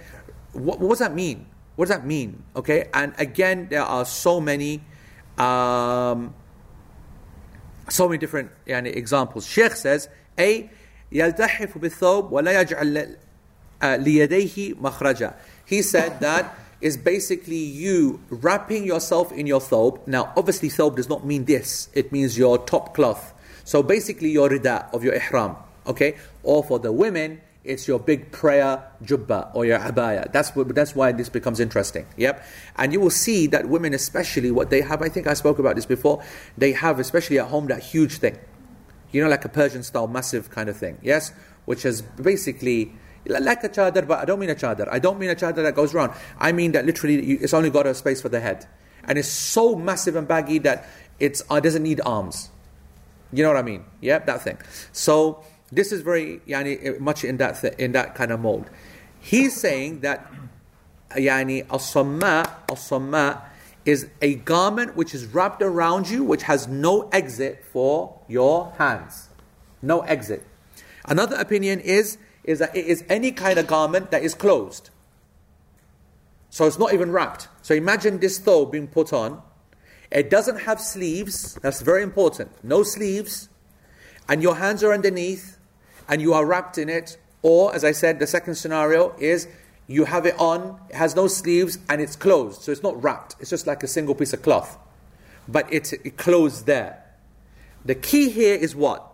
[0.52, 1.46] What, what does that mean?
[1.76, 2.42] What does that mean?
[2.54, 4.80] Okay, and again, there are so many,
[5.38, 6.34] um,
[7.88, 9.46] so many different yani, examples.
[9.46, 10.08] Sheikh says,
[10.38, 10.70] A,
[11.12, 13.16] يلتحف بالثوب ولا يجعل
[13.80, 15.34] uh, لِيَدَيْهِ مَخْرَجًا
[15.64, 20.06] He said that is basically you wrapping yourself in your thobe.
[20.06, 21.88] Now, obviously, thobe does not mean this.
[21.94, 23.32] It means your top cloth.
[23.64, 25.56] So basically, your rida of your ihram.
[25.86, 26.16] Okay?
[26.42, 30.31] Or for the women, it's your big prayer jubba or your abaya.
[30.31, 32.05] That's what, that's why this becomes interesting.
[32.17, 32.43] Yep.
[32.77, 35.01] And you will see that women, especially, what they have.
[35.01, 36.23] I think I spoke about this before.
[36.57, 38.37] They have, especially at home, that huge thing.
[39.11, 40.99] You know, like a Persian style, massive kind of thing.
[41.01, 41.33] Yes,
[41.65, 42.93] which is basically
[43.25, 44.87] like a chadar, but I don't mean a chadar.
[44.89, 46.13] I don't mean a chadar that goes around.
[46.37, 48.65] I mean that literally it's only got a space for the head.
[49.03, 50.87] And it's so massive and baggy that
[51.19, 52.49] it's, uh, it doesn't need arms.
[53.31, 53.85] You know what I mean?
[54.01, 54.57] Yeah, that thing.
[54.91, 58.69] So this is very yani, eh, much in that, th- in that kind of mold.
[59.19, 60.31] He's saying that
[61.11, 63.41] yani, as-samma
[63.85, 69.29] is a garment which is wrapped around you, which has no exit for your hands.
[69.81, 70.45] No exit.
[71.05, 74.89] Another opinion is is that it is any kind of garment that is closed.
[76.49, 77.47] So it's not even wrapped.
[77.61, 79.41] So imagine this thobe being put on.
[80.11, 81.59] It doesn't have sleeves.
[81.61, 82.63] That's very important.
[82.63, 83.49] No sleeves.
[84.27, 85.58] And your hands are underneath
[86.09, 87.17] and you are wrapped in it.
[87.41, 89.47] Or, as I said, the second scenario is
[89.87, 92.63] you have it on, it has no sleeves, and it's closed.
[92.63, 93.35] So it's not wrapped.
[93.39, 94.77] It's just like a single piece of cloth.
[95.47, 97.03] But it's it closed there.
[97.85, 99.09] The key here is what?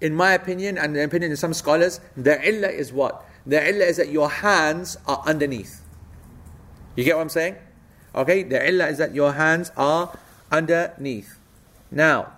[0.00, 3.24] in my opinion, and the opinion of some scholars, the illah is what?
[3.46, 5.82] The illah is that your hands are underneath.
[6.96, 7.56] You get what I'm saying?
[8.14, 10.18] Okay, the illah is that your hands are
[10.50, 11.38] underneath.
[11.90, 12.32] Now,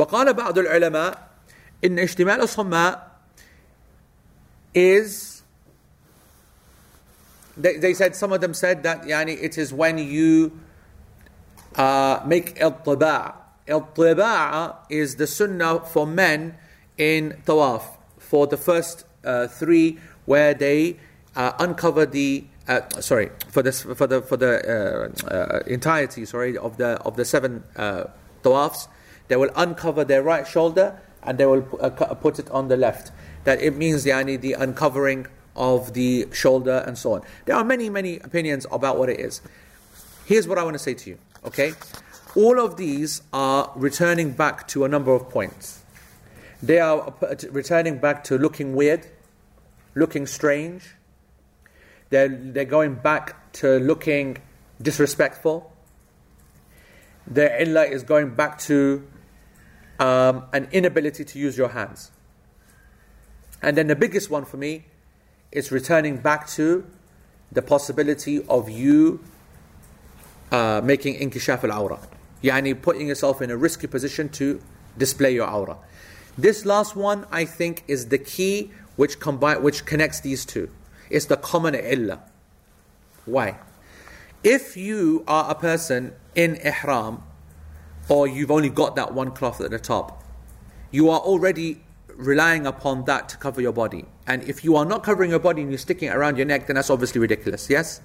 [0.00, 1.28] وقال بعض العلماء
[1.84, 3.06] إن اشتمال الصماء
[4.74, 5.42] is
[7.56, 10.52] they, they said some of them said that yani it is when you
[11.76, 13.34] uh, make al-tiba'
[13.68, 16.56] al is the sunnah for men
[16.98, 17.82] in tawaf
[18.18, 20.96] for the first uh, three where they
[21.34, 26.56] uh, uncover the uh, sorry for this for the for the uh, uh, entirety sorry
[26.58, 28.04] of the of the seven uh,
[28.42, 28.88] tawafs
[29.31, 33.11] they will uncover their right shoulder and they will uh, put it on the left
[33.43, 35.25] that it means yani, the uncovering
[35.55, 39.41] of the shoulder and so on there are many many opinions about what it is
[40.25, 41.73] here's what i want to say to you Okay?
[42.35, 45.83] All of these are returning back to a number of points.
[46.61, 49.07] They are uh, uh, returning back to looking weird,
[49.95, 50.95] looking strange.
[52.09, 54.37] They're, they're going back to looking
[54.81, 55.73] disrespectful.
[57.25, 59.07] Their illah is going back to
[60.01, 62.11] um, an inability to use your hands.
[63.61, 64.85] And then the biggest one for me
[65.51, 66.85] is returning back to
[67.51, 69.19] the possibility of you
[70.51, 71.99] uh, making inkishaf al-awra.
[72.41, 74.59] Yani putting yourself in a risky position to
[74.97, 75.77] display your awrah.
[76.35, 80.71] This last one, I think, is the key which combine, which connects these two.
[81.11, 82.23] It's the common illah.
[83.25, 83.59] Why?
[84.43, 87.21] If you are a person in ihram,
[88.09, 90.23] or you've only got that one cloth at the top,
[90.91, 91.81] you are already
[92.15, 94.05] relying upon that to cover your body.
[94.27, 96.67] And if you are not covering your body and you're sticking it around your neck,
[96.67, 98.01] then that's obviously ridiculous, yes?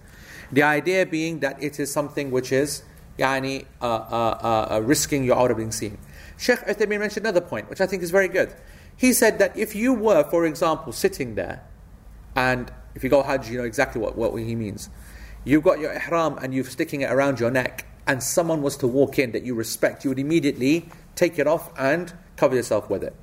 [0.53, 2.83] The idea being that it is something which is
[3.19, 5.99] yani, uh, uh, uh, risking your awrah being seen.
[6.37, 8.55] Sheikh Uthaymeen mentioned another point, which I think is very good.
[8.97, 11.65] He said that if you were, for example, sitting there,
[12.35, 14.91] and if you go Hajj, you know exactly what, what he means.
[15.45, 18.87] You've got your ihram and you're sticking it around your neck, and someone was to
[18.87, 23.03] walk in that you respect, you would immediately take it off and cover yourself with
[23.03, 23.15] it.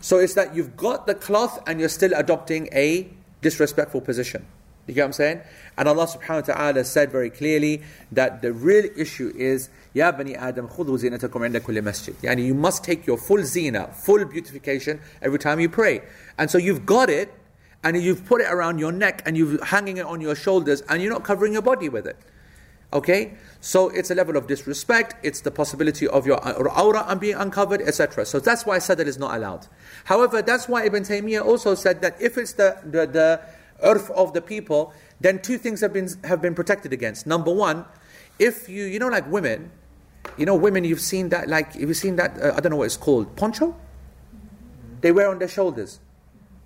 [0.00, 3.08] So it's that you've got the cloth and you're still adopting a
[3.40, 4.46] disrespectful position.
[4.86, 5.40] You get what I'm saying?
[5.76, 10.34] And Allah subhanahu wa ta'ala said very clearly that the real issue is Ya bani
[10.34, 12.14] Adam khudhu zinatakum inda kulli masjid.
[12.22, 16.00] Yani you must take your full zina, full beautification every time you pray.
[16.38, 17.34] And so you've got it
[17.84, 21.02] and you've put it around your neck and you're hanging it on your shoulders and
[21.02, 22.16] you're not covering your body with it.
[22.92, 23.34] Okay?
[23.60, 28.24] So it's a level of disrespect, it's the possibility of your awrah being uncovered, etc.
[28.24, 29.66] So that's why sadl is not allowed.
[30.04, 33.40] However, that's why Ibn Taymiyyah also said that if it's the, the, the
[33.84, 37.26] urf of the people, then two things have been have been protected against.
[37.26, 37.84] Number one,
[38.38, 39.70] if you you know like women,
[40.36, 42.84] you know women you've seen that like you've seen that uh, I don't know what
[42.84, 43.74] it's called poncho.
[45.00, 46.00] They wear on their shoulders.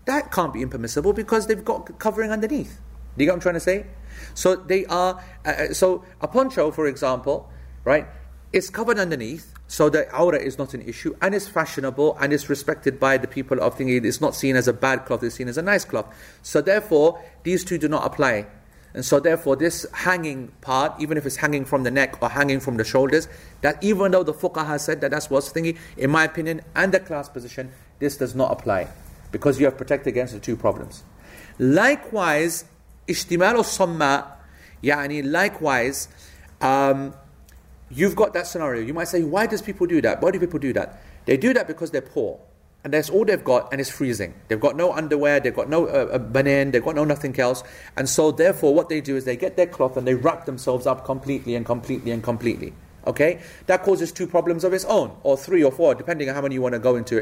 [0.05, 2.81] That can't be impermissible because they've got covering underneath.
[3.17, 3.87] Do you get what I'm trying to say?
[4.35, 5.23] So they are.
[5.45, 7.51] Uh, uh so a poncho, for example,
[7.85, 8.07] right,
[8.53, 12.51] is covered underneath so the awrah is not an issue and it's fashionable and it's
[12.51, 15.49] respected by the people of thinking it's not seen as a bad cloth, it's seen
[15.49, 16.15] as a nice cloth.
[16.43, 18.49] So therefore, these two do not apply.
[18.93, 22.61] And so, therefore, this hanging part, even if it's hanging from the neck or hanging
[22.61, 23.29] from the shoulders,
[23.63, 27.01] that even though the fuqaha said that that's what's thinking, in my opinion, and the
[27.01, 28.89] class position, this does not apply
[29.31, 31.03] because you have protected against the two problems.
[31.59, 32.67] Likewise,
[33.07, 34.33] ishtimal samma,
[34.83, 36.09] yani likewise,
[36.61, 37.15] um,
[37.91, 38.83] you've got that scenario.
[38.83, 40.23] You might say, why does people do that?
[40.23, 41.03] Why do people do that?
[41.25, 42.41] They do that because they're poor
[42.85, 44.35] and that's all they've got, and it's freezing.
[44.49, 47.63] They've got no underwear, they've got no uh, uh, banan, they've got no nothing else,
[47.97, 50.87] and so therefore, what they do is they get their cloth and they wrap themselves
[50.87, 52.73] up completely and completely and completely.
[53.05, 56.41] Okay, that causes two problems of its own, or three or four, depending on how
[56.41, 57.17] many you want to go into.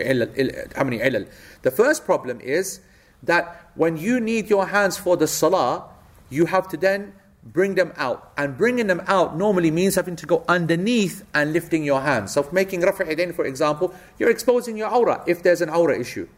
[0.76, 1.28] How many ilal?
[1.62, 2.80] The first problem is
[3.22, 5.84] that when you need your hands for the salah,
[6.30, 8.32] you have to then bring them out.
[8.36, 12.32] And bringing them out normally means having to go underneath and lifting your hands.
[12.32, 16.28] So, making rafa' for example, you're exposing your awrah if there's an awrah issue.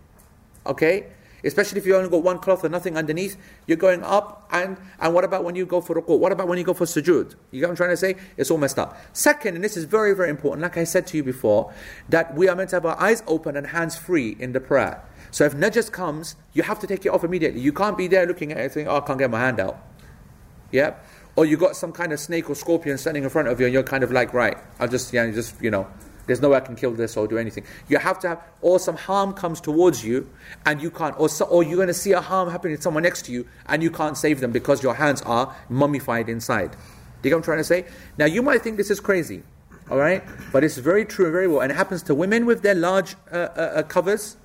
[0.67, 1.07] Okay?
[1.45, 3.37] Especially if you only got one cloth and nothing underneath,
[3.67, 4.49] you're going up.
[4.53, 6.17] And, and what about when you go for ruku?
[6.17, 7.35] What about when you go for sujood?
[7.51, 8.15] You get what I'm trying to say?
[8.37, 8.97] It's all messed up.
[9.13, 11.73] Second, and this is very, very important, like I said to you before,
[12.11, 15.03] that we are meant to have our eyes open and hands free in the prayer.
[15.33, 17.61] So if najas comes, you have to take it off immediately.
[17.61, 19.79] You can't be there looking at it saying, oh, I can't get my hand out.
[20.71, 20.95] Yeah?
[21.37, 23.73] Or you got some kind of snake or scorpion standing in front of you and
[23.73, 25.89] you're kind of like, right, I'll just, yeah, just, you know,
[26.27, 27.65] there's no way I can kill this or do anything.
[27.89, 30.31] You have to have, or some harm comes towards you
[30.67, 33.03] and you can't, or, so, or you're going to see a harm happening to someone
[33.03, 36.73] next to you and you can't save them because your hands are mummified inside.
[37.23, 37.87] Do you get what I'm trying to say?
[38.19, 39.45] Now, you might think this is crazy,
[39.91, 40.23] all right?
[40.53, 41.61] But it's very true and very well.
[41.63, 44.37] And it happens to women with their large uh, uh, uh covers.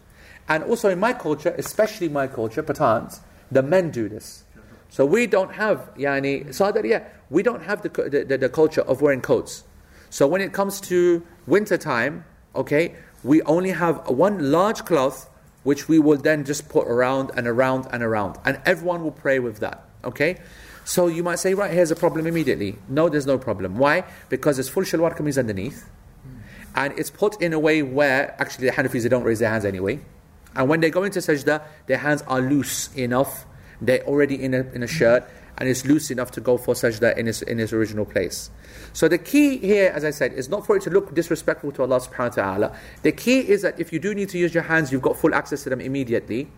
[0.47, 3.19] And also in my culture, especially my culture, Pathans,
[3.51, 4.43] the men do this.
[4.89, 9.21] So we don't have, yani, Sadariya, we don't have the, the, the, culture of wearing
[9.21, 9.63] coats.
[10.09, 12.23] So when it comes to winter time,
[12.55, 15.29] okay, we only have one large cloth
[15.63, 18.37] which we will then just put around and around and around.
[18.45, 20.37] And everyone will pray with that, okay?
[20.85, 22.77] So you might say, right, here's a problem immediately.
[22.87, 23.77] No, there's no problem.
[23.77, 24.05] Why?
[24.29, 25.89] Because it's full shalwar kameez underneath.
[26.73, 29.65] And it's put in a way where, actually the Hanafis, they don't raise their hands
[29.65, 29.99] anyway.
[30.57, 33.45] And when they go into sajda, their hands are loose enough
[33.81, 35.29] they're already in a, in a shirt
[35.59, 38.51] and it's loose enough to go for sajda in its, in its original place.
[38.93, 41.81] So the key here, as I said, is not for it to look disrespectful to
[41.81, 42.77] Allah subhanahu wa ta'ala.
[43.01, 45.33] The key is that if you do need to use your hands, you've got full
[45.33, 46.49] access to them immediately.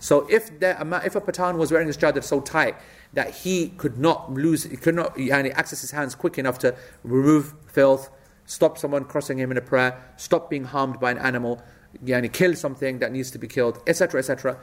[0.00, 0.70] So if the,
[1.04, 2.76] if a Pathan was wearing his chadar so tight
[3.12, 6.74] that he could not lose, he could not yani, access his hands quick enough to
[7.04, 8.10] remove filth,
[8.44, 11.62] stop someone crossing him in a prayer, stop being harmed by an animal,
[12.04, 14.56] yani, kill something that needs to be killed, etc., etc.,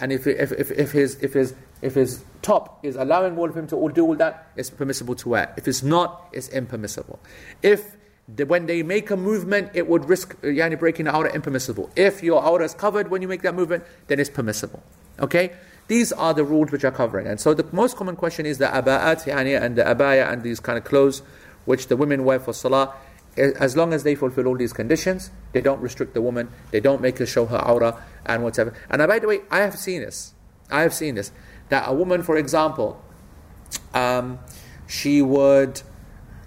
[0.00, 3.56] and if, if, if, if, his, if, his, if his top is allowing all of
[3.56, 5.52] him to do all that, it's permissible to wear.
[5.56, 7.18] If it's not, it's impermissible.
[7.62, 7.96] If
[8.28, 11.90] the, when they make a movement, it would risk yani, breaking the awrah, impermissible.
[11.96, 14.82] If your awrah is covered when you make that movement, then it's permissible.
[15.18, 15.52] Okay?
[15.88, 17.26] These are the rules which are covering.
[17.26, 20.60] And so the most common question is the aba'at yani, and the abaya and these
[20.60, 21.22] kind of clothes
[21.64, 22.94] which the women wear for salah
[23.38, 27.00] as long as they fulfill all these conditions, they don't restrict the woman, they don't
[27.00, 28.74] make her show her awrah and whatever.
[28.90, 30.34] And by the way, I have seen this.
[30.70, 31.32] I have seen this.
[31.68, 33.02] That a woman, for example,
[33.94, 34.38] um,
[34.86, 35.82] she would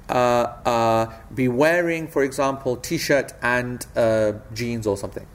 [0.10, 5.26] uh, uh, be wearing, for example, t-shirt and uh, jeans or something,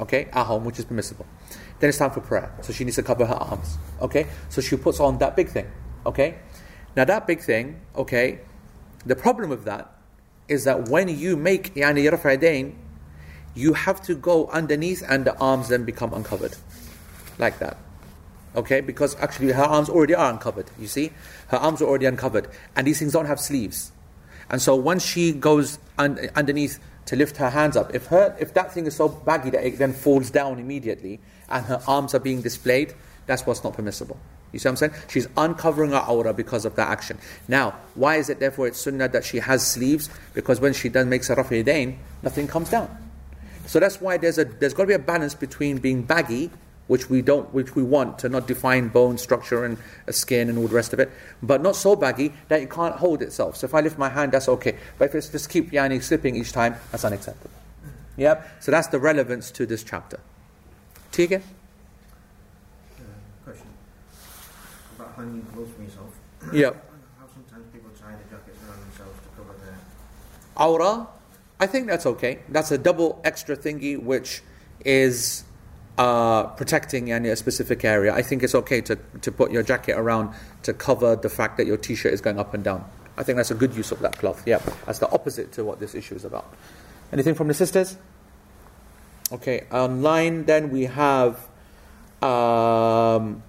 [0.00, 1.26] okay, at home, which is permissible.
[1.80, 4.26] Then it's time for prayer, so she needs to cover her arms, okay.
[4.48, 5.70] So she puts on that big thing,
[6.06, 6.38] okay.
[6.96, 8.40] Now that big thing, okay.
[9.04, 9.91] The problem with that
[10.48, 12.74] is that when you make yani raf'adain,
[13.54, 16.56] you have to go underneath and the arms then become uncovered.
[17.38, 17.76] Like that.
[18.56, 18.80] Okay?
[18.80, 20.70] Because actually her arms already are uncovered.
[20.78, 21.12] You see?
[21.48, 22.48] Her arms are already uncovered.
[22.76, 23.92] And these things don't have sleeves.
[24.50, 28.54] And so once she goes un- underneath to lift her hands up, if her if
[28.54, 32.20] that thing is so baggy that it then falls down immediately and her arms are
[32.20, 32.94] being displayed,
[33.26, 34.18] that's what's not permissible.
[34.52, 34.92] You see what I'm saying?
[35.08, 37.18] She's uncovering her awrah because of that action.
[37.48, 40.10] Now, why is it therefore it's sunnah that she has sleeves?
[40.34, 42.94] Because when she then makes a rafidain, nothing comes down.
[43.66, 46.50] So that's why there's a there's got to be a balance between being baggy,
[46.88, 50.58] which we don't which we want to not define bone structure and uh, skin and
[50.58, 51.10] all the rest of it,
[51.42, 53.56] but not so baggy that it can't hold itself.
[53.56, 54.76] So if I lift my hand, that's okay.
[54.98, 57.50] But if it's just keep yani slipping each time, that's unacceptable.
[58.18, 58.46] Yep.
[58.60, 60.20] So that's the relevance to this chapter.
[61.12, 61.42] Take it.
[65.22, 65.46] Hanging
[65.84, 66.18] yourself.
[66.52, 66.70] Yeah.
[67.18, 69.78] How sometimes people tie the jackets around themselves to cover their
[70.56, 71.06] awrah.
[71.60, 72.40] I think that's okay.
[72.48, 74.42] That's a double extra thingy which
[74.84, 75.44] is
[75.96, 78.12] uh, protecting any a specific area.
[78.12, 80.34] I think it's okay to, to put your jacket around
[80.64, 82.84] to cover the fact that your t-shirt is going up and down.
[83.16, 84.42] I think that's a good use of that cloth.
[84.46, 86.52] Yeah, that's the opposite to what this issue is about.
[87.12, 87.96] Anything from the sisters?
[89.30, 91.46] Okay, online then we have
[92.22, 93.42] um,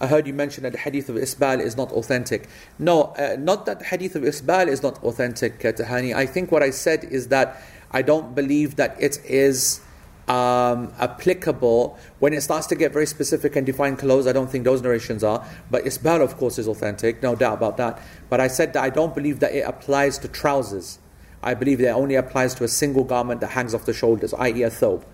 [0.00, 2.48] I heard you mention that the hadith of Isbal is not authentic.
[2.78, 6.14] No, uh, not that the hadith of Isbal is not authentic, uh, Tahani.
[6.14, 7.60] I think what I said is that
[7.90, 9.82] I don't believe that it is
[10.26, 14.26] um, applicable when it starts to get very specific and define clothes.
[14.26, 15.44] I don't think those narrations are.
[15.70, 18.00] But Isbal, of course, is authentic, no doubt about that.
[18.30, 20.98] But I said that I don't believe that it applies to trousers.
[21.42, 24.32] I believe that it only applies to a single garment that hangs off the shoulders,
[24.34, 25.04] i.e., a thobe.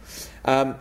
[0.45, 0.77] Um,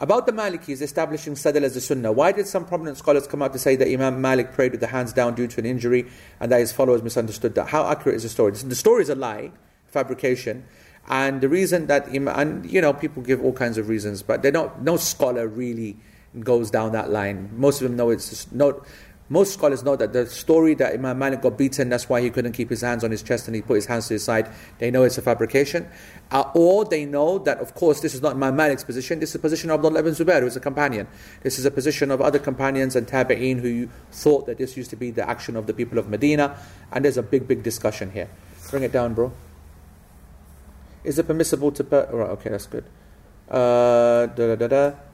[0.00, 3.52] about the Malikis establishing Sadal as the Sunnah, why did some prominent scholars come out
[3.52, 6.06] to say that Imam Malik prayed with the hands down due to an injury
[6.40, 7.68] and that his followers misunderstood that?
[7.68, 8.52] How accurate is the story?
[8.52, 9.50] The story is a lie,
[9.86, 10.64] fabrication.
[11.08, 14.50] And the reason that, and you know, people give all kinds of reasons, but they
[14.50, 15.96] don't, no scholar really
[16.40, 17.50] goes down that line.
[17.56, 18.82] Most of them know it's no,
[19.28, 22.52] most scholars know that the story that Imam Malik got beaten, that's why he couldn't
[22.52, 24.48] keep his hands on his chest and he put his hands to his side.
[24.78, 25.86] They know it's a fabrication.
[26.30, 29.34] Uh, or they know that, of course, this is not Imam Malik's position, this is
[29.34, 31.06] the position of Abdullah ibn Zubair, who is a companion.
[31.42, 34.96] This is a position of other companions and tabi'een who thought that this used to
[34.96, 36.58] be the action of the people of Medina.
[36.90, 38.30] And there's a big, big discussion here.
[38.70, 39.32] Bring it down, bro.
[41.04, 41.84] Is it permissible to.
[41.84, 42.84] Per- right, okay, that's good.
[43.48, 45.07] Uh, da da da da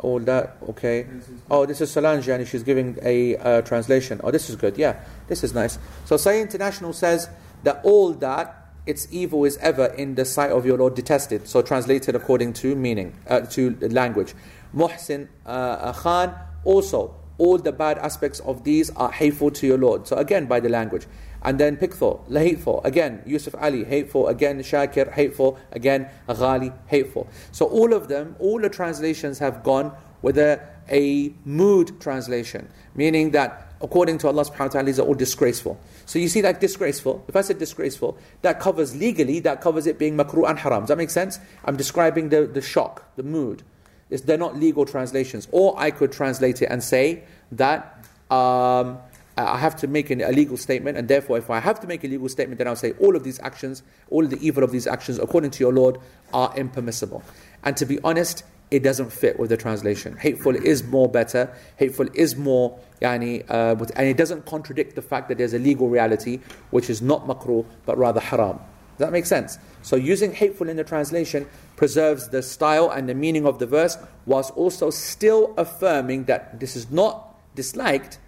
[0.00, 1.06] all that, okay.
[1.50, 4.20] Oh, this is Solange, and she's giving a uh, translation.
[4.24, 5.78] Oh, this is good, yeah, this is nice.
[6.04, 7.28] So, Sahih International says
[7.62, 8.56] that all that
[8.86, 11.46] its evil is ever in the sight of your Lord detested.
[11.46, 14.34] So, translated according to meaning, uh, to language.
[14.74, 20.06] Muhsin uh, Khan, also, all the bad aspects of these are hateful to your Lord.
[20.06, 21.06] So, again, by the language.
[21.42, 22.82] And then Pickthall, hateful.
[22.84, 24.28] Again, Yusuf Ali, hateful.
[24.28, 25.58] Again, Shakir, hateful.
[25.72, 27.28] Again, Ghali, hateful.
[27.52, 29.92] So all of them, all the translations have gone
[30.22, 30.60] with a,
[30.90, 35.80] a mood translation, meaning that according to Allah subhanahu wa ta'ala, these are all disgraceful.
[36.04, 37.24] So you see that disgraceful.
[37.28, 40.82] If I said disgraceful, that covers legally, that covers it being makruh and haram.
[40.82, 41.38] Does that make sense?
[41.64, 43.62] I'm describing the, the shock, the mood.
[44.10, 45.48] It's, they're not legal translations.
[45.52, 47.22] Or I could translate it and say
[47.52, 48.98] that um,
[49.36, 52.04] I have to make an, a legal statement, and therefore, if I have to make
[52.04, 54.86] a legal statement, then I'll say all of these actions, all the evil of these
[54.86, 55.98] actions, according to your Lord,
[56.34, 57.22] are impermissible.
[57.62, 60.16] And to be honest, it doesn't fit with the translation.
[60.16, 61.52] Hateful is more better.
[61.76, 65.88] Hateful is more, yani, uh, and it doesn't contradict the fact that there's a legal
[65.88, 66.40] reality,
[66.70, 68.58] which is not makruh, but rather haram.
[68.98, 69.58] Does that make sense?
[69.82, 73.96] So using hateful in the translation preserves the style and the meaning of the verse,
[74.26, 78.18] whilst also still affirming that this is not disliked,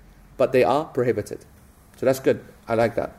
[0.42, 1.38] but they are prohibited.
[1.98, 2.44] So that's good.
[2.66, 3.10] I like that.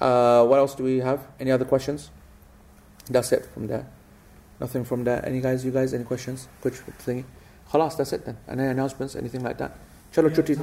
[0.00, 1.26] Uh, what else do we have?
[1.40, 2.10] Any other questions?
[3.08, 3.88] That's it from there.
[4.60, 5.20] Nothing from there.
[5.26, 5.64] Any guys?
[5.64, 5.92] You guys?
[5.92, 6.46] Any questions?
[6.60, 7.24] Quick thingy.
[7.72, 8.36] Khalas, that's it then.
[8.48, 9.16] Any announcements?
[9.16, 9.76] Anything like that?
[10.14, 10.54] Chalo chutti.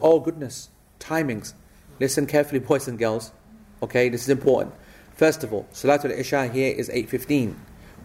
[0.00, 0.70] Oh goodness,
[1.00, 1.52] timings.
[2.00, 3.32] Listen carefully, boys and girls.
[3.82, 4.72] Okay, this is important.
[5.12, 7.56] First of all, Salatul Isha here is 8.15,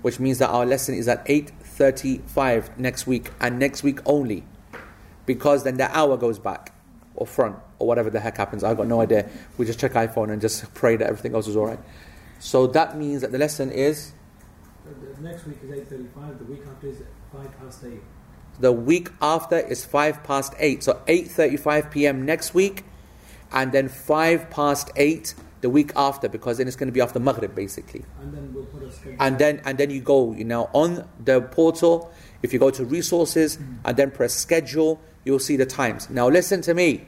[0.01, 4.43] which means that our lesson is at 8.35 next week, and next week only
[5.33, 6.63] because then the hour goes back
[7.15, 8.61] or front or whatever the heck happens.
[8.63, 9.21] I've got no idea.
[9.57, 11.83] We just check iPhone and just pray that everything else is all right.
[12.39, 14.11] So that means that the lesson is.
[14.85, 16.33] The next week is eight thirty-five.
[16.41, 16.99] The week after is
[17.31, 18.03] five past eight.
[18.59, 20.83] The week after is five past eight.
[20.83, 22.25] So eight thirty-five p.m.
[22.25, 22.83] next week,
[23.51, 27.19] and then five past eight the week after, because then it's going to be after
[27.19, 28.03] Maghrib basically.
[28.19, 29.17] And then we'll put a schedule.
[29.19, 32.11] And then and then you go, you know, on the portal.
[32.41, 33.85] If you go to resources Mm-hmm.
[33.85, 36.09] and then press schedule, you'll see the times.
[36.09, 37.05] Now listen to me.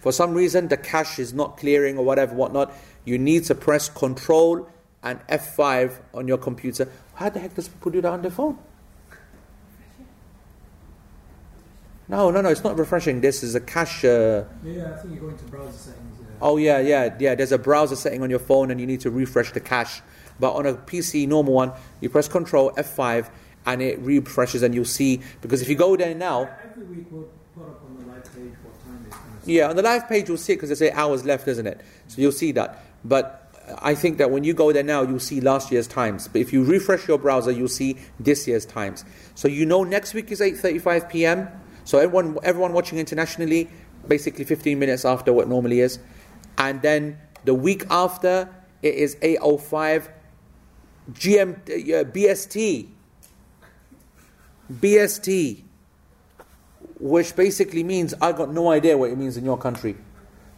[0.00, 2.72] For some reason the cache is not clearing or whatever, whatnot,
[3.04, 4.68] you need to press control
[5.02, 6.88] and F5 on your computer.
[7.14, 8.58] How the heck does people do that on their phone?
[12.08, 13.20] No, no, no, it's not refreshing.
[13.20, 14.04] This is a cache.
[14.04, 16.18] Uh, Yeah, I think you go into browser settings.
[16.20, 16.26] Yeah.
[16.42, 17.34] oh, yeah, yeah, yeah.
[17.36, 20.02] There's a browser setting on your phone and you need to refresh the cache.
[20.40, 23.28] But on a PC, normal one, you press control F5
[23.66, 25.20] and it refreshes and you'll see.
[25.40, 28.52] Because if you go there now, Every week we'll put up on the live page
[28.62, 30.82] what time it's going to Yeah, on the live page you'll see it because there's
[30.82, 31.80] eight hours left, isn't it?
[32.08, 32.84] So you'll see that.
[33.04, 33.40] But
[33.82, 36.28] I think that when you go there now, you'll see last year's times.
[36.28, 39.04] But if you refresh your browser, you'll see this year's times.
[39.34, 41.48] So you know next week is 8:35 p.m.
[41.84, 43.68] So everyone, everyone watching internationally,
[44.06, 45.98] basically 15 minutes after what normally is,
[46.58, 48.48] and then the week after
[48.82, 50.08] it is 8:05
[51.12, 52.88] GM uh, BST.
[54.70, 55.64] BST
[57.00, 59.96] which basically means I got no idea what it means in your country,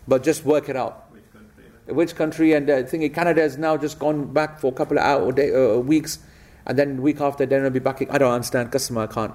[0.08, 1.06] but just work it out.
[1.12, 1.94] Which country?
[1.94, 2.52] Which country?
[2.52, 5.54] And I think Canada has now just gone back for a couple of hours, day,
[5.54, 6.18] uh, weeks,
[6.66, 8.02] and then week after, then it'll be back.
[8.10, 8.72] I don't understand.
[8.72, 9.34] Customer, I can't.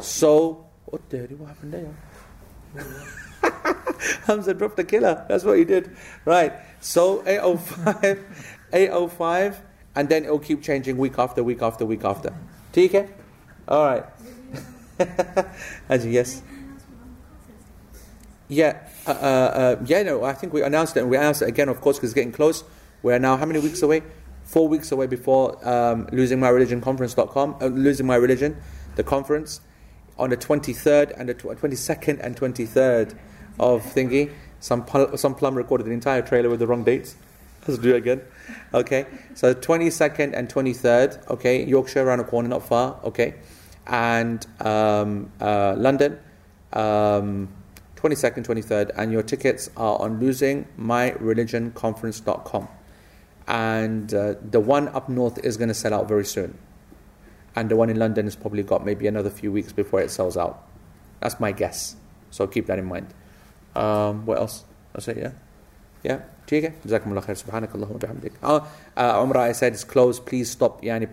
[0.00, 1.26] So what the hell?
[1.38, 1.94] What happened there?
[4.26, 5.24] Hamza dropped the killer.
[5.28, 5.96] That's what he did.
[6.24, 6.52] Right.
[6.80, 8.24] So 805,
[8.72, 9.60] 805,
[9.96, 12.34] and then it'll keep changing week after week after week after.
[12.72, 13.08] TK?
[13.68, 14.04] All right.
[15.88, 16.42] Haji, yes.
[18.48, 21.48] Yeah, uh, uh, uh, yeah, no, I think we announced it, and we announced it
[21.48, 22.64] again, of course, because it's getting close.
[23.02, 24.02] We're now how many weeks away?
[24.44, 28.56] Four weeks away before um, losing my religion conference.com, uh, losing my religion,
[28.96, 29.60] the conference,
[30.18, 33.14] on the 23rd and the tw- 22nd and 23rd
[33.60, 34.32] of thingy.
[34.60, 37.16] Some pl- some plum recorded the entire trailer with the wrong dates.
[37.66, 38.22] Let's do it again.
[38.72, 39.04] Okay,
[39.34, 41.28] so 22nd and 23rd.
[41.28, 42.98] Okay, Yorkshire around the corner, not far.
[43.04, 43.34] Okay,
[43.88, 46.20] and um, uh, London,
[46.72, 47.48] um,
[47.96, 48.92] 22nd, 23rd.
[48.96, 52.68] And your tickets are on losingmyreligionconference.com.
[53.46, 56.58] And uh, the one up north is going to sell out very soon.
[57.56, 60.36] And the one in London has probably got maybe another few weeks before it sells
[60.36, 60.62] out.
[61.20, 61.96] That's my guess.
[62.30, 63.14] So keep that in mind.
[63.74, 64.64] Um, what else?
[64.92, 65.30] That's it, yeah?
[66.02, 66.20] Yeah?
[66.48, 67.88] ठीक है जजाकम खैर सुबहानक अल्लाह
[69.42, 69.84] I said is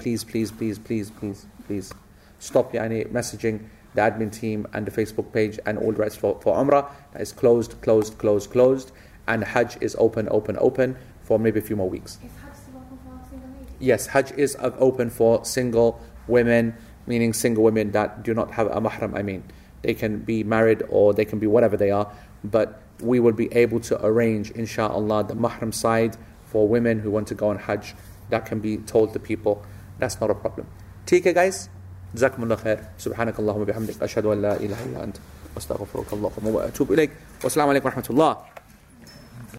[0.04, 0.52] please, please, please,
[0.88, 2.05] please, please, please
[2.40, 6.40] stop yani, messaging the admin team and the Facebook page and all the rest for,
[6.42, 6.90] for Umrah.
[7.14, 8.92] That is closed, closed, closed, closed.
[9.28, 12.20] And Hajj is open, open, open for maybe a few more weeks.
[12.24, 13.76] Is Hajj still open for single ladies?
[13.80, 16.76] Yes, Hajj is open for single women,
[17.08, 19.44] meaning single women that do not have a mahram, I mean.
[19.82, 22.12] They can be married or they can be whatever they are,
[22.44, 27.28] but we will be able to arrange, inshallah, the mahram side for women who want
[27.30, 27.96] to go on Hajj.
[28.30, 29.64] That can be told to people.
[30.00, 30.68] That's not a problem.
[31.06, 31.70] Take it, guys.
[32.16, 32.80] جزاكم الله خير.
[32.98, 35.18] سبحانك اللهم وبحمدك أشهد أن لا إله إلا أنت
[35.58, 37.12] أستغفرك اللهم وأتوب إليك.
[37.44, 38.55] والسلام عليكم ورحمة الله.